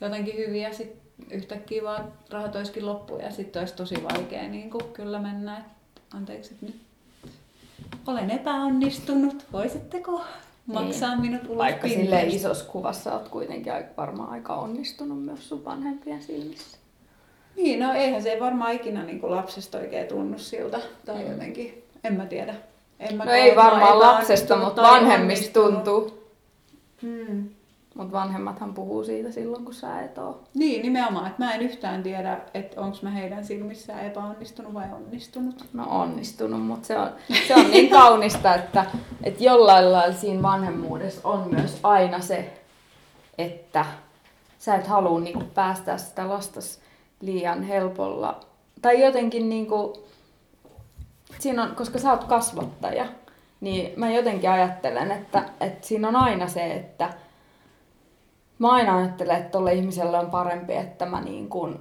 jotenkin 0.00 0.36
hyvin 0.36 0.62
ja 0.62 0.74
sitten 0.74 1.00
yhtäkkiä 1.30 1.82
vaan 1.82 2.12
rahat 2.30 2.56
olisikin 2.56 2.86
loppu 2.86 3.16
ja 3.16 3.30
sitten 3.30 3.60
olisi 3.60 3.74
tosi 3.74 3.94
vaikea 4.02 4.48
niin 4.48 4.70
kuin 4.70 4.84
kyllä 4.92 5.18
mennä, 5.18 5.58
että 5.58 6.00
anteeksi, 6.14 6.54
että 6.54 6.66
nyt 6.66 6.80
olen 8.06 8.30
epäonnistunut, 8.30 9.46
voisitteko 9.52 10.20
maksaa 10.66 11.10
niin. 11.10 11.20
minut 11.20 11.46
ulos 11.46 11.58
Vaikka 11.58 11.88
sille 11.88 12.22
isossa 12.22 12.64
kuvassa 12.64 13.14
olet 13.14 13.28
kuitenkin 13.28 13.72
varmaan 13.96 14.30
aika 14.30 14.54
onnistunut 14.54 15.24
myös 15.24 15.48
sun 15.48 15.64
vanhempien 15.64 16.22
silmissä. 16.22 16.79
Niin, 17.62 17.80
no 17.80 17.92
eihän 17.92 18.22
se 18.22 18.36
varmaan 18.40 18.74
ikinä 18.74 19.02
niin 19.02 19.20
kuin 19.20 19.30
lapsesta 19.30 19.78
oikein 19.78 20.06
tunnu 20.06 20.38
siltä. 20.38 20.80
Tai 21.06 21.24
mm. 21.24 21.30
jotenkin, 21.30 21.84
en 22.04 22.14
mä 22.14 22.26
tiedä. 22.26 22.54
En 23.00 23.16
mä 23.16 23.24
no 23.24 23.32
ei 23.32 23.56
varmaan 23.56 23.98
lapsesta, 23.98 24.56
mutta 24.56 24.82
vanhemmista 24.82 25.60
tuntuu. 25.60 26.30
Hmm. 27.02 27.48
Mutta 27.94 28.12
vanhemmathan 28.12 28.74
puhuu 28.74 29.04
siitä 29.04 29.32
silloin, 29.32 29.64
kun 29.64 29.74
sä 29.74 30.00
et 30.00 30.18
oo. 30.18 30.42
Niin, 30.54 30.82
nimenomaan. 30.82 31.26
Että 31.26 31.44
mä 31.44 31.54
en 31.54 31.62
yhtään 31.62 32.02
tiedä, 32.02 32.40
että 32.54 32.80
onko 32.80 32.96
mä 33.02 33.10
heidän 33.10 33.44
silmissään 33.44 34.06
epäonnistunut 34.06 34.74
vai 34.74 34.84
onnistunut. 34.92 35.64
No 35.72 35.86
onnistunut, 35.88 36.66
mutta 36.66 36.86
se 36.86 36.98
on, 36.98 37.10
se 37.48 37.54
on 37.54 37.70
niin 37.70 37.90
kaunista, 37.90 38.54
että, 38.54 38.84
että 39.22 39.44
jollain 39.44 39.92
lailla 39.92 40.14
siinä 40.14 40.42
vanhemmuudessa 40.42 41.20
on 41.28 41.48
myös 41.50 41.78
aina 41.82 42.20
se, 42.20 42.52
että 43.38 43.86
sä 44.58 44.74
et 44.74 44.86
halua 44.86 45.20
niinku 45.20 45.44
päästää 45.54 45.98
sitä 45.98 46.28
lastas 46.28 46.80
liian 47.20 47.62
helpolla. 47.62 48.40
Tai 48.82 49.04
jotenkin 49.04 49.48
niinku, 49.48 50.04
siinä 51.38 51.62
on, 51.62 51.74
koska 51.76 51.98
sä 51.98 52.10
oot 52.10 52.24
kasvattaja, 52.24 53.06
niin 53.60 53.92
mä 53.96 54.10
jotenkin 54.10 54.50
ajattelen, 54.50 55.12
että, 55.12 55.44
että 55.60 55.86
siinä 55.86 56.08
on 56.08 56.16
aina 56.16 56.48
se, 56.48 56.72
että 56.72 57.14
mä 58.58 58.70
aina 58.72 58.96
ajattelen, 58.96 59.36
että 59.36 59.50
tolle 59.50 59.72
ihmiselle 59.72 60.18
on 60.18 60.30
parempi, 60.30 60.74
että 60.74 61.06
mä 61.06 61.20
niin 61.20 61.48
kuin... 61.48 61.78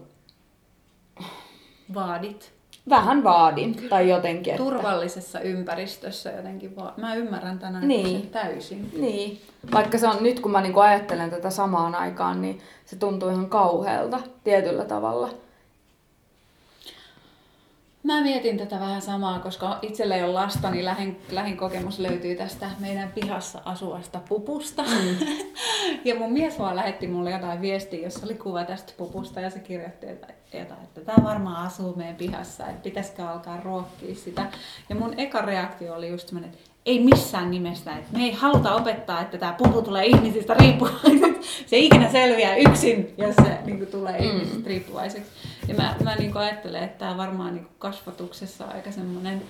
Vaadit. 1.93 2.58
Vähän 2.89 3.23
vaadin 3.23 3.87
tai 3.89 4.09
jotenkin. 4.09 4.53
Että... 4.53 4.63
Turvallisessa 4.63 5.39
ympäristössä 5.39 6.31
jotenkin 6.31 6.75
vaan. 6.75 6.93
Mä 6.97 7.15
ymmärrän 7.15 7.59
tänään 7.59 7.87
Niin. 7.87 8.29
täysin. 8.29 8.91
Niin. 8.97 9.41
Vaikka 9.73 9.97
se 9.97 10.07
on 10.07 10.17
nyt, 10.23 10.39
kun 10.39 10.51
mä 10.51 10.61
niinku 10.61 10.79
ajattelen 10.79 11.29
tätä 11.29 11.49
samaan 11.49 11.95
aikaan, 11.95 12.41
niin 12.41 12.59
se 12.85 12.95
tuntuu 12.95 13.29
ihan 13.29 13.49
kauhealta 13.49 14.19
tietyllä 14.43 14.85
tavalla. 14.85 15.29
Mä 18.03 18.21
mietin 18.21 18.57
tätä 18.57 18.79
vähän 18.79 19.01
samaa, 19.01 19.39
koska 19.39 19.79
itsellä 19.81 20.15
ei 20.15 20.23
ole 20.23 20.33
lasta, 20.33 20.71
niin 20.71 20.85
lähin, 20.85 21.21
lähin 21.31 21.57
kokemus 21.57 21.99
löytyy 21.99 22.35
tästä 22.35 22.69
meidän 22.79 23.11
pihassa 23.11 23.61
asuvasta 23.65 24.19
pupusta. 24.29 24.83
Mm. 24.83 25.27
ja 26.05 26.15
mun 26.15 26.33
mies 26.33 26.59
vaan 26.59 26.75
lähetti 26.75 27.07
mulle 27.07 27.31
jotain 27.31 27.61
viestiä, 27.61 28.03
jossa 28.03 28.25
oli 28.25 28.33
kuva 28.33 28.63
tästä 28.63 28.93
pupusta 28.97 29.41
ja 29.41 29.49
se 29.49 29.59
kirjoitti 29.59 30.07
jotain, 30.53 30.83
että 30.83 31.01
tämä 31.01 31.27
varmaan 31.27 31.65
asuu 31.65 31.95
meidän 31.95 32.15
pihassa, 32.15 32.67
että 32.67 32.83
pitäisikö 32.83 33.27
alkaa 33.27 33.59
ruokkia 33.59 34.15
sitä. 34.15 34.45
Ja 34.89 34.95
mun 34.95 35.13
eka 35.17 35.41
reaktio 35.41 35.93
oli 35.93 36.09
just 36.09 36.27
semmoinen, 36.27 36.51
että 36.53 36.69
ei 36.85 37.03
missään 37.03 37.51
nimessä, 37.51 37.95
että 37.95 38.17
me 38.17 38.23
ei 38.23 38.31
haluta 38.31 38.75
opettaa, 38.75 39.21
että 39.21 39.37
tämä 39.37 39.53
pupu 39.53 39.81
tulee 39.81 40.05
ihmisistä 40.05 40.53
riippuvaiseksi. 40.53 41.65
Se 41.65 41.77
ikinä 41.77 42.11
selviää 42.11 42.55
yksin, 42.55 43.13
jos 43.17 43.35
se 43.35 43.57
niin 43.65 43.77
kuin, 43.77 43.91
tulee 43.91 44.19
mm. 44.19 44.27
ihmisistä 44.27 44.69
riippuvaiseksi. 44.69 45.31
Ja 45.69 45.75
mä, 45.75 45.95
mä 46.03 46.15
niin 46.15 46.31
kuin 46.31 46.41
ajattelen, 46.41 46.83
että 46.83 46.99
tämä 46.99 47.17
varmaan 47.17 47.53
niin 47.53 47.65
kuin 47.65 47.75
kasvatuksessa 47.79 48.65
on 48.65 48.71
aika 48.71 48.91
semmoinen 48.91 49.41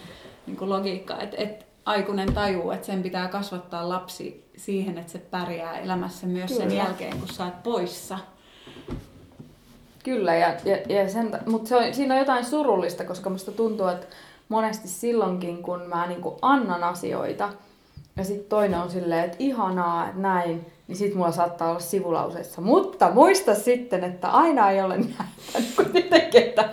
niin 0.47 0.57
kuin 0.57 0.70
logiikka, 0.70 1.20
että, 1.20 1.38
että 1.39 1.65
aikuinen 1.86 2.34
tajuu, 2.34 2.72
että 2.72 2.86
sen 2.86 3.03
pitää 3.03 3.28
kasvattaa 3.28 3.89
lapsi 3.89 4.51
siihen, 4.57 4.97
että 4.97 5.11
se 5.11 5.20
pärjää 5.20 5.80
elämässä 5.80 6.28
myös 6.28 6.57
sen 6.57 6.67
Kyllä. 6.67 6.84
jälkeen, 6.84 7.20
kun 7.20 7.28
sä 7.28 7.45
oot 7.45 7.63
poissa. 7.63 8.20
Kyllä, 10.03 10.36
ja, 10.36 10.53
ja, 10.65 10.78
ja 10.89 11.09
sen, 11.09 11.39
mutta 11.45 11.70
se 11.70 11.76
on, 11.76 11.93
siinä 11.93 12.13
on 12.13 12.20
jotain 12.20 12.45
surullista, 12.45 13.03
koska 13.03 13.30
musta 13.30 13.51
tuntuu, 13.51 13.88
että 13.88 14.07
monesti 14.49 14.88
silloinkin, 14.88 15.63
kun 15.63 15.82
mä 15.82 16.07
niin 16.07 16.22
annan 16.41 16.84
asioita, 16.84 17.53
ja 18.15 18.24
sitten 18.24 18.49
toinen 18.49 18.80
on 18.80 18.91
silleen, 18.91 19.26
että 19.26 19.38
ihanaa, 19.39 20.07
että 20.07 20.22
näin, 20.22 20.65
niin 20.89 20.97
sit 20.97 21.15
mulla 21.15 21.31
saattaa 21.31 21.69
olla 21.69 21.79
sivulauseessa. 21.79 22.61
Mutta 22.61 23.11
muista 23.11 23.55
sitten, 23.55 24.03
että 24.03 24.27
aina 24.27 24.71
ei 24.71 24.81
ole 24.81 24.97
näin. 24.97 25.65
Kuin 25.75 25.87
jotenkin, 25.93 26.41
että, 26.43 26.69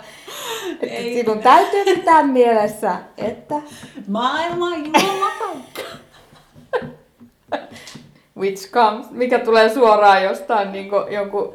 että 0.81 0.95
Ei. 0.95 1.13
sinun 1.13 1.39
täytyy 1.39 1.83
pitää 1.85 2.23
mielessä, 2.23 2.95
että 3.17 3.55
Maailma 4.07 4.65
paikka. 4.93 5.81
which 8.37 8.71
comes, 8.71 9.11
mikä 9.11 9.39
tulee 9.39 9.69
suoraan 9.69 10.23
jostain 10.23 10.71
niin 10.71 10.89
jonkun 11.09 11.53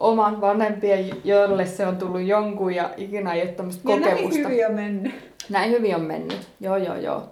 oman 0.00 0.40
vanhempien, 0.40 1.10
jolle 1.24 1.66
se 1.66 1.86
on 1.86 1.96
tullut 1.96 2.22
jonkun 2.22 2.74
ja 2.74 2.90
ikinä 2.96 3.32
ei 3.32 3.42
ole 3.42 3.50
tämmöistä 3.50 3.90
Ja 3.90 3.96
näin 4.00 4.12
kokemusta. 4.16 4.48
hyvin 4.48 4.66
on 4.66 4.72
mennyt. 4.74 5.14
Näin 5.48 5.70
hyvin 5.70 5.94
on 5.94 6.02
mennyt, 6.02 6.48
joo 6.60 6.76
joo 6.76 6.96
joo. 6.96 7.22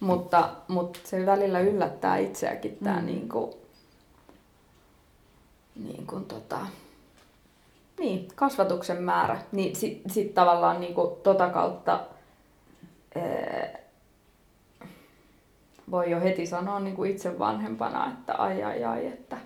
Mutta, 0.00 0.48
mutta 0.68 0.98
se 1.04 1.26
välillä 1.26 1.60
yllättää 1.60 2.16
itseäkin 2.16 2.78
tämä 2.84 3.00
Mm. 3.00 3.06
niin 3.06 3.28
kuin, 3.28 3.50
niin 5.84 6.06
kuin 6.06 6.24
tota, 6.24 6.58
niin, 7.98 8.28
kasvatuksen 8.34 9.02
määrä. 9.02 9.42
Niin 9.52 9.76
sitten 9.76 10.12
sit 10.12 10.34
tavallaan 10.34 10.80
niin 10.80 10.94
kuin 10.94 11.10
tota 11.22 11.50
kautta 11.50 12.00
ää, 13.16 13.78
voi 15.90 16.10
jo 16.10 16.20
heti 16.20 16.46
sanoa 16.46 16.80
niin 16.80 16.96
kuin 16.96 17.10
itse 17.10 17.38
vanhempana, 17.38 18.12
että 18.12 18.34
ai 18.34 18.62
ai 18.62 18.84
ai, 18.84 19.06
että 19.06 19.36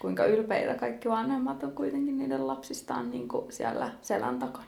kuinka 0.00 0.24
ylpeitä 0.24 0.74
kaikki 0.74 1.08
vanhemmat 1.08 1.62
on 1.62 1.72
kuitenkin 1.72 2.18
niiden 2.18 2.46
lapsistaan 2.46 3.10
niin 3.10 3.28
kuin 3.28 3.52
siellä 3.52 3.90
selän 4.02 4.38
takana. 4.38 4.64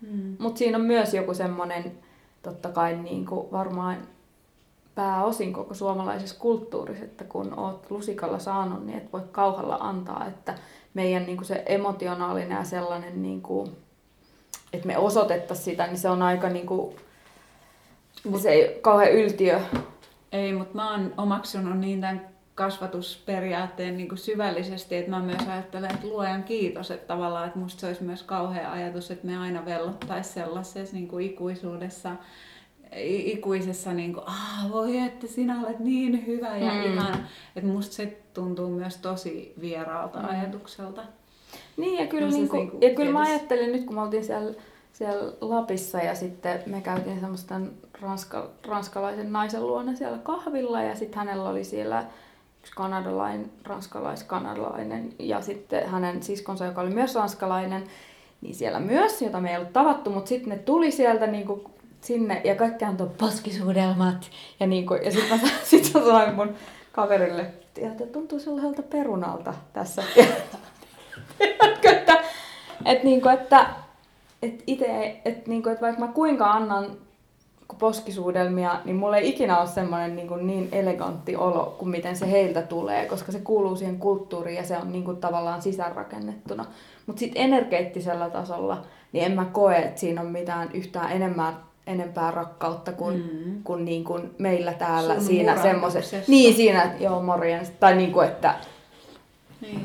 Mm. 0.00 0.36
Mutta 0.38 0.58
siinä 0.58 0.78
on 0.78 0.84
myös 0.84 1.14
joku 1.14 1.34
semmoinen, 1.34 1.92
totta 2.42 2.68
kai 2.68 2.96
niin 2.96 3.26
kuin 3.26 3.52
varmaan 3.52 3.96
pääosin 5.00 5.52
koko 5.52 5.74
suomalaisessa 5.74 6.40
kulttuurissa, 6.40 7.04
että 7.04 7.24
kun 7.24 7.58
oot 7.58 7.90
lusikalla 7.90 8.38
saanut, 8.38 8.86
niin 8.86 8.98
et 8.98 9.12
voi 9.12 9.22
kauhalla 9.32 9.78
antaa, 9.80 10.26
että 10.28 10.54
meidän 10.94 11.26
niin 11.26 11.36
kuin 11.36 11.46
se 11.46 11.62
emotionaalinen 11.66 12.58
ja 12.58 12.64
sellainen, 12.64 13.22
niin 13.22 13.42
kuin, 13.42 13.76
että 14.72 14.86
me 14.86 14.98
osoitettaisiin 14.98 15.64
sitä, 15.64 15.86
niin 15.86 15.98
se 15.98 16.08
on 16.10 16.22
aika 16.22 16.48
niin 16.48 16.66
kuin, 16.66 16.96
se 18.42 18.50
ei 18.50 18.78
kauhean 18.82 19.12
yltiö. 19.12 19.60
Ei, 20.32 20.52
mutta 20.52 20.74
mä 20.74 20.90
oon 20.90 21.14
omaksunut 21.16 21.78
niin 21.78 22.00
tämän 22.00 22.28
kasvatusperiaatteen 22.54 23.96
niin 23.96 24.08
kuin 24.08 24.18
syvällisesti, 24.18 24.96
että 24.96 25.10
mä 25.10 25.20
myös 25.20 25.48
ajattelen, 25.48 25.90
että 25.90 26.06
luojan 26.06 26.42
kiitos, 26.42 26.90
että 26.90 27.06
tavallaan, 27.06 27.46
että 27.46 27.58
musta 27.58 27.80
se 27.80 27.86
olisi 27.86 28.04
myös 28.04 28.22
kauhea 28.22 28.72
ajatus, 28.72 29.10
että 29.10 29.26
me 29.26 29.38
aina 29.38 29.64
vellottaisiin 29.64 30.34
sellaisessa 30.34 30.96
niin 30.96 31.08
kuin 31.08 31.26
ikuisuudessa, 31.26 32.10
ikuisessa 33.24 33.92
niin 33.92 34.12
kuin, 34.14 34.24
ah, 34.28 34.70
voi 34.72 34.98
että 34.98 35.26
sinä 35.26 35.60
olet 35.66 35.78
niin 35.78 36.26
hyvä 36.26 36.56
ja 36.56 36.72
Mm. 36.72 36.92
ihana, 36.92 37.18
että 37.56 37.70
musta 37.70 37.94
se 37.94 38.18
tuntuu 38.34 38.70
myös 38.70 38.96
tosi 38.96 39.54
vieraalta 39.60 40.18
Mm. 40.18 40.28
ajatukselta. 40.28 41.02
Niin 41.76 41.98
ja 42.00 42.06
kyllä, 42.06 42.26
No 42.26 42.30
se 42.32 42.36
niin 42.36 42.48
kuin, 42.48 42.60
niinku 42.60 42.78
ja 42.86 42.94
kyllä 42.94 43.12
mä 43.12 43.20
ajattelin 43.20 43.72
nyt, 43.72 43.84
kun 43.84 43.94
me 43.94 44.02
oltiin 44.02 44.24
siellä, 44.24 44.54
siellä 44.92 45.32
Lapissa 45.40 45.98
ja 45.98 46.14
sitten 46.14 46.62
me 46.66 46.80
käytiin 46.80 47.20
semmoisten 47.20 47.70
ranska, 48.00 48.50
ranskalaisen 48.68 49.32
naisen 49.32 49.66
luona 49.66 49.94
siellä 49.96 50.18
kahvilla 50.18 50.82
ja 50.82 50.94
sitten 50.96 51.18
hänellä 51.18 51.48
oli 51.48 51.64
siellä 51.64 52.04
yksi 52.60 52.72
kanadalainen, 52.76 53.50
ranskalais-kanadalainen 53.64 55.12
ja 55.18 55.40
sitten 55.40 55.88
hänen 55.88 56.22
siskonsa, 56.22 56.64
joka 56.66 56.80
oli 56.80 56.90
myös 56.90 57.14
ranskalainen, 57.14 57.84
niin 58.40 58.54
siellä 58.54 58.80
myös, 58.80 59.22
jota 59.22 59.40
me 59.40 59.50
ei 59.50 59.56
ollut 59.56 59.72
tavattu, 59.72 60.10
mutta 60.10 60.28
sitten 60.28 60.48
ne 60.48 60.58
tuli 60.58 60.90
sieltä 60.90 61.26
niin 61.26 61.46
kuin 61.46 61.60
sinne 62.00 62.40
ja 62.44 62.54
kaikki 62.54 62.84
antoi 62.84 63.10
poskisuudelmat. 63.18 64.30
Ja, 64.60 64.66
niin 64.66 64.86
kuin, 64.86 65.04
ja 65.04 65.10
sitten 65.10 65.40
mä, 65.40 65.48
sit 65.62 65.94
mä 65.94 66.00
sanoin 66.00 66.34
mun 66.34 66.54
kaverille, 66.92 67.46
että 67.76 68.06
tuntuu 68.06 68.38
sellaiselta 68.38 68.82
perunalta 68.82 69.54
tässä. 69.72 70.02
Tiedätkö, 71.38 71.90
että, 71.90 72.18
että, 72.84 73.04
niin 73.04 73.22
kuin, 73.22 73.34
että, 73.34 73.66
että, 74.42 74.64
ite, 74.66 75.20
että, 75.24 75.50
niin 75.50 75.62
kuin, 75.62 75.72
että 75.72 75.86
vaikka 75.86 76.06
mä 76.06 76.12
kuinka 76.12 76.50
annan 76.50 76.96
poskisuudelmia, 77.78 78.80
niin 78.84 78.96
mulla 78.96 79.16
ei 79.16 79.28
ikinä 79.28 79.58
ole 79.58 79.68
semmoinen 79.68 80.16
niin, 80.16 80.28
kuin 80.28 80.46
niin 80.46 80.68
elegantti 80.72 81.36
olo 81.36 81.74
kuin 81.78 81.88
miten 81.88 82.16
se 82.16 82.30
heiltä 82.30 82.62
tulee, 82.62 83.06
koska 83.06 83.32
se 83.32 83.40
kuuluu 83.40 83.76
siihen 83.76 83.98
kulttuuriin 83.98 84.56
ja 84.56 84.64
se 84.64 84.76
on 84.76 84.92
niin 84.92 85.04
kuin 85.04 85.16
tavallaan 85.16 85.62
sisäänrakennettuna. 85.62 86.64
Mutta 87.06 87.20
sitten 87.20 87.42
energeettisellä 87.42 88.30
tasolla, 88.30 88.84
niin 89.12 89.24
en 89.24 89.32
mä 89.32 89.44
koe, 89.44 89.76
että 89.76 90.00
siinä 90.00 90.20
on 90.20 90.26
mitään 90.26 90.70
yhtään 90.74 91.12
enemmän, 91.12 91.56
enempää 91.86 92.30
rakkautta 92.30 92.92
kuin, 92.92 93.16
Mm. 93.16 93.62
kuin, 93.64 93.84
niin 93.84 94.04
kuin 94.04 94.30
meillä 94.38 94.72
täällä 94.72 95.14
Sun 95.14 95.24
siinä 95.24 95.62
semmoisessa. 95.62 96.16
Niin 96.28 96.54
siinä, 96.54 96.82
että 96.82 97.04
joo 97.04 97.22
morjens. 97.22 97.70
Tai 97.70 97.96
niin 97.96 98.12
kuin, 98.12 98.28
että 98.28 98.54
Niin. 99.60 99.84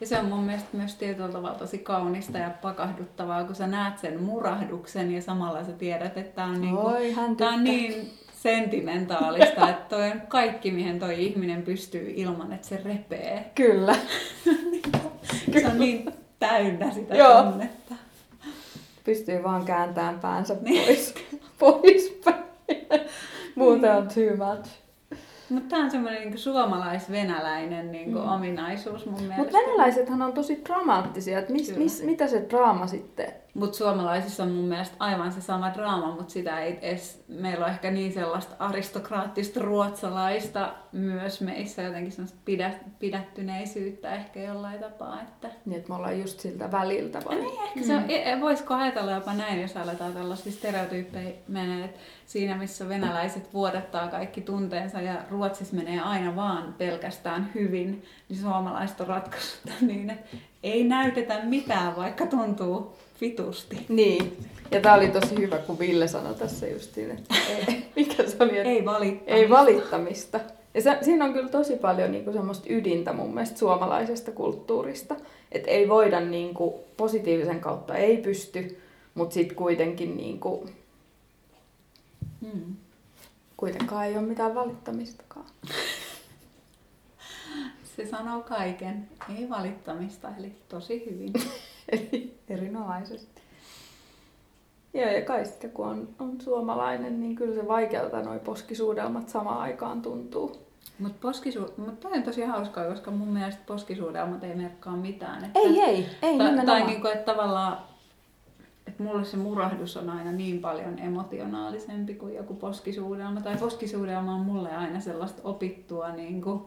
Ja 0.00 0.06
se 0.06 0.18
on 0.18 0.24
mun 0.24 0.38
mielestä 0.44 0.68
myös 0.72 0.94
tietyllä 0.94 1.28
tavalla 1.28 1.58
tosi 1.58 1.78
kaunista 1.78 2.38
ja 2.38 2.50
pakahduttavaa, 2.62 3.44
kun 3.44 3.54
sä 3.54 3.66
näet 3.66 3.98
sen 3.98 4.22
murahduksen 4.22 5.12
ja 5.14 5.22
samalla 5.22 5.64
sä 5.64 5.72
tiedät, 5.72 6.16
että 6.18 6.34
tää 6.34 6.46
on, 6.46 6.60
niinku, 6.60 6.86
Oi, 6.86 7.12
hän 7.12 7.36
tää 7.36 7.48
on 7.48 7.64
niin 7.64 8.12
sentimentaalista, 8.42 9.68
että 9.70 9.96
toi 9.96 10.10
on 10.10 10.20
kaikki, 10.28 10.70
mihin 10.70 10.98
toi 10.98 11.24
ihminen 11.24 11.62
pystyy 11.62 12.12
ilman, 12.16 12.52
että 12.52 12.66
se 12.68 12.80
repee. 12.84 13.50
kyllä. 13.54 13.96
Se 15.60 15.66
on 15.66 15.78
niin 15.78 16.12
täynnä 16.38 16.90
sitä 16.90 17.14
Joo. 17.14 17.42
tunnetta. 17.42 17.94
Pystyy 19.06 19.42
vaan 19.42 19.64
kääntämään 19.64 20.20
päänsä 20.20 20.56
Niin. 20.60 20.84
pois. 20.86 21.14
pois 21.58 22.20
päin. 22.24 22.44
Muuten 23.54 23.92
on 23.96 24.08
too 24.08 24.54
much. 24.54 24.68
Mutta 25.48 25.68
tämä 25.68 25.84
on 25.84 25.90
semmoinen 25.90 26.20
niinku 26.20 26.38
suomalais-venäläinen 26.38 27.92
niinku 27.92 28.18
Mm. 28.18 28.28
ominaisuus 28.28 29.06
mun 29.06 29.14
mielestä. 29.20 29.42
Mutta 29.42 29.58
venäläisethän 29.58 30.22
on 30.22 30.32
tosi 30.32 30.62
dramaattisia. 30.64 31.38
Että 31.38 31.52
mis, 31.52 31.66
Kyllä. 31.66 31.78
mis, 31.78 32.02
mitä 32.02 32.26
se 32.26 32.46
draama 32.50 32.86
sitten? 32.86 33.32
Mutta 33.56 33.76
suomalaisissa 33.78 34.42
on 34.42 34.50
mun 34.50 34.64
mielestä 34.64 34.96
aivan 34.98 35.32
se 35.32 35.40
sama 35.40 35.74
draama, 35.74 36.14
mutta 36.14 36.32
sitä 36.32 36.60
ei 36.60 36.78
edes, 36.82 37.24
meillä 37.28 37.64
on 37.64 37.70
ehkä 37.70 37.90
niin 37.90 38.12
sellaista 38.12 38.54
aristokraattista 38.58 39.60
ruotsalaista 39.60 40.74
myös 40.92 41.40
meissä 41.40 41.82
jotenkin 41.82 42.12
sellaista 42.12 42.38
pidä, 42.44 42.70
pidättyneisyyttä 42.98 44.14
ehkä 44.14 44.40
jollain 44.40 44.80
tapaa, 44.80 45.22
että 45.22 45.48
Niin, 45.64 45.76
että 45.76 45.88
me 45.88 45.94
ollaan 45.94 46.20
just 46.20 46.40
siltä 46.40 46.72
väliltä 46.72 47.22
vai? 47.24 47.36
niin, 47.36 47.62
ehkä 47.64 47.82
se 47.82 47.96
on, 47.96 48.04
e- 48.08 48.40
voisiko 48.40 48.74
ajatella 48.74 49.12
jopa 49.12 49.34
näin, 49.34 49.62
jos 49.62 49.76
aletaan 49.76 50.12
tällaisia 50.12 50.52
stereotyyppejä 50.52 51.32
menee, 51.48 51.84
että 51.84 52.00
siinä 52.26 52.56
missä 52.56 52.88
venäläiset 52.88 53.54
vuodattaa 53.54 54.08
kaikki 54.08 54.40
tunteensa 54.40 55.00
ja 55.00 55.14
Ruotsissa 55.30 55.76
menee 55.76 56.00
aina 56.00 56.36
vaan 56.36 56.74
pelkästään 56.78 57.50
hyvin, 57.54 58.04
niin 58.28 58.40
suomalaiset 58.40 59.00
on 59.00 59.06
ratkaissut 59.06 59.60
niin, 59.80 60.10
että 60.10 60.36
ei 60.62 60.84
näytetä 60.84 61.40
mitään, 61.44 61.96
vaikka 61.96 62.26
tuntuu 62.26 62.96
vitusti. 63.20 63.86
Niin. 63.88 64.36
Ja 64.70 64.80
tää 64.80 64.94
oli 64.94 65.08
tosi 65.08 65.36
hyvä, 65.38 65.58
kun 65.58 65.78
Ville 65.78 66.08
sanoi 66.08 66.34
tässä 66.34 66.66
justiin, 66.66 67.10
että 67.10 67.34
ei, 67.48 67.82
mikä 67.96 68.14
se 68.30 68.36
oli, 68.40 68.58
että 68.58 68.70
Ei 68.70 68.84
valittamista. 68.84 69.34
ei 69.34 69.50
valittamista. 69.50 70.40
Ja 70.74 70.82
se, 70.82 70.98
siinä 71.02 71.24
on 71.24 71.32
kyllä 71.32 71.48
tosi 71.48 71.76
paljon 71.76 72.12
niinku 72.12 72.32
semmoista 72.32 72.66
ydintä 72.70 73.12
mun 73.12 73.34
mielestä 73.34 73.58
suomalaisesta 73.58 74.30
kulttuurista. 74.32 75.16
Että 75.52 75.70
ei 75.70 75.88
voida 75.88 76.20
niinku, 76.20 76.80
positiivisen 76.96 77.60
kautta 77.60 77.94
ei 77.94 78.16
pysty, 78.16 78.78
Mutta 79.14 79.34
sitten 79.34 79.56
kuitenkin 79.56 80.16
niinku, 80.16 80.66
Mm. 82.40 82.74
kuitenkaan 83.56 84.06
ei 84.06 84.16
ole 84.16 84.26
mitään 84.26 84.54
valittamistakaan. 84.54 85.46
Se 87.96 88.06
sanoo 88.06 88.42
kaiken. 88.42 89.08
Ei 89.38 89.48
valittamista, 89.48 90.28
eli 90.38 90.52
tosi 90.68 91.06
hyvin. 91.10 91.32
Eli 91.92 92.34
erinomaisesti. 92.48 93.42
Joo, 94.94 95.10
ja 95.10 95.22
kai 95.22 95.46
sitten 95.46 95.70
kun 95.70 95.86
on, 95.86 96.08
on 96.18 96.40
suomalainen, 96.40 97.20
niin 97.20 97.36
kyllä 97.36 97.54
se 97.54 97.68
vaikealta 97.68 98.22
noi 98.22 98.38
poskisuudelmat 98.38 99.28
samaan 99.28 99.58
aikaan 99.60 100.02
tuntuu. 100.02 100.56
Mutta 100.98 101.28
poskisu- 101.28 101.72
mut 101.76 102.00
toi 102.00 102.12
on 102.12 102.22
tosi 102.22 102.42
hauskaa, 102.44 102.84
koska 102.84 103.10
mun 103.10 103.28
mielestä 103.28 103.62
poskisuudelmat 103.66 104.44
ei 104.44 104.54
merkkaa 104.54 104.96
mitään. 104.96 105.44
Että, 105.44 105.58
Ei, 105.58 105.80
ei, 105.80 106.06
ei 106.22 106.38
ta- 106.38 106.44
nimenomaan. 106.44 106.66
Tai 106.66 106.86
niinku, 106.86 107.06
että 107.06 107.32
tavallaan, 107.32 107.78
että 108.86 109.02
mulle 109.02 109.24
se 109.24 109.36
murahdus 109.36 109.96
on 109.96 110.10
aina 110.10 110.32
niin 110.32 110.58
paljon 110.60 110.98
emotionaalisempi 110.98 112.14
kuin 112.14 112.34
joku 112.34 112.54
poskisuudelma. 112.54 113.40
Tai 113.40 113.56
poskisuudelma 113.56 114.34
on 114.34 114.40
mulle 114.40 114.76
aina 114.76 115.00
sellaista 115.00 115.40
opittua 115.44 116.08
niinku, 116.08 116.50
no 116.50 116.66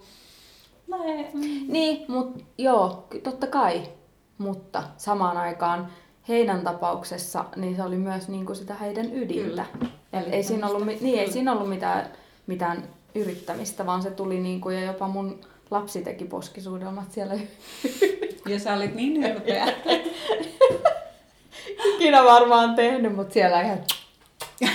ei, 0.98 1.28
mm. 1.34 1.42
Niin, 1.68 2.06
mutta 2.08 2.44
joo, 2.58 3.08
totta 3.24 3.48
kai. 3.48 3.82
Mutta 4.38 4.84
samaan 4.98 5.38
aikaan 5.38 5.88
heidän 6.28 6.62
tapauksessa 6.62 7.46
niin 7.56 7.76
se 7.76 7.84
oli 7.84 7.98
myös 7.98 8.30
niinku 8.30 8.56
sitä 8.56 8.74
heidän 8.74 9.14
ydintä. 9.14 9.66
Eli 10.14 10.30
Ei 10.32 10.44
siinä 10.44 10.68
ollut, 10.68 10.86
niin, 10.86 11.20
ei 11.20 11.32
siinä 11.32 11.54
ollut 11.54 11.70
mitään, 11.70 12.06
mitään 12.48 12.84
yrittämistä, 13.16 13.86
vaan 13.86 14.02
se 14.02 14.12
tuli 14.12 14.40
niinku, 14.40 14.70
ja 14.70 14.82
jopa 14.82 15.08
mun 15.08 15.40
lapsi 15.72 16.02
teki 16.02 16.26
poskisuudelmat 16.26 17.12
siellä 17.12 17.36
Ja 18.50 18.60
sä 18.60 18.74
olit 18.74 18.96
niin 18.96 19.24
ylpeä. 19.24 19.74
ikinä 21.96 22.24
varmaan 22.24 22.76
tehnyt, 22.76 23.16
mutta 23.16 23.34
siellä 23.34 23.62
ihan... 23.62 23.80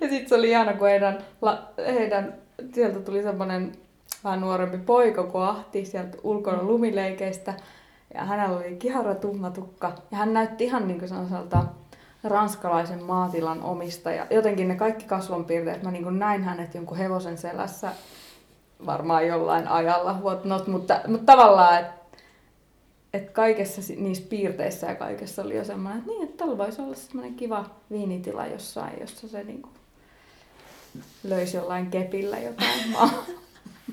ja 0.00 0.08
sitten 0.08 0.28
se 0.28 0.34
oli 0.34 0.50
ihana, 0.50 0.72
kun 0.72 0.88
heidän, 0.88 1.24
la, 1.42 1.62
heidän 1.86 2.34
sieltä 2.74 3.00
tuli 3.00 3.22
semmoinen 3.22 3.72
vähän 4.24 4.40
nuorempi 4.40 4.78
poika, 4.78 5.22
kun 5.22 5.42
ahti 5.42 5.84
sieltä 5.84 6.18
ulkona 6.22 6.62
lumileikeistä. 6.62 7.54
Ja 8.14 8.24
hänellä 8.24 8.56
oli 8.56 8.76
kihara 8.76 9.14
tumma 9.14 9.50
tukka. 9.50 9.92
Ja 10.10 10.16
hän 10.16 10.32
näytti 10.32 10.64
ihan 10.64 10.88
niin 10.88 10.98
kuin 10.98 11.08
sellaiselta 11.08 11.64
ranskalaisen 12.24 13.02
maatilan 13.02 13.62
omistaja. 13.62 14.26
Jotenkin 14.30 14.68
ne 14.68 14.74
kaikki 14.74 15.04
kasvonpiirteet, 15.04 15.82
mä 15.82 15.90
niin 15.90 16.04
kuin 16.04 16.18
näin 16.18 16.44
hänet 16.44 16.74
jonkun 16.74 16.96
hevosen 16.96 17.38
selässä 17.38 17.92
varmaan 18.86 19.26
jollain 19.26 19.68
ajalla, 19.68 20.16
whatnot, 20.22 20.66
mutta, 20.66 21.00
mutta 21.06 21.32
tavallaan, 21.32 21.78
että 21.78 22.00
et 23.14 23.30
kaikessa 23.30 23.94
niissä 23.96 24.24
piirteissä 24.28 24.86
ja 24.86 24.94
kaikessa 24.94 25.42
oli 25.42 25.56
jo 25.56 25.64
semmoinen, 25.64 25.98
että 25.98 26.10
niin, 26.10 26.24
että 26.24 26.36
tällä 26.36 26.58
voisi 26.58 26.82
olla 26.82 26.94
semmoinen 26.94 27.34
kiva 27.34 27.64
viinitila 27.90 28.46
jossain, 28.46 29.00
jossa 29.00 29.28
se 29.28 29.44
niinku 29.44 29.68
löisi 31.24 31.56
jollain 31.56 31.90
kepillä 31.90 32.38
jotain 32.38 32.90
maa, 32.92 33.24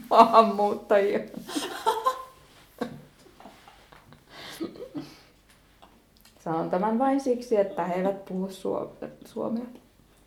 maahanmuuttajia. 0.10 1.20
Sanon 6.40 6.70
tämän 6.70 7.00
vain 7.00 7.20
siksi, 7.22 7.56
että 7.56 7.84
he 7.86 7.94
eivät 7.94 8.26
puhu 8.26 8.48
suo- 8.50 8.94
suomea. 9.26 9.66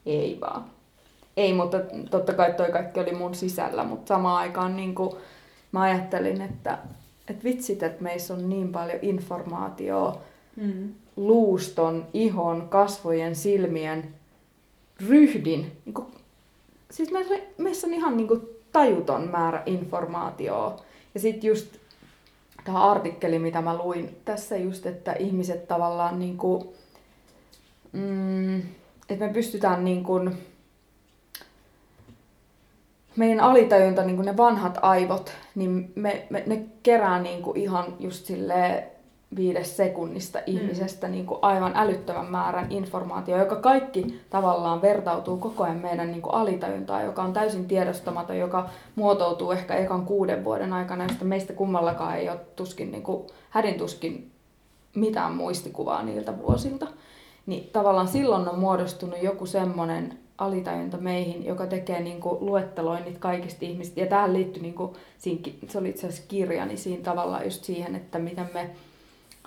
Ei 0.07 0.39
vaan. 0.41 0.65
Ei, 1.37 1.53
mutta 1.53 1.79
totta 2.11 2.33
kai 2.35 2.53
toi 2.53 2.73
kaikki 2.73 3.01
oli 3.01 3.13
mun 3.13 3.35
sisällä, 3.35 3.85
mutta 3.85 4.09
samaan 4.09 4.37
aikaan 4.39 4.77
niin 4.77 4.95
kuin 4.95 5.11
mä 5.73 5.81
ajattelin, 5.83 6.41
että, 6.43 6.79
että 7.29 7.45
vitsit, 7.45 7.83
että 7.83 8.03
meissä 8.03 8.35
on 8.35 8.49
niin 8.51 8.73
paljon 8.73 8.99
informaatiota 9.03 10.19
Mm. 10.57 10.95
luuston, 11.17 12.07
ihon, 12.15 12.69
kasvojen, 12.69 13.37
silmien, 13.37 14.15
ryhdin. 15.09 15.77
Niin 15.85 15.95
kuin, 15.95 16.07
siis 16.91 17.11
meissä, 17.13 17.35
meissä 17.59 17.87
on 17.87 17.95
ihan 17.95 18.17
niin 18.17 18.29
kuin 18.29 18.41
tajuton 18.73 19.29
määrä 19.29 19.63
informaatiota. 19.67 20.83
Ja 21.15 21.21
sitten 21.21 21.49
just 21.49 21.77
tämä 22.65 22.91
artikkeli, 22.91 23.39
mitä 23.39 23.61
mä 23.61 23.77
luin 23.77 24.17
tässä 24.25 24.57
just, 24.57 24.87
että 24.87 25.13
ihmiset 25.13 25.69
tavallaan 25.69 26.19
niin 26.19 26.37
kuin, 26.37 26.69
mm, 27.93 28.59
että 29.09 29.27
me 29.27 29.33
pystytään 29.33 29.85
niin 29.85 30.05
kuin, 30.05 30.39
meidän 33.17 33.41
alitajunta, 33.41 34.03
niin 34.03 34.19
ne 34.25 34.37
vanhat 34.37 34.79
aivot, 34.83 35.33
niin 35.55 35.93
me, 35.95 36.27
me, 36.31 36.43
ne 36.47 36.65
kerää 36.83 37.23
niin 37.23 37.43
kuin 37.43 37.57
ihan 37.57 37.97
just 37.99 38.27
silleen 38.27 38.90
viides 39.37 39.77
sekunnista 39.77 40.39
ihmisestä 40.47 41.09
niin 41.09 41.27
kuin 41.27 41.39
aivan 41.43 41.73
älyttömän 41.75 42.27
määrän 42.27 42.73
informaatio, 42.73 43.39
joka 43.39 43.57
kaikki 43.57 44.21
tavallaan 44.31 44.83
vertautuu 44.83 45.37
koko 45.37 45.65
ajan 45.65 45.77
meidän 45.77 46.11
niin 46.11 46.23
kuin 46.23 46.35
alitajuntaan, 46.35 47.05
joka 47.05 47.23
on 47.23 47.33
täysin 47.33 47.69
tiedostamaton, 47.69 48.39
joka 48.39 48.69
muotoutuu 48.95 49.53
ehkä 49.53 49.75
ekan 49.75 50.07
kuuden 50.07 50.45
vuoden 50.45 50.73
aikana, 50.73 51.05
josta 51.05 51.25
meistä 51.25 51.53
kummallakaan 51.53 52.17
ei 52.17 52.29
ole 52.29 52.41
tuskin, 52.57 52.91
niin 52.91 53.03
kuin, 53.03 53.27
hädin 53.51 53.75
tuskin 53.75 54.31
mitään 54.95 55.33
muistikuvaa 55.33 56.03
niiltä 56.03 56.39
vuosilta. 56.39 56.87
Niin 57.47 57.71
tavallaan 57.73 58.09
silloin 58.09 58.49
on 58.49 58.59
muodostunut 58.59 59.23
joku 59.23 59.47
semmoinen 59.47 60.19
alitajunta 60.39 60.97
meihin, 60.97 61.45
joka 61.45 61.67
tekee 61.67 62.01
niin 62.01 62.21
kuin 62.21 62.47
luetteloinnit 62.47 63.19
kaikista 63.19 63.65
ihmistä. 63.65 64.01
Ja 64.01 64.07
tähän 64.07 64.33
liittyy, 64.33 64.63
niin 64.63 64.75
kuin, 64.75 64.93
siinä, 65.19 65.41
se 65.69 65.79
oli 65.79 65.89
itse 65.89 66.07
asiassa 66.07 66.29
kirja, 66.29 66.67
niin 66.67 66.79
siinä 66.79 67.03
tavallaan 67.03 67.45
just 67.45 67.65
siihen, 67.65 67.95
että 67.95 68.19
miten 68.19 68.51
me 68.55 68.71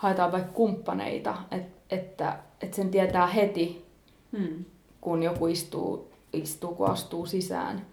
haetaan 0.03 0.31
vaikka 0.31 0.51
kumppaneita, 0.53 1.35
et, 1.51 1.63
että, 1.91 2.37
että 2.61 2.75
sen 2.75 2.89
tietää 2.89 3.27
heti, 3.27 3.83
Mm. 4.31 4.65
kun 5.01 5.23
joku 5.23 5.47
istuu, 5.47 6.07
istuu, 6.33 6.75
kun 6.75 6.87
astuu 6.89 7.25
sisään, 7.25 7.85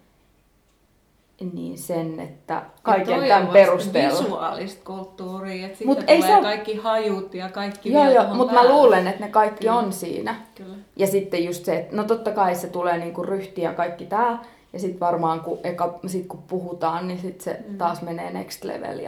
niin 1.53 1.79
sen, 1.79 2.21
että 2.21 2.55
Ja 2.55 2.63
kaiken 2.83 3.29
tämän 3.29 3.47
perusteella. 3.47 4.21
visuaalista 4.23 4.85
kulttuuria, 4.85 5.67
että 5.67 5.85
Mut 5.85 5.99
sitten 5.99 6.15
ei 6.15 6.23
tulee 6.23 6.37
se- 6.37 6.43
kaikki 6.43 6.77
hajut 6.77 7.35
ja 7.35 7.49
kaikki 7.49 7.93
Joo, 7.93 8.11
joo, 8.11 8.35
mutta 8.35 8.55
mä 8.55 8.69
luulen, 8.69 9.07
että 9.07 9.25
ne 9.25 9.31
kaikki 9.31 9.61
Kyllä. 9.61 9.75
on 9.79 9.93
siinä. 9.93 10.35
Kyllä. 10.55 10.77
Ja 10.97 11.07
sitten 11.07 11.45
just 11.45 11.65
se, 11.65 11.77
että 11.77 11.97
no 11.97 12.05
totta 12.05 12.31
kai 12.31 12.55
se 12.55 12.67
tulee 12.69 12.99
niinku 12.99 13.23
ryhti 13.23 13.63
ja 13.63 13.73
kaikki 13.75 14.07
tää. 14.07 14.43
Ja 14.73 14.79
sitten 14.79 15.01
varmaan 15.01 15.41
kun, 15.41 15.59
eka, 15.65 15.99
sit 16.07 16.27
kun 16.27 16.43
puhutaan, 16.43 17.09
niin 17.09 17.21
sit 17.21 17.41
se 17.41 17.61
Mm. 17.69 17.79
taas 17.79 18.03
menee 18.03 18.31
next 18.33 18.65
level. 18.65 18.99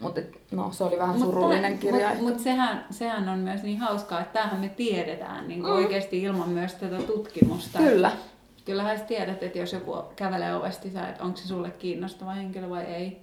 Mutta 0.00 0.20
no, 0.52 0.72
se 0.72 0.84
oli 0.84 0.98
vähän 0.98 1.16
Mut 1.18 1.24
surullinen 1.24 1.72
tää- 1.72 1.80
kirja. 1.80 2.08
Mut, 2.08 2.20
mut 2.20 2.38
sehän, 2.40 2.86
sehän 2.90 3.28
on 3.28 3.38
myös 3.38 3.62
niin 3.62 3.78
hauskaa, 3.78 4.20
että 4.20 4.32
tämähän 4.32 4.60
me 4.60 4.68
tiedetään 4.68 5.48
niin 5.48 5.62
Mm. 5.62 5.70
oikeasti 5.70 6.22
ilman 6.22 6.48
myös 6.48 6.74
tätä 6.74 6.96
tutkimusta. 7.02 7.78
Kyllä. 7.78 8.10
Kyllähän 8.64 8.98
sä 8.98 9.04
tiedät, 9.04 9.42
että 9.42 9.58
jos 9.58 9.72
joku 9.72 9.96
kävelee 10.16 10.56
ovesta 10.56 10.82
sisään, 10.82 11.10
että 11.10 11.24
onko 11.24 11.36
se 11.36 11.46
sulle 11.48 11.70
kiinnostava 11.70 12.30
henkilö 12.30 12.70
vai 12.70 12.84
ei. 12.84 13.20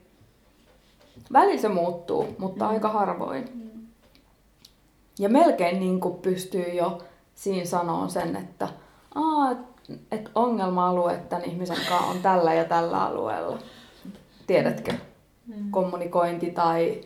Välillä 1.34 1.62
se 1.62 1.70
muuttuu, 1.70 2.36
mutta 2.38 2.66
Mm. 2.66 2.72
aika 2.72 2.90
harvoin. 2.90 3.72
Ja 5.20 5.30
melkein 5.30 5.80
niin 5.80 6.00
kuin 6.00 6.16
pystyy 6.16 6.70
jo 6.74 7.02
siinä 7.36 7.66
sanoa 7.66 8.08
sen, 8.08 8.36
että 8.36 8.68
Aa, 9.16 9.52
et, 9.52 9.58
et 10.12 10.32
ongelma-alue 10.36 11.18
tämän 11.30 11.46
ihmisen 11.46 11.78
kanssa 11.90 12.08
on 12.08 12.22
tällä 12.22 12.54
ja 12.54 12.66
tällä 12.66 13.04
alueella. 13.06 13.58
Tiedätkö? 14.48 14.94
Mm. 15.56 15.72
Kommunikointi 15.72 16.52
tai, 16.52 17.02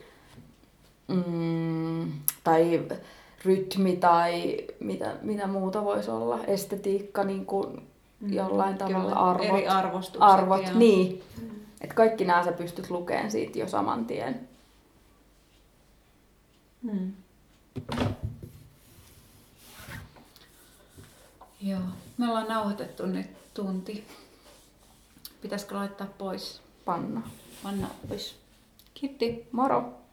mm, 1.07 2.11
tai 2.43 2.85
rytmi 3.45 3.95
tai 3.95 4.57
mitä, 4.79 5.15
mitä 5.21 5.47
muuta 5.47 5.83
voisi 5.83 6.11
olla. 6.11 6.39
Estetiikka 6.43 7.23
niin 7.23 7.45
kuin 7.45 7.87
jollain 8.29 8.77
tavalla, 8.77 9.03
Kyllä, 9.03 9.15
arvot. 9.15 9.47
Eri 9.47 9.67
arvostukset. 9.67 10.21
arvot. 10.21 10.63
ja... 10.63 10.73
Niin. 10.73 11.23
Et 11.81 11.93
kaikki 11.93 12.25
nämä 12.25 12.43
sä 12.43 12.51
pystyt 12.51 12.89
lukemaan 12.89 13.31
siitä 13.31 13.59
jo 13.59 13.67
saman 13.67 14.05
tien. 14.05 14.47
Mm. 16.81 17.13
Joo, 21.61 21.79
me 22.17 22.29
ollaan 22.29 22.47
nauhoitettu 22.47 23.05
nyt 23.05 23.27
tunti. 23.53 24.07
Pitäisikö 25.41 25.75
laittaa 25.75 26.07
pois? 26.17 26.61
Panna. 26.85 27.21
Panna 27.63 27.89
pois. 28.07 28.35
Kiitti. 28.93 29.47
Moro! 29.51 30.04